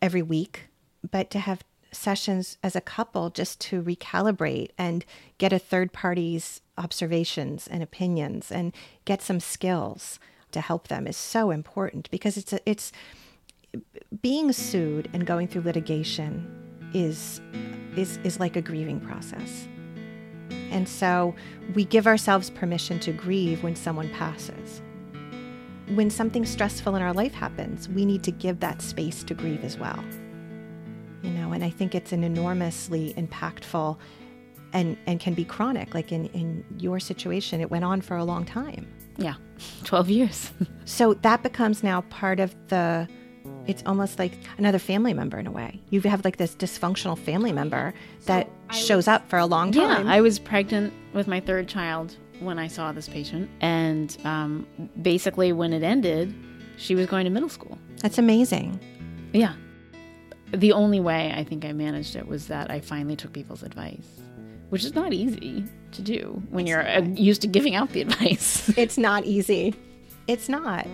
every 0.00 0.22
week, 0.22 0.68
but 1.08 1.30
to 1.30 1.38
have 1.38 1.62
sessions 1.92 2.56
as 2.62 2.76
a 2.76 2.80
couple 2.80 3.30
just 3.30 3.60
to 3.60 3.82
recalibrate 3.82 4.70
and 4.78 5.04
get 5.38 5.52
a 5.52 5.58
third 5.58 5.92
party's 5.92 6.60
observations 6.78 7.66
and 7.66 7.82
opinions 7.82 8.50
and 8.50 8.74
get 9.04 9.20
some 9.20 9.40
skills 9.40 10.18
to 10.52 10.60
help 10.60 10.88
them 10.88 11.06
is 11.06 11.16
so 11.16 11.50
important 11.50 12.10
because 12.10 12.36
it's 12.36 12.52
a, 12.52 12.60
it's 12.68 12.92
being 14.22 14.52
sued 14.52 15.08
and 15.12 15.26
going 15.26 15.46
through 15.46 15.62
litigation 15.62 16.90
is 16.92 17.40
is 17.96 18.18
is 18.24 18.40
like 18.40 18.56
a 18.56 18.62
grieving 18.62 19.00
process. 19.00 19.68
And 20.70 20.88
so 20.88 21.34
we 21.74 21.84
give 21.84 22.06
ourselves 22.06 22.50
permission 22.50 22.98
to 23.00 23.12
grieve 23.12 23.62
when 23.62 23.76
someone 23.76 24.08
passes. 24.10 24.82
When 25.94 26.10
something 26.10 26.46
stressful 26.46 26.94
in 26.94 27.02
our 27.02 27.12
life 27.12 27.34
happens, 27.34 27.88
we 27.88 28.04
need 28.04 28.22
to 28.24 28.30
give 28.30 28.60
that 28.60 28.80
space 28.80 29.24
to 29.24 29.34
grieve 29.34 29.64
as 29.64 29.78
well. 29.78 30.02
You 31.22 31.30
know, 31.30 31.52
and 31.52 31.64
I 31.64 31.70
think 31.70 31.94
it's 31.94 32.12
an 32.12 32.24
enormously 32.24 33.12
impactful 33.14 33.98
and 34.72 34.96
and 35.06 35.18
can 35.18 35.34
be 35.34 35.44
chronic. 35.44 35.94
Like 35.94 36.12
in, 36.12 36.26
in 36.26 36.64
your 36.78 37.00
situation, 37.00 37.60
it 37.60 37.70
went 37.70 37.84
on 37.84 38.00
for 38.00 38.16
a 38.16 38.24
long 38.24 38.44
time. 38.44 38.86
Yeah. 39.16 39.34
12 39.84 40.10
years. 40.10 40.52
so 40.84 41.14
that 41.14 41.42
becomes 41.42 41.82
now 41.82 42.02
part 42.02 42.40
of 42.40 42.54
the 42.68 43.08
it's 43.66 43.82
almost 43.86 44.18
like 44.18 44.32
another 44.58 44.78
family 44.78 45.14
member 45.14 45.38
in 45.38 45.46
a 45.46 45.50
way. 45.50 45.80
You 45.90 46.00
have 46.02 46.24
like 46.24 46.36
this 46.36 46.54
dysfunctional 46.54 47.18
family 47.18 47.52
member 47.52 47.94
that 48.26 48.48
shows 48.72 49.06
up 49.08 49.28
for 49.28 49.38
a 49.38 49.46
long 49.46 49.72
time. 49.72 50.06
Yeah, 50.06 50.12
I 50.12 50.20
was 50.20 50.38
pregnant 50.38 50.92
with 51.12 51.26
my 51.28 51.40
third 51.40 51.68
child 51.68 52.16
when 52.40 52.58
I 52.58 52.68
saw 52.68 52.90
this 52.92 53.08
patient, 53.08 53.50
and 53.60 54.16
um, 54.24 54.66
basically 55.02 55.52
when 55.52 55.72
it 55.72 55.82
ended, 55.82 56.34
she 56.76 56.94
was 56.94 57.06
going 57.06 57.24
to 57.24 57.30
middle 57.30 57.48
school. 57.50 57.78
That's 57.98 58.18
amazing. 58.18 58.80
Yeah. 59.32 59.54
The 60.52 60.72
only 60.72 60.98
way 60.98 61.32
I 61.36 61.44
think 61.44 61.64
I 61.64 61.72
managed 61.72 62.16
it 62.16 62.26
was 62.26 62.48
that 62.48 62.70
I 62.70 62.80
finally 62.80 63.14
took 63.14 63.32
people's 63.32 63.62
advice, 63.62 64.20
which 64.70 64.84
is 64.84 64.94
not 64.94 65.12
easy 65.12 65.64
to 65.92 66.02
do 66.02 66.42
when 66.50 66.64
it's 66.64 66.70
you're 66.70 66.88
uh, 66.88 67.02
used 67.02 67.42
to 67.42 67.46
giving 67.46 67.74
out 67.74 67.90
the 67.90 68.00
advice. 68.06 68.72
it's 68.76 68.98
not 68.98 69.24
easy. 69.24 69.74
It's 70.26 70.48
not. 70.48 70.86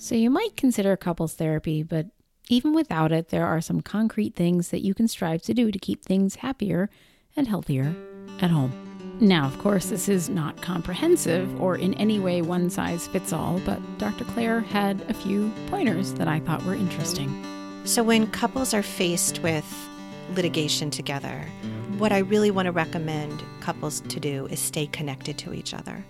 So 0.00 0.14
you 0.14 0.30
might 0.30 0.56
consider 0.56 0.96
couples 0.96 1.34
therapy, 1.34 1.82
but 1.82 2.06
even 2.48 2.72
without 2.72 3.10
it, 3.10 3.30
there 3.30 3.44
are 3.44 3.60
some 3.60 3.80
concrete 3.80 4.36
things 4.36 4.68
that 4.68 4.84
you 4.84 4.94
can 4.94 5.08
strive 5.08 5.42
to 5.42 5.54
do 5.54 5.72
to 5.72 5.78
keep 5.78 6.04
things 6.04 6.36
happier 6.36 6.88
and 7.34 7.48
healthier 7.48 7.96
at 8.40 8.48
home. 8.48 8.72
Now, 9.20 9.46
of 9.46 9.58
course, 9.58 9.86
this 9.86 10.08
is 10.08 10.28
not 10.28 10.62
comprehensive 10.62 11.60
or 11.60 11.74
in 11.74 11.94
any 11.94 12.20
way 12.20 12.42
one 12.42 12.70
size 12.70 13.08
fits 13.08 13.32
all, 13.32 13.58
but 13.66 13.80
Dr. 13.98 14.24
Claire 14.26 14.60
had 14.60 15.00
a 15.10 15.14
few 15.14 15.52
pointers 15.66 16.12
that 16.14 16.28
I 16.28 16.38
thought 16.38 16.62
were 16.62 16.76
interesting. 16.76 17.28
So, 17.84 18.04
when 18.04 18.28
couples 18.28 18.72
are 18.74 18.84
faced 18.84 19.42
with 19.42 19.66
litigation 20.36 20.90
together, 20.90 21.44
what 21.98 22.12
I 22.12 22.18
really 22.18 22.52
want 22.52 22.66
to 22.66 22.72
recommend 22.72 23.42
couples 23.60 24.00
to 24.02 24.20
do 24.20 24.46
is 24.46 24.60
stay 24.60 24.86
connected 24.86 25.38
to 25.38 25.52
each 25.52 25.74
other. 25.74 26.04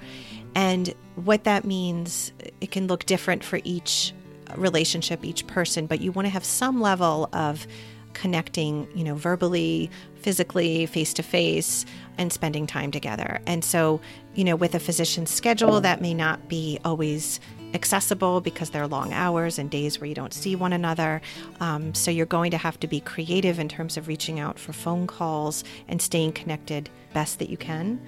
And 0.59 0.93
what 1.15 1.45
that 1.45 1.65
means, 1.65 2.33
it 2.61 2.73
can 2.73 2.89
look 2.89 3.07
different 3.07 3.45
for 3.45 3.61
each 3.63 4.13
relationship, 4.57 5.25
each 5.25 5.47
person, 5.47 5.87
but 5.87 6.01
you 6.01 6.11
want 6.11 6.27
to 6.27 6.31
have 6.31 6.45
some 6.45 6.81
level 6.81 7.29
of 7.33 7.65
connecting, 8.13 8.89
you 8.93 9.05
know, 9.05 9.15
verbally, 9.15 9.89
physically, 10.17 10.85
face 10.87 11.15
to 11.15 11.23
face, 11.23 11.87
and 12.19 12.33
spending 12.33 12.67
time 12.67 12.91
together. 12.91 13.41
And 13.47 13.65
so, 13.65 14.01
you 14.35 14.43
know, 14.43 14.57
with 14.57 14.75
a 14.75 14.81
physician's 14.81 15.31
schedule, 15.31 15.81
that 15.81 16.01
may 16.01 16.13
not 16.13 16.49
be 16.49 16.81
always 16.85 17.39
accessible 17.73 18.41
because 18.41 18.71
there 18.71 18.83
are 18.83 18.89
long 18.89 19.13
hours 19.13 19.61
and 19.61 19.71
days 19.71 20.01
where 20.01 20.09
you 20.09 20.15
don't 20.15 20.35
see 20.35 20.57
one 20.57 20.73
another. 20.73 21.21
Um, 21.61 21.95
so 21.95 22.11
you're 22.11 22.27
going 22.27 22.51
to 22.51 22.59
have 22.59 22.81
to 22.81 22.89
be 22.89 22.99
creative 22.99 23.61
in 23.61 23.69
terms 23.69 23.97
of 23.97 24.09
reaching 24.09 24.41
out 24.41 24.59
for 24.59 24.73
phone 24.73 25.07
calls 25.07 25.63
and 25.87 26.03
staying 26.03 26.33
connected 26.33 26.91
best 27.15 27.39
that 27.39 27.49
you 27.49 27.57
can 27.57 28.01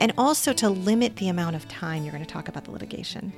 and 0.00 0.12
also 0.18 0.52
to 0.54 0.68
limit 0.68 1.16
the 1.16 1.28
amount 1.28 1.56
of 1.56 1.68
time 1.68 2.02
you're 2.02 2.12
going 2.12 2.24
to 2.24 2.32
talk 2.32 2.48
about 2.48 2.64
the 2.64 2.70
litigation 2.70 3.32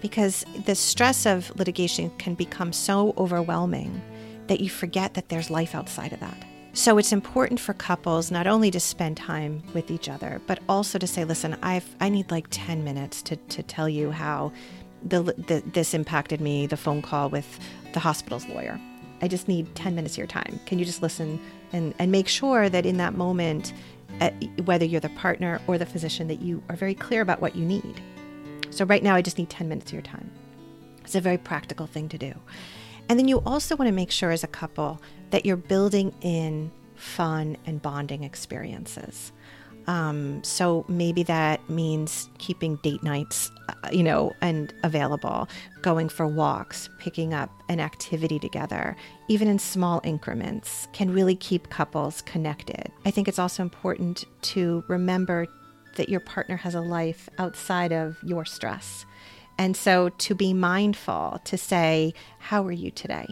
because 0.00 0.44
the 0.64 0.74
stress 0.74 1.26
of 1.26 1.54
litigation 1.58 2.10
can 2.18 2.34
become 2.34 2.72
so 2.72 3.14
overwhelming 3.16 4.00
that 4.46 4.60
you 4.60 4.70
forget 4.70 5.14
that 5.14 5.28
there's 5.28 5.50
life 5.50 5.74
outside 5.74 6.12
of 6.12 6.20
that. 6.20 6.36
So 6.72 6.98
it's 6.98 7.12
important 7.12 7.58
for 7.58 7.72
couples 7.72 8.30
not 8.30 8.46
only 8.46 8.70
to 8.70 8.78
spend 8.78 9.16
time 9.16 9.62
with 9.72 9.90
each 9.90 10.08
other, 10.08 10.42
but 10.46 10.58
also 10.68 10.98
to 10.98 11.06
say, 11.06 11.24
listen, 11.24 11.56
I've, 11.62 11.96
I 12.00 12.10
need 12.10 12.30
like 12.30 12.46
10 12.50 12.84
minutes 12.84 13.22
to, 13.22 13.36
to 13.36 13.62
tell 13.62 13.88
you 13.88 14.10
how 14.10 14.52
the, 15.02 15.22
the, 15.22 15.62
this 15.72 15.94
impacted 15.94 16.40
me, 16.40 16.66
the 16.66 16.76
phone 16.76 17.00
call 17.00 17.30
with 17.30 17.58
the 17.94 18.00
hospital's 18.00 18.46
lawyer. 18.46 18.78
I 19.22 19.28
just 19.28 19.48
need 19.48 19.74
10 19.74 19.94
minutes 19.94 20.14
of 20.14 20.18
your 20.18 20.26
time. 20.26 20.60
Can 20.66 20.78
you 20.78 20.84
just 20.84 21.00
listen 21.00 21.40
and, 21.72 21.94
and 21.98 22.12
make 22.12 22.28
sure 22.28 22.68
that 22.68 22.84
in 22.84 22.98
that 22.98 23.14
moment 23.14 23.72
uh, 24.20 24.30
whether 24.64 24.84
you're 24.84 25.00
the 25.00 25.08
partner 25.10 25.60
or 25.66 25.78
the 25.78 25.86
physician, 25.86 26.28
that 26.28 26.40
you 26.40 26.62
are 26.68 26.76
very 26.76 26.94
clear 26.94 27.20
about 27.20 27.40
what 27.40 27.56
you 27.56 27.64
need. 27.64 28.00
So, 28.70 28.84
right 28.84 29.02
now, 29.02 29.14
I 29.14 29.22
just 29.22 29.38
need 29.38 29.50
10 29.50 29.68
minutes 29.68 29.90
of 29.90 29.94
your 29.94 30.02
time. 30.02 30.30
It's 31.04 31.14
a 31.14 31.20
very 31.20 31.38
practical 31.38 31.86
thing 31.86 32.08
to 32.10 32.18
do. 32.18 32.34
And 33.08 33.18
then 33.18 33.28
you 33.28 33.40
also 33.46 33.76
want 33.76 33.88
to 33.88 33.92
make 33.92 34.10
sure 34.10 34.30
as 34.30 34.42
a 34.42 34.48
couple 34.48 35.00
that 35.30 35.46
you're 35.46 35.56
building 35.56 36.12
in 36.20 36.72
fun 36.96 37.56
and 37.66 37.80
bonding 37.80 38.24
experiences. 38.24 39.32
Um, 39.86 40.42
so 40.42 40.84
maybe 40.88 41.22
that 41.24 41.68
means 41.70 42.28
keeping 42.38 42.76
date 42.76 43.02
nights, 43.02 43.50
uh, 43.68 43.88
you 43.92 44.02
know, 44.02 44.32
and 44.40 44.72
available, 44.82 45.48
going 45.82 46.08
for 46.08 46.26
walks, 46.26 46.88
picking 46.98 47.32
up 47.32 47.50
an 47.68 47.78
activity 47.78 48.38
together, 48.38 48.96
even 49.28 49.48
in 49.48 49.58
small 49.58 50.00
increments, 50.04 50.88
can 50.92 51.12
really 51.12 51.36
keep 51.36 51.70
couples 51.70 52.22
connected. 52.22 52.90
I 53.04 53.10
think 53.10 53.28
it's 53.28 53.38
also 53.38 53.62
important 53.62 54.24
to 54.42 54.84
remember 54.88 55.46
that 55.96 56.08
your 56.08 56.20
partner 56.20 56.56
has 56.56 56.74
a 56.74 56.80
life 56.80 57.28
outside 57.38 57.92
of 57.92 58.16
your 58.22 58.44
stress. 58.44 59.06
And 59.58 59.76
so 59.76 60.10
to 60.10 60.34
be 60.34 60.52
mindful, 60.52 61.40
to 61.44 61.56
say, 61.56 62.12
How 62.38 62.64
are 62.66 62.72
you 62.72 62.90
today? 62.90 63.26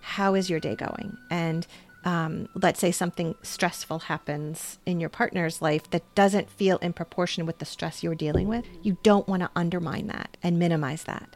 How 0.00 0.34
is 0.34 0.48
your 0.48 0.60
day 0.60 0.76
going? 0.76 1.16
And 1.30 1.66
um, 2.06 2.48
let's 2.54 2.78
say 2.78 2.92
something 2.92 3.34
stressful 3.42 3.98
happens 3.98 4.78
in 4.86 5.00
your 5.00 5.08
partner's 5.10 5.60
life 5.60 5.90
that 5.90 6.14
doesn't 6.14 6.48
feel 6.48 6.78
in 6.78 6.92
proportion 6.92 7.44
with 7.46 7.58
the 7.58 7.64
stress 7.64 8.02
you're 8.02 8.14
dealing 8.14 8.46
with, 8.46 8.64
you 8.80 8.96
don't 9.02 9.26
want 9.26 9.42
to 9.42 9.50
undermine 9.56 10.06
that 10.06 10.36
and 10.40 10.56
minimize 10.56 11.02
that 11.02 11.34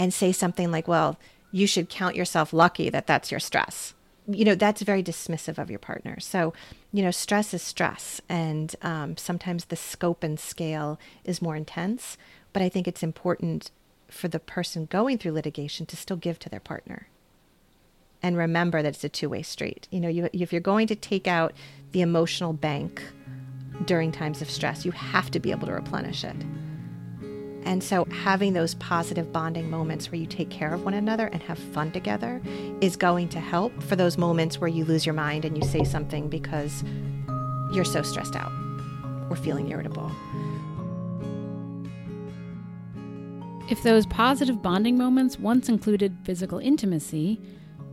and 0.00 0.12
say 0.12 0.32
something 0.32 0.72
like, 0.72 0.88
well, 0.88 1.16
you 1.52 1.64
should 1.64 1.88
count 1.88 2.16
yourself 2.16 2.52
lucky 2.52 2.90
that 2.90 3.06
that's 3.06 3.30
your 3.30 3.38
stress. 3.38 3.94
You 4.26 4.44
know, 4.44 4.56
that's 4.56 4.82
very 4.82 5.02
dismissive 5.02 5.58
of 5.58 5.70
your 5.70 5.78
partner. 5.78 6.18
So, 6.18 6.52
you 6.92 7.04
know, 7.04 7.12
stress 7.12 7.54
is 7.54 7.62
stress. 7.62 8.20
And 8.28 8.74
um, 8.82 9.16
sometimes 9.16 9.66
the 9.66 9.76
scope 9.76 10.24
and 10.24 10.40
scale 10.40 10.98
is 11.24 11.40
more 11.40 11.54
intense. 11.54 12.18
But 12.52 12.62
I 12.62 12.68
think 12.68 12.88
it's 12.88 13.04
important 13.04 13.70
for 14.08 14.26
the 14.26 14.40
person 14.40 14.86
going 14.86 15.18
through 15.18 15.32
litigation 15.32 15.86
to 15.86 15.96
still 15.96 16.16
give 16.16 16.40
to 16.40 16.48
their 16.48 16.60
partner 16.60 17.09
and 18.22 18.36
remember 18.36 18.82
that 18.82 18.94
it's 18.94 19.04
a 19.04 19.08
two-way 19.08 19.42
street. 19.42 19.88
You 19.90 20.00
know, 20.00 20.08
you, 20.08 20.28
if 20.32 20.52
you're 20.52 20.60
going 20.60 20.86
to 20.88 20.94
take 20.94 21.26
out 21.26 21.52
the 21.92 22.02
emotional 22.02 22.52
bank 22.52 23.02
during 23.86 24.12
times 24.12 24.42
of 24.42 24.50
stress, 24.50 24.84
you 24.84 24.92
have 24.92 25.30
to 25.30 25.40
be 25.40 25.50
able 25.50 25.66
to 25.66 25.72
replenish 25.72 26.24
it. 26.24 26.36
And 27.64 27.84
so, 27.84 28.06
having 28.06 28.54
those 28.54 28.74
positive 28.76 29.32
bonding 29.32 29.70
moments 29.70 30.10
where 30.10 30.18
you 30.18 30.26
take 30.26 30.48
care 30.48 30.72
of 30.72 30.84
one 30.84 30.94
another 30.94 31.26
and 31.26 31.42
have 31.42 31.58
fun 31.58 31.92
together 31.92 32.40
is 32.80 32.96
going 32.96 33.28
to 33.30 33.40
help 33.40 33.82
for 33.82 33.96
those 33.96 34.16
moments 34.16 34.58
where 34.60 34.68
you 34.68 34.84
lose 34.84 35.04
your 35.04 35.14
mind 35.14 35.44
and 35.44 35.56
you 35.56 35.68
say 35.68 35.84
something 35.84 36.28
because 36.28 36.82
you're 37.72 37.84
so 37.84 38.02
stressed 38.02 38.34
out 38.34 38.50
or 39.28 39.36
feeling 39.36 39.70
irritable. 39.70 40.10
If 43.68 43.82
those 43.82 44.06
positive 44.06 44.62
bonding 44.62 44.98
moments 44.98 45.38
once 45.38 45.68
included 45.68 46.16
physical 46.24 46.58
intimacy, 46.58 47.40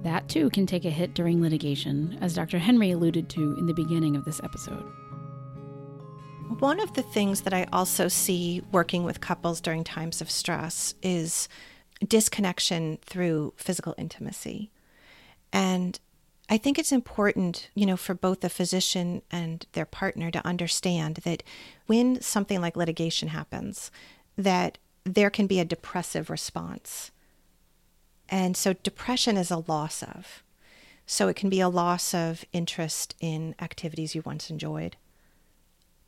that 0.03 0.27
too 0.29 0.49
can 0.49 0.65
take 0.65 0.85
a 0.85 0.89
hit 0.89 1.13
during 1.13 1.41
litigation, 1.41 2.17
as 2.21 2.35
Dr. 2.35 2.59
Henry 2.59 2.91
alluded 2.91 3.29
to 3.29 3.55
in 3.57 3.65
the 3.65 3.73
beginning 3.73 4.15
of 4.15 4.25
this 4.25 4.39
episode. 4.43 4.85
One 6.59 6.79
of 6.79 6.93
the 6.93 7.03
things 7.03 7.41
that 7.41 7.53
I 7.53 7.67
also 7.73 8.07
see 8.07 8.61
working 8.71 9.03
with 9.03 9.21
couples 9.21 9.61
during 9.61 9.83
times 9.83 10.21
of 10.21 10.31
stress 10.31 10.95
is 11.03 11.49
disconnection 12.07 12.99
through 13.03 13.53
physical 13.57 13.93
intimacy. 13.97 14.71
And 15.51 15.99
I 16.49 16.57
think 16.57 16.79
it's 16.79 16.91
important, 16.91 17.69
you 17.75 17.85
know, 17.85 17.97
for 17.97 18.13
both 18.13 18.39
the 18.39 18.49
physician 18.49 19.21
and 19.29 19.65
their 19.73 19.85
partner 19.85 20.31
to 20.31 20.47
understand 20.47 21.17
that 21.25 21.43
when 21.87 22.21
something 22.21 22.61
like 22.61 22.77
litigation 22.77 23.29
happens, 23.29 23.91
that 24.37 24.77
there 25.03 25.29
can 25.29 25.47
be 25.47 25.59
a 25.59 25.65
depressive 25.65 26.29
response. 26.29 27.11
And 28.29 28.57
so 28.57 28.73
depression 28.73 29.37
is 29.37 29.51
a 29.51 29.63
loss 29.67 30.03
of. 30.03 30.43
So 31.05 31.29
it 31.29 31.35
can 31.35 31.49
be 31.49 31.61
a 31.61 31.69
loss 31.69 32.13
of 32.13 32.43
interest 32.51 33.15
in 33.21 33.55
activities 33.61 34.13
you 34.13 34.21
once 34.25 34.49
enjoyed, 34.49 34.97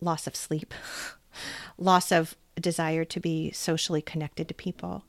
loss 0.01 0.27
of 0.27 0.35
sleep, 0.35 0.73
loss 1.77 2.11
of 2.11 2.35
desire 2.59 3.05
to 3.05 3.19
be 3.21 3.51
socially 3.51 4.01
connected 4.01 4.49
to 4.49 4.53
people, 4.53 5.05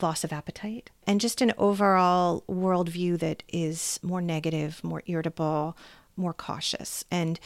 loss 0.00 0.24
of 0.24 0.32
appetite, 0.32 0.90
and 1.06 1.20
just 1.20 1.42
an 1.42 1.52
overall 1.58 2.42
worldview 2.48 3.18
that 3.18 3.42
is 3.48 4.00
more 4.02 4.22
negative, 4.22 4.82
more 4.82 5.02
irritable, 5.06 5.76
more 6.16 6.32
cautious. 6.32 7.04
And 7.10 7.38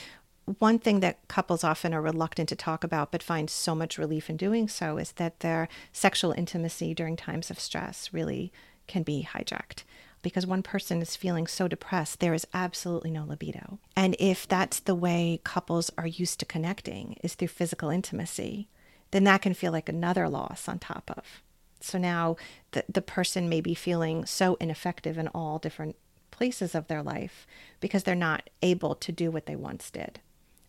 one 0.59 0.79
thing 0.79 1.01
that 1.01 1.27
couples 1.29 1.65
often 1.65 1.93
are 1.93 2.01
reluctant 2.01 2.49
to 2.49 2.57
talk 2.57 2.85
about 2.85 3.13
but 3.13 3.23
find 3.23 3.51
so 3.51 3.75
much 3.75 3.99
relief 3.99 4.31
in 4.31 4.37
doing 4.37 4.69
so 4.69 4.97
is 4.99 5.13
that 5.13 5.41
their 5.41 5.69
sexual 5.93 6.33
intimacy 6.33 6.95
during 6.95 7.17
times 7.17 7.51
of 7.51 7.61
stress 7.61 8.11
really 8.13 8.53
can 8.89 9.03
be 9.03 9.29
hijacked 9.31 9.85
because 10.23 10.47
one 10.47 10.63
person 10.63 11.01
is 11.01 11.17
feeling 11.17 11.47
so 11.47 11.69
depressed, 11.69 12.21
there 12.21 12.35
is 12.35 12.47
absolutely 12.53 13.11
no 13.11 13.25
libido. 13.25 13.79
And 13.97 14.17
if 14.19 14.49
that's 14.49 14.81
the 14.81 14.95
way 14.95 15.41
couples 15.45 15.91
are 15.97 16.07
used 16.07 16.41
to 16.41 16.47
connecting 16.47 17.17
is 17.23 17.35
through 17.35 17.49
physical 17.49 17.91
intimacy, 17.91 18.69
then 19.11 19.25
that 19.25 19.43
can 19.43 19.55
feel 19.55 19.73
like 19.73 19.89
another 19.89 20.29
loss 20.29 20.69
on 20.69 20.79
top 20.79 21.11
of. 21.17 21.43
So 21.81 21.99
now 21.99 22.37
the, 22.73 22.85
the 22.89 23.03
person 23.03 23.49
may 23.49 23.61
be 23.61 23.75
feeling 23.75 24.27
so 24.27 24.57
ineffective 24.61 25.19
in 25.19 25.29
all 25.29 25.59
different 25.59 25.97
places 26.31 26.75
of 26.75 26.89
their 26.89 27.03
life 27.03 27.47
because 27.81 28.03
they're 28.03 28.15
not 28.15 28.51
able 28.63 28.95
to 28.97 29.13
do 29.13 29.31
what 29.31 29.47
they 29.47 29.57
once 29.57 29.91
did. 29.91 30.21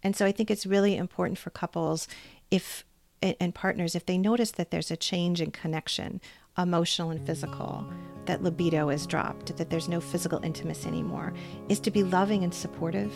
And 0.03 0.15
so 0.15 0.26
I 0.26 0.32
think 0.32 0.49
it's 0.49 0.65
really 0.65 0.95
important 0.95 1.38
for 1.38 1.49
couples 1.49 2.07
if 2.51 2.86
and 3.22 3.53
partners 3.53 3.95
if 3.95 4.05
they 4.05 4.17
notice 4.17 4.51
that 4.51 4.72
there's 4.72 4.91
a 4.91 4.95
change 4.95 5.41
in 5.41 5.51
connection, 5.51 6.22
emotional 6.64 7.10
and 7.10 7.26
physical, 7.26 7.86
that 8.26 8.43
libido 8.43 8.89
is 8.89 9.07
dropped, 9.07 9.55
that 9.57 9.70
there's 9.70 9.89
no 9.89 9.99
physical 9.99 10.39
intimacy 10.43 10.88
anymore, 10.88 11.34
is 11.68 11.80
to 11.80 11.91
be 11.91 12.03
loving 12.03 12.43
and 12.43 12.53
supportive 12.53 13.12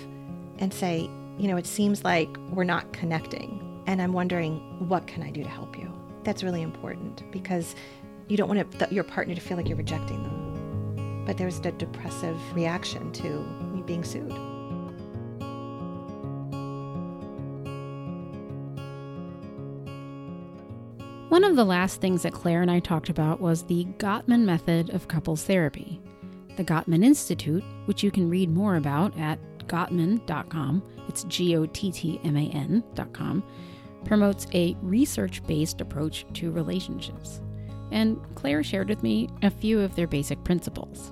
and 0.60 0.74
say, 0.74 1.10
you 1.38 1.48
know, 1.48 1.58
it 1.58 1.68
seems 1.68 2.04
like 2.04 2.36
we're 2.50 2.64
not 2.64 2.91
connecting 2.94 3.84
and 3.86 4.02
I'm 4.02 4.14
wondering 4.14 4.58
what 4.88 5.08
can 5.08 5.24
I 5.24 5.30
do 5.30 5.44
to 5.44 5.50
help 5.50 5.78
you? 5.78 5.91
That's 6.24 6.44
really 6.44 6.62
important 6.62 7.30
because 7.32 7.76
you 8.28 8.38
don't 8.38 8.48
want 8.48 8.80
to, 8.80 8.88
your 8.94 9.04
partner 9.04 9.36
to 9.36 9.41
feel 9.41 9.58
like 9.58 9.68
you're 9.68 9.78
rejecting 9.78 10.24
them. 10.24 11.24
But 11.26 11.38
there's 11.38 11.60
a 11.60 11.72
depressive 11.72 12.39
reaction 12.56 13.12
to 13.14 13.30
me 13.74 13.82
being 13.82 14.04
sued. 14.04 14.32
One 21.34 21.44
of 21.44 21.56
the 21.56 21.66
last 21.66 22.00
things 22.00 22.22
that 22.22 22.34
Claire 22.34 22.62
and 22.62 22.70
I 22.70 22.78
talked 22.78 23.10
about 23.10 23.42
was 23.42 23.64
the 23.64 23.86
Gottman 23.98 24.42
method 24.42 24.92
of 24.92 25.08
couples 25.08 25.44
therapy. 25.44 26.00
The 26.58 26.64
Gottman 26.64 27.04
Institute, 27.04 27.64
which 27.86 28.04
you 28.04 28.12
can 28.12 28.30
read 28.30 28.52
more 28.52 28.76
about 28.76 29.18
at 29.18 29.40
gottman.com, 29.68 30.84
it's 31.08 31.24
G 31.24 31.56
O 31.56 31.66
T 31.66 31.92
T 31.92 32.22
M 32.24 32.38
A 32.38 32.50
N.com, 32.50 33.44
promotes 34.06 34.46
a 34.54 34.78
research 34.84 35.44
based 35.48 35.82
approach 35.82 36.24
to 36.36 36.52
relationships. 36.52 37.42
And 37.90 38.20
Claire 38.36 38.64
shared 38.64 38.90
with 38.90 39.02
me 39.02 39.28
a 39.42 39.50
few 39.50 39.80
of 39.82 39.96
their 39.96 40.06
basic 40.06 40.44
principles. 40.44 41.12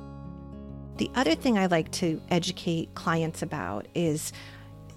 The 0.97 1.09
other 1.15 1.33
thing 1.33 1.57
I 1.57 1.65
like 1.65 1.89
to 1.93 2.21
educate 2.29 2.93
clients 2.93 3.41
about 3.41 3.87
is 3.95 4.33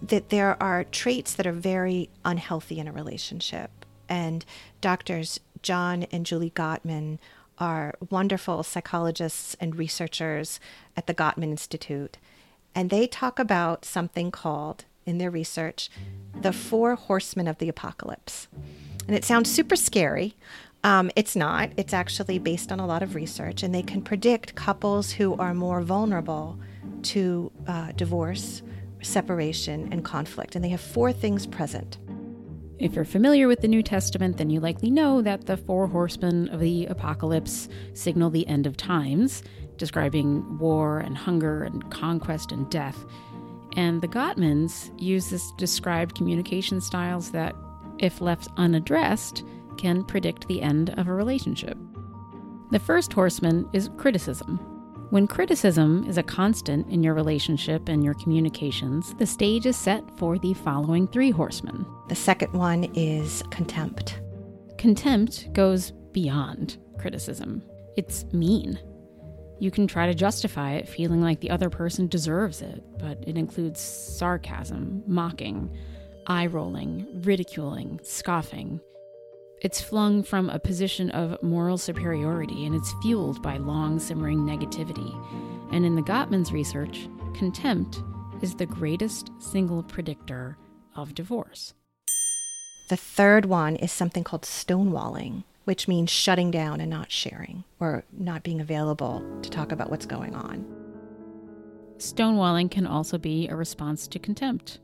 that 0.03 0.29
there 0.29 0.63
are 0.63 0.85
traits 0.85 1.33
that 1.37 1.47
are 1.47 1.53
very 1.53 2.11
unhealthy 2.27 2.79
in 2.79 2.89
a 2.89 2.93
relationship. 2.93 3.84
And 4.09 4.45
doctors 4.81 5.41
John 5.63 6.05
and 6.13 6.27
Julie 6.27 6.51
Gottman 6.51 7.19
are 7.59 7.95
wonderful 8.11 8.63
psychologists 8.63 9.57
and 9.61 9.77
researchers 9.77 10.61
at 10.97 11.07
the 11.07 11.15
Gottman 11.15 11.45
Institute. 11.45 12.19
And 12.75 12.91
they 12.91 13.07
talk 13.07 13.39
about 13.39 13.85
something 13.85 14.31
called 14.31 14.85
in 15.07 15.19
their 15.19 15.31
research 15.31 15.91
the 16.41 16.53
four 16.53 16.97
horsemen 16.97 17.47
of 17.47 17.59
the 17.59 17.69
apocalypse. 17.69 18.49
And 19.07 19.15
it 19.15 19.25
sounds 19.25 19.51
super 19.51 19.77
scary. 19.77 20.35
Um, 20.83 21.11
it's 21.17 21.37
not. 21.37 21.71
It's 21.77 21.95
actually 21.95 22.39
based 22.39 22.71
on 22.73 22.81
a 22.81 22.87
lot 22.87 23.03
of 23.03 23.15
research, 23.15 23.63
and 23.63 23.75
they 23.75 23.83
can 23.83 24.03
predict 24.03 24.55
couples 24.55 25.13
who 25.13 25.35
are 25.37 25.55
more 25.55 25.81
vulnerable 25.81 26.59
to 27.05 27.51
uh, 27.67 27.93
divorce, 27.93 28.63
separation, 29.01 29.89
and 29.93 30.05
conflict. 30.05 30.55
And 30.55 30.65
they 30.65 30.71
have 30.71 30.81
four 30.81 31.13
things 31.13 31.47
present. 31.47 31.99
If 32.79 32.95
you're 32.95 33.05
familiar 33.05 33.47
with 33.47 33.61
the 33.61 33.69
New 33.69 33.85
Testament, 33.85 34.37
then 34.37 34.51
you 34.51 34.59
likely 34.59 34.91
know 34.91 35.23
that 35.23 35.47
the 35.47 35.57
four 35.57 35.87
horsemen 35.87 36.49
of 36.49 36.59
the 36.59 36.87
apocalypse 36.87 37.69
signal 37.93 38.31
the 38.31 38.47
end 38.49 38.67
of 38.67 38.77
times, 38.77 39.45
describing 39.77 40.59
war 40.59 40.99
and 40.99 41.17
hunger 41.17 41.63
and 41.63 41.89
conquest 41.91 42.51
and 42.51 42.69
death. 42.71 43.05
And 43.77 44.03
the 44.03 44.09
Gottmans 44.09 44.91
use 45.01 45.31
this 45.31 45.53
described 45.53 46.17
communication 46.17 46.81
styles 46.81 47.31
that, 47.31 47.55
if 47.99 48.21
left 48.21 48.49
unaddressed, 48.57 49.45
can 49.79 50.05
predict 50.05 50.49
the 50.49 50.61
end 50.61 50.91
of 50.99 51.07
a 51.07 51.15
relationship. 51.15 51.79
The 52.73 52.81
first 52.81 53.13
horseman 53.13 53.69
is 53.73 53.91
criticism. 53.97 54.59
When 55.11 55.27
criticism 55.27 56.07
is 56.09 56.19
a 56.19 56.23
constant 56.23 56.91
in 56.91 57.03
your 57.03 57.15
relationship 57.15 57.89
and 57.89 58.03
your 58.03 58.15
communications, 58.15 59.15
the 59.19 59.27
stage 59.27 59.67
is 59.67 59.77
set 59.77 60.03
for 60.19 60.39
the 60.39 60.55
following 60.55 61.07
three 61.07 61.31
horsemen. 61.31 61.87
The 62.09 62.15
second 62.15 62.53
one 62.53 62.85
is 62.95 63.43
contempt. 63.51 64.21
Contempt 64.79 65.53
goes 65.53 65.93
beyond 66.13 66.79
criticism, 66.99 67.63
it's 67.97 68.25
mean. 68.33 68.79
You 69.61 69.71
can 69.71 69.87
try 69.87 70.07
to 70.07 70.15
justify 70.15 70.73
it 70.73 70.89
feeling 70.89 71.21
like 71.21 71.41
the 71.41 71.51
other 71.51 71.71
person 71.71 72.09
deserves 72.09 72.63
it, 72.63 72.83
but 72.99 73.23
it 73.27 73.37
includes 73.37 73.81
sarcasm, 73.81 75.03
mocking, 75.07 75.71
eye 76.27 76.47
rolling, 76.47 77.07
ridiculing, 77.23 78.01
scoffing. 78.03 78.81
It's 79.65 79.81
flung 79.81 80.23
from 80.23 80.51
a 80.51 80.59
position 80.59 81.11
of 81.11 81.43
moral 81.43 81.79
superiority 81.79 82.67
and 82.67 82.75
it's 82.75 82.95
fueled 83.03 83.41
by 83.43 83.57
long 83.57 83.99
simmering 83.99 84.41
negativity. 84.41 85.13
And 85.73 85.87
in 85.87 85.97
the 85.97 86.03
Gottman's 86.03 86.53
research, 86.53 87.09
contempt 87.33 88.03
is 88.43 88.55
the 88.55 88.67
greatest 88.67 89.31
single 89.39 89.83
predictor 89.83 90.59
of 90.95 91.15
divorce. 91.15 91.73
The 92.91 92.99
third 92.99 93.47
one 93.47 93.77
is 93.77 93.91
something 93.91 94.23
called 94.23 94.43
stonewalling 94.43 95.45
which 95.65 95.89
means 95.89 96.11
shutting 96.11 96.51
down 96.51 96.79
and 96.79 96.91
not 96.91 97.11
sharing 97.11 97.65
or 97.81 98.05
not 98.13 98.43
being 98.43 98.61
available 98.61 99.25
to 99.41 99.49
talk 99.49 99.73
about 99.73 99.91
what's 99.91 100.05
going 100.05 100.35
on. 100.35 100.67
Stonewalling 101.97 102.71
can 102.71 102.87
also 102.87 103.17
be 103.17 103.49
a 103.49 103.57
response 103.57 104.07
to 104.09 104.19
contempt. 104.19 104.79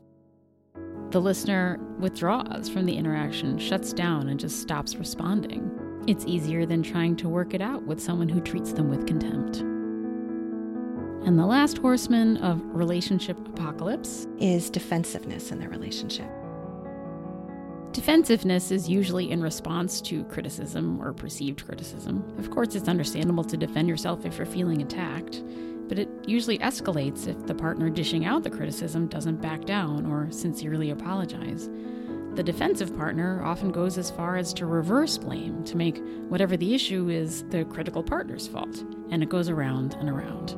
The 1.11 1.19
listener 1.19 1.77
withdraws 1.99 2.69
from 2.69 2.85
the 2.85 2.95
interaction, 2.95 3.59
shuts 3.59 3.91
down, 3.91 4.29
and 4.29 4.39
just 4.39 4.61
stops 4.61 4.95
responding. 4.95 5.69
It's 6.07 6.23
easier 6.25 6.65
than 6.65 6.81
trying 6.81 7.17
to 7.17 7.27
work 7.27 7.53
it 7.53 7.61
out 7.61 7.83
with 7.83 8.01
someone 8.01 8.29
who 8.29 8.39
treats 8.39 8.71
them 8.71 8.89
with 8.89 9.05
contempt. 9.05 9.57
And 11.27 11.37
the 11.37 11.45
last 11.45 11.79
horseman 11.79 12.37
of 12.37 12.61
relationship 12.73 13.37
apocalypse 13.45 14.25
is 14.39 14.69
defensiveness 14.69 15.51
in 15.51 15.59
their 15.59 15.67
relationship. 15.67 16.31
Defensiveness 17.91 18.71
is 18.71 18.87
usually 18.87 19.31
in 19.31 19.41
response 19.41 19.99
to 20.03 20.23
criticism 20.23 21.01
or 21.01 21.11
perceived 21.11 21.65
criticism. 21.65 22.23
Of 22.39 22.51
course, 22.51 22.73
it's 22.73 22.87
understandable 22.87 23.43
to 23.43 23.57
defend 23.57 23.89
yourself 23.89 24.25
if 24.25 24.37
you're 24.37 24.45
feeling 24.45 24.81
attacked, 24.81 25.43
but 25.91 25.99
it 25.99 26.07
usually 26.25 26.57
escalates 26.59 27.27
if 27.27 27.45
the 27.47 27.53
partner 27.53 27.89
dishing 27.89 28.23
out 28.23 28.43
the 28.43 28.49
criticism 28.49 29.07
doesn't 29.07 29.41
back 29.41 29.65
down 29.65 30.05
or 30.05 30.31
sincerely 30.31 30.91
apologize. 30.91 31.69
The 32.35 32.43
defensive 32.43 32.95
partner 32.95 33.43
often 33.43 33.73
goes 33.73 33.97
as 33.97 34.09
far 34.09 34.37
as 34.37 34.53
to 34.53 34.65
reverse 34.65 35.17
blame, 35.17 35.65
to 35.65 35.75
make 35.75 36.01
whatever 36.29 36.55
the 36.55 36.73
issue 36.73 37.09
is 37.09 37.43
the 37.49 37.65
critical 37.65 38.03
partner's 38.03 38.47
fault, 38.47 38.85
and 39.09 39.21
it 39.21 39.27
goes 39.27 39.49
around 39.49 39.95
and 39.95 40.09
around. 40.09 40.55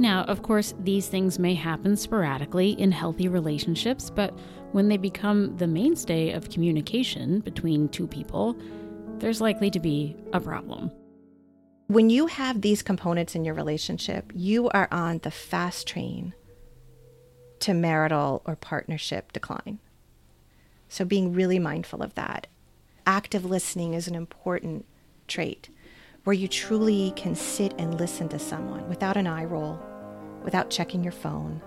Now, 0.00 0.22
of 0.22 0.40
course, 0.40 0.72
these 0.78 1.08
things 1.08 1.38
may 1.38 1.52
happen 1.52 1.98
sporadically 1.98 2.70
in 2.80 2.92
healthy 2.92 3.28
relationships, 3.28 4.08
but 4.08 4.32
when 4.72 4.88
they 4.88 4.96
become 4.96 5.54
the 5.58 5.66
mainstay 5.66 6.30
of 6.30 6.48
communication 6.48 7.40
between 7.40 7.90
two 7.90 8.06
people, 8.06 8.56
there's 9.18 9.42
likely 9.42 9.70
to 9.72 9.80
be 9.80 10.16
a 10.32 10.40
problem. 10.40 10.90
When 11.90 12.10
you 12.10 12.26
have 12.26 12.60
these 12.60 12.82
components 12.82 13.34
in 13.34 13.46
your 13.46 13.54
relationship, 13.54 14.30
you 14.34 14.68
are 14.68 14.88
on 14.90 15.20
the 15.22 15.30
fast 15.30 15.86
train 15.86 16.34
to 17.60 17.72
marital 17.72 18.42
or 18.44 18.56
partnership 18.56 19.32
decline. 19.32 19.78
So, 20.90 21.06
being 21.06 21.32
really 21.32 21.58
mindful 21.58 22.02
of 22.02 22.14
that. 22.14 22.46
Active 23.06 23.46
listening 23.46 23.94
is 23.94 24.06
an 24.06 24.14
important 24.14 24.84
trait 25.28 25.70
where 26.24 26.34
you 26.34 26.46
truly 26.46 27.14
can 27.16 27.34
sit 27.34 27.72
and 27.78 27.98
listen 27.98 28.28
to 28.28 28.38
someone 28.38 28.86
without 28.86 29.16
an 29.16 29.26
eye 29.26 29.46
roll, 29.46 29.80
without 30.44 30.68
checking 30.68 31.02
your 31.02 31.10
phone, 31.10 31.62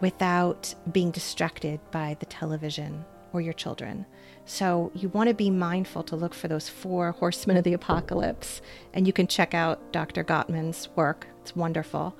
without 0.00 0.74
being 0.90 1.12
distracted 1.12 1.78
by 1.92 2.16
the 2.18 2.26
television 2.26 3.04
or 3.32 3.40
your 3.40 3.52
children. 3.52 4.04
So 4.46 4.92
you 4.94 5.08
want 5.08 5.28
to 5.28 5.34
be 5.34 5.50
mindful 5.50 6.02
to 6.04 6.16
look 6.16 6.34
for 6.34 6.48
those 6.48 6.68
four 6.68 7.12
horsemen 7.12 7.56
of 7.56 7.64
the 7.64 7.72
apocalypse, 7.72 8.60
and 8.92 9.06
you 9.06 9.12
can 9.12 9.26
check 9.26 9.54
out 9.54 9.92
Dr. 9.92 10.22
Gottman's 10.22 10.88
work. 10.96 11.26
It's 11.40 11.56
wonderful. 11.56 12.16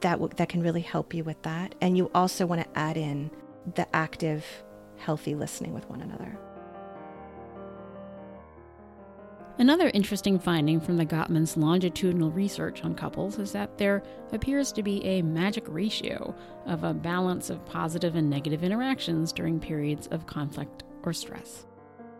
That 0.00 0.12
w- 0.12 0.32
that 0.36 0.48
can 0.48 0.62
really 0.62 0.80
help 0.80 1.12
you 1.12 1.22
with 1.22 1.40
that. 1.42 1.74
And 1.80 1.96
you 1.98 2.10
also 2.14 2.46
want 2.46 2.62
to 2.62 2.78
add 2.78 2.96
in 2.96 3.30
the 3.74 3.94
active, 3.94 4.44
healthy 4.96 5.34
listening 5.34 5.74
with 5.74 5.88
one 5.90 6.00
another. 6.00 6.38
Another 9.58 9.90
interesting 9.92 10.38
finding 10.38 10.80
from 10.80 10.96
the 10.96 11.04
Gottman's 11.04 11.54
longitudinal 11.54 12.30
research 12.30 12.82
on 12.82 12.94
couples 12.94 13.38
is 13.38 13.52
that 13.52 13.76
there 13.76 14.02
appears 14.32 14.72
to 14.72 14.82
be 14.82 15.04
a 15.04 15.20
magic 15.20 15.64
ratio 15.66 16.34
of 16.64 16.82
a 16.82 16.94
balance 16.94 17.50
of 17.50 17.66
positive 17.66 18.16
and 18.16 18.30
negative 18.30 18.64
interactions 18.64 19.34
during 19.34 19.60
periods 19.60 20.06
of 20.06 20.24
conflict 20.24 20.84
or 21.02 21.12
stress. 21.12 21.66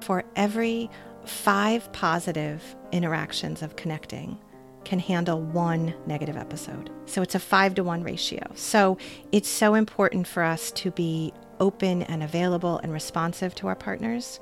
For 0.01 0.25
every 0.37 0.91
five 1.25 1.93
positive 1.93 2.77
interactions 2.93 3.63
of 3.63 3.77
connecting, 3.77 4.39
can 4.85 4.99
handle 4.99 5.41
one 5.41 5.95
negative 6.07 6.37
episode. 6.37 6.91
So 7.07 7.23
it's 7.23 7.35
a 7.35 7.39
five 7.39 7.75
to 7.75 7.85
one 7.85 8.03
ratio. 8.03 8.41
So 8.55 8.97
it's 9.31 9.49
so 9.49 9.75
important 9.75 10.27
for 10.27 10.43
us 10.43 10.73
to 10.73 10.91
be 10.91 11.33
open 11.61 12.03
and 12.05 12.23
available 12.23 12.79
and 12.79 12.93
responsive 12.93 13.55
to 13.57 13.69
our 13.69 13.75
partners 13.75 14.41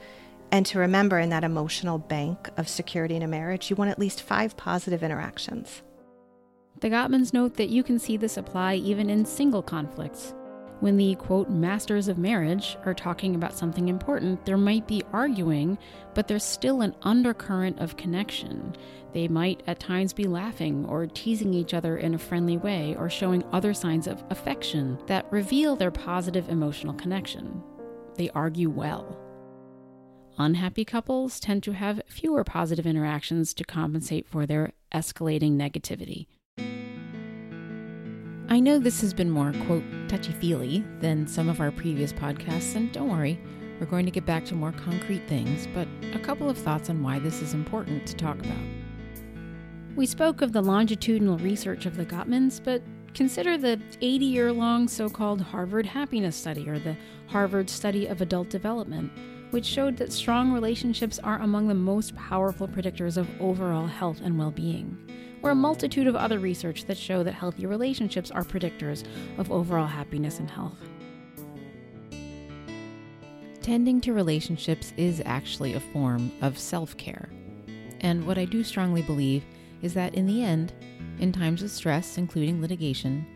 and 0.50 0.64
to 0.66 0.78
remember 0.78 1.18
in 1.18 1.28
that 1.30 1.44
emotional 1.44 1.98
bank 1.98 2.48
of 2.56 2.68
security 2.68 3.16
in 3.16 3.22
a 3.22 3.28
marriage, 3.28 3.68
you 3.68 3.76
want 3.76 3.90
at 3.90 3.98
least 3.98 4.22
five 4.22 4.56
positive 4.56 5.02
interactions. 5.02 5.82
The 6.80 6.88
Gottmans 6.88 7.34
note 7.34 7.54
that 7.56 7.68
you 7.68 7.82
can 7.82 7.98
see 7.98 8.16
this 8.16 8.36
apply 8.36 8.76
even 8.76 9.10
in 9.10 9.26
single 9.26 9.62
conflicts. 9.62 10.32
When 10.80 10.96
the 10.96 11.16
quote 11.16 11.50
masters 11.50 12.06
of 12.06 12.18
marriage 12.18 12.76
are 12.84 12.94
talking 12.94 13.34
about 13.34 13.56
something 13.56 13.88
important, 13.88 14.44
there 14.44 14.56
might 14.56 14.86
be 14.86 15.02
arguing, 15.12 15.76
but 16.14 16.28
there's 16.28 16.44
still 16.44 16.82
an 16.82 16.94
undercurrent 17.02 17.80
of 17.80 17.96
connection. 17.96 18.76
They 19.12 19.26
might 19.26 19.62
at 19.66 19.80
times 19.80 20.12
be 20.12 20.28
laughing 20.28 20.86
or 20.86 21.08
teasing 21.08 21.52
each 21.52 21.74
other 21.74 21.96
in 21.96 22.14
a 22.14 22.18
friendly 22.18 22.58
way 22.58 22.94
or 22.96 23.10
showing 23.10 23.42
other 23.50 23.74
signs 23.74 24.06
of 24.06 24.22
affection 24.30 24.98
that 25.06 25.30
reveal 25.32 25.74
their 25.74 25.90
positive 25.90 26.48
emotional 26.48 26.94
connection. 26.94 27.60
They 28.14 28.30
argue 28.30 28.70
well. 28.70 29.18
Unhappy 30.38 30.84
couples 30.84 31.40
tend 31.40 31.64
to 31.64 31.72
have 31.72 32.00
fewer 32.06 32.44
positive 32.44 32.86
interactions 32.86 33.52
to 33.54 33.64
compensate 33.64 34.28
for 34.28 34.46
their 34.46 34.74
escalating 34.94 35.56
negativity. 35.56 36.28
I 38.50 38.60
know 38.60 38.78
this 38.78 39.02
has 39.02 39.12
been 39.12 39.30
more, 39.30 39.52
quote, 39.66 39.84
touchy 40.08 40.32
feely 40.32 40.82
than 41.00 41.26
some 41.26 41.50
of 41.50 41.60
our 41.60 41.70
previous 41.70 42.14
podcasts, 42.14 42.74
and 42.74 42.90
don't 42.92 43.10
worry, 43.10 43.38
we're 43.78 43.86
going 43.86 44.06
to 44.06 44.10
get 44.10 44.24
back 44.24 44.46
to 44.46 44.54
more 44.54 44.72
concrete 44.72 45.28
things, 45.28 45.68
but 45.74 45.86
a 46.14 46.18
couple 46.18 46.48
of 46.48 46.56
thoughts 46.56 46.88
on 46.88 47.02
why 47.02 47.18
this 47.18 47.42
is 47.42 47.52
important 47.52 48.06
to 48.06 48.16
talk 48.16 48.38
about. 48.38 48.56
We 49.96 50.06
spoke 50.06 50.40
of 50.40 50.52
the 50.52 50.62
longitudinal 50.62 51.36
research 51.38 51.84
of 51.84 51.96
the 51.96 52.06
Gottmans, 52.06 52.62
but 52.64 52.82
consider 53.12 53.58
the 53.58 53.80
80 54.00 54.24
year 54.24 54.50
long 54.50 54.88
so 54.88 55.10
called 55.10 55.42
Harvard 55.42 55.84
Happiness 55.84 56.34
Study 56.34 56.68
or 56.70 56.78
the 56.78 56.96
Harvard 57.26 57.68
Study 57.68 58.06
of 58.06 58.22
Adult 58.22 58.48
Development 58.48 59.12
which 59.50 59.64
showed 59.64 59.96
that 59.96 60.12
strong 60.12 60.52
relationships 60.52 61.18
are 61.20 61.40
among 61.40 61.68
the 61.68 61.74
most 61.74 62.14
powerful 62.16 62.68
predictors 62.68 63.16
of 63.16 63.28
overall 63.40 63.86
health 63.86 64.20
and 64.22 64.38
well 64.38 64.50
being, 64.50 64.96
or 65.42 65.50
a 65.50 65.54
multitude 65.54 66.06
of 66.06 66.16
other 66.16 66.38
research 66.38 66.84
that 66.86 66.96
show 66.96 67.22
that 67.22 67.32
healthy 67.32 67.66
relationships 67.66 68.30
are 68.30 68.44
predictors 68.44 69.04
of 69.38 69.50
overall 69.52 69.86
happiness 69.86 70.38
and 70.38 70.50
health. 70.50 70.78
Tending 73.62 74.00
to 74.00 74.14
relationships 74.14 74.92
is 74.96 75.22
actually 75.26 75.74
a 75.74 75.80
form 75.80 76.32
of 76.40 76.58
self 76.58 76.96
care. 76.96 77.28
And 78.00 78.26
what 78.26 78.38
I 78.38 78.44
do 78.44 78.64
strongly 78.64 79.02
believe 79.02 79.44
is 79.82 79.94
that 79.94 80.14
in 80.14 80.26
the 80.26 80.42
end, 80.42 80.72
in 81.18 81.32
times 81.32 81.62
of 81.62 81.70
stress, 81.70 82.16
including 82.16 82.60
litigation, 82.60 83.26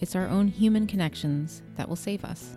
it's 0.00 0.16
our 0.16 0.26
own 0.28 0.48
human 0.48 0.86
connections 0.86 1.62
that 1.76 1.88
will 1.88 1.96
save 1.96 2.24
us. 2.24 2.56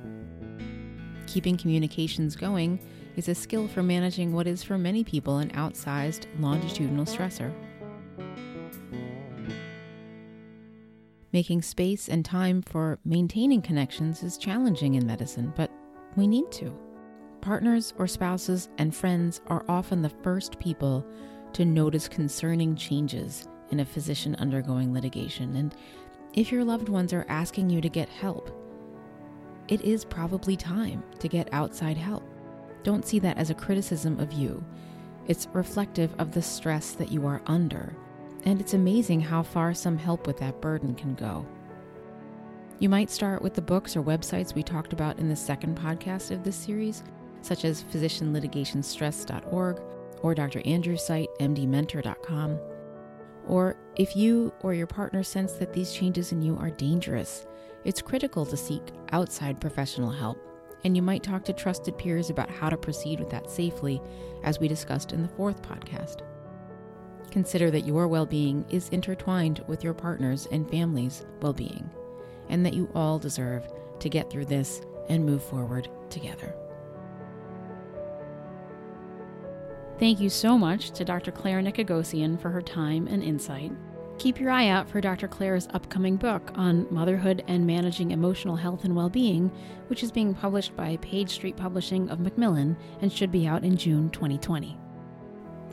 Keeping 1.27 1.57
communications 1.57 2.35
going 2.35 2.79
is 3.15 3.27
a 3.27 3.35
skill 3.35 3.67
for 3.67 3.83
managing 3.83 4.33
what 4.33 4.47
is 4.47 4.63
for 4.63 4.77
many 4.77 5.03
people 5.03 5.37
an 5.37 5.49
outsized 5.51 6.25
longitudinal 6.39 7.05
stressor. 7.05 7.53
Making 11.36 11.63
space 11.63 12.07
and 12.07 12.23
time 12.23 12.61
for 12.61 12.97
maintaining 13.03 13.61
connections 13.61 14.23
is 14.23 14.38
challenging 14.38 14.95
in 14.95 15.05
medicine, 15.05 15.51
but 15.57 15.69
we 16.15 16.27
need 16.27 16.49
to. 16.53 16.73
Partners 17.41 17.93
or 17.97 18.07
spouses 18.07 18.69
and 18.77 18.95
friends 18.95 19.41
are 19.47 19.65
often 19.67 20.01
the 20.01 20.13
first 20.23 20.57
people 20.59 21.05
to 21.51 21.65
notice 21.65 22.07
concerning 22.07 22.73
changes 22.73 23.49
in 23.71 23.81
a 23.81 23.86
physician 23.86 24.36
undergoing 24.36 24.93
litigation, 24.93 25.57
and 25.57 25.75
if 26.36 26.53
your 26.53 26.63
loved 26.63 26.88
ones 26.88 27.11
are 27.11 27.25
asking 27.27 27.69
you 27.69 27.81
to 27.81 27.89
get 27.89 28.07
help, 28.07 28.49
it 29.67 29.81
is 29.81 30.05
probably 30.05 30.55
time 30.55 31.03
to 31.19 31.27
get 31.27 31.49
outside 31.51 31.97
help. 31.97 32.23
Don't 32.83 33.05
see 33.05 33.19
that 33.19 33.38
as 33.38 33.49
a 33.49 33.55
criticism 33.55 34.21
of 34.21 34.31
you. 34.31 34.63
It's 35.27 35.49
reflective 35.51 36.15
of 36.17 36.31
the 36.31 36.41
stress 36.41 36.91
that 36.91 37.11
you 37.11 37.27
are 37.27 37.41
under, 37.45 37.93
and 38.45 38.61
it's 38.61 38.73
amazing 38.73 39.21
how 39.21 39.43
far 39.43 39.73
some 39.73 39.97
help 39.97 40.27
with 40.27 40.37
that 40.37 40.61
burden 40.61 40.95
can 40.95 41.15
go. 41.15 41.45
You 42.79 42.89
might 42.89 43.09
start 43.09 43.41
with 43.41 43.53
the 43.53 43.61
books 43.61 43.95
or 43.95 44.03
websites 44.03 44.53
we 44.53 44.63
talked 44.63 44.93
about 44.93 45.19
in 45.19 45.29
the 45.29 45.35
second 45.35 45.77
podcast 45.77 46.31
of 46.31 46.43
this 46.43 46.55
series, 46.55 47.03
such 47.41 47.65
as 47.65 47.83
physicianlitigationstress.org 47.83 49.81
or 50.21 50.35
Dr. 50.35 50.61
Andrew's 50.65 51.05
site, 51.05 51.29
mdmentor.com. 51.39 52.59
Or 53.47 53.77
if 53.95 54.15
you 54.15 54.53
or 54.61 54.73
your 54.73 54.87
partner 54.87 55.23
sense 55.23 55.53
that 55.53 55.73
these 55.73 55.93
changes 55.93 56.31
in 56.31 56.41
you 56.41 56.57
are 56.57 56.71
dangerous, 56.71 57.45
it's 57.83 58.01
critical 58.01 58.45
to 58.45 58.57
seek 58.57 58.81
outside 59.11 59.61
professional 59.61 60.09
help 60.09 60.37
and 60.85 60.95
you 60.95 61.01
might 61.01 61.23
talk 61.23 61.43
to 61.43 61.51
trusted 61.51 61.97
peers 61.97 62.29
about 62.29 62.49
how 62.49 62.69
to 62.69 62.77
proceed 62.77 63.19
with 63.19 63.29
that 63.31 63.49
safely, 63.49 63.99
as 64.43 64.59
we 64.59 64.67
discussed 64.67 65.13
in 65.13 65.23
the 65.23 65.27
fourth 65.29 65.63
podcast. 65.63 66.21
Consider 67.32 67.69
that 67.71 67.86
your 67.86 68.07
well 68.07 68.26
being 68.26 68.65
is 68.69 68.89
intertwined 68.89 69.63
with 69.67 69.84
your 69.84 69.93
partner's 69.93 70.45
and 70.47 70.69
family's 70.69 71.26
well 71.41 71.53
being, 71.53 71.89
and 72.49 72.65
that 72.65 72.73
you 72.73 72.89
all 72.95 73.19
deserve 73.19 73.67
to 73.99 74.09
get 74.09 74.30
through 74.30 74.45
this 74.45 74.82
and 75.09 75.26
move 75.26 75.43
forward 75.43 75.89
together. 76.09 76.55
Thank 79.97 80.19
you 80.19 80.30
so 80.30 80.57
much 80.57 80.91
to 80.91 81.05
Dr. 81.05 81.32
Claire 81.32 81.61
Nicogossian 81.61 82.39
for 82.41 82.49
her 82.49 82.61
time 82.61 83.07
and 83.07 83.23
insight. 83.23 83.71
Keep 84.17 84.39
your 84.39 84.49
eye 84.49 84.67
out 84.67 84.89
for 84.89 85.01
Dr. 85.01 85.28
Claire's 85.28 85.67
upcoming 85.73 86.15
book 86.15 86.51
on 86.55 86.88
motherhood 86.89 87.43
and 87.47 87.67
managing 87.67 88.11
emotional 88.11 88.55
health 88.55 88.84
and 88.84 88.95
well 88.95 89.09
being, 89.09 89.51
which 89.88 90.03
is 90.03 90.11
being 90.11 90.34
published 90.34 90.76
by 90.76 90.97
Page 90.97 91.30
Street 91.30 91.57
Publishing 91.57 92.09
of 92.09 92.19
Macmillan 92.19 92.78
and 93.01 93.11
should 93.11 93.32
be 93.32 93.47
out 93.47 93.63
in 93.63 93.78
June 93.78 94.09
2020. 94.09 94.78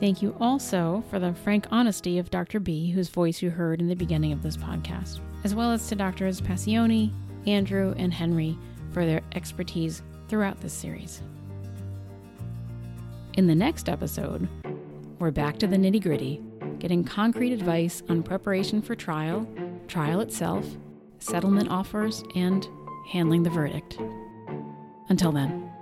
Thank 0.03 0.21
you 0.21 0.35
also 0.41 1.01
for 1.09 1.17
the 1.17 1.33
frank 1.33 1.65
honesty 1.71 2.19
of 2.19 2.29
Dr. 2.29 2.59
B, 2.59 2.91
whose 2.91 3.07
voice 3.07 3.41
you 3.41 3.49
heard 3.49 3.79
in 3.79 3.87
the 3.87 3.95
beginning 3.95 4.33
of 4.33 4.43
this 4.43 4.57
podcast, 4.57 5.21
as 5.45 5.55
well 5.55 5.71
as 5.71 5.87
to 5.87 5.95
Drs. 5.95 6.41
Passione, 6.41 7.13
Andrew, 7.47 7.95
and 7.97 8.13
Henry 8.13 8.57
for 8.91 9.05
their 9.05 9.21
expertise 9.33 10.01
throughout 10.27 10.59
this 10.59 10.73
series. 10.73 11.21
In 13.35 13.47
the 13.47 13.55
next 13.55 13.87
episode, 13.87 14.45
we're 15.19 15.31
back 15.31 15.57
to 15.59 15.67
the 15.67 15.77
nitty 15.77 16.03
gritty 16.03 16.41
getting 16.79 17.05
concrete 17.05 17.53
advice 17.53 18.03
on 18.09 18.23
preparation 18.23 18.81
for 18.81 18.95
trial, 18.95 19.47
trial 19.87 20.19
itself, 20.19 20.65
settlement 21.19 21.69
offers, 21.69 22.25
and 22.35 22.67
handling 23.09 23.43
the 23.43 23.49
verdict. 23.49 23.97
Until 25.07 25.31
then. 25.31 25.72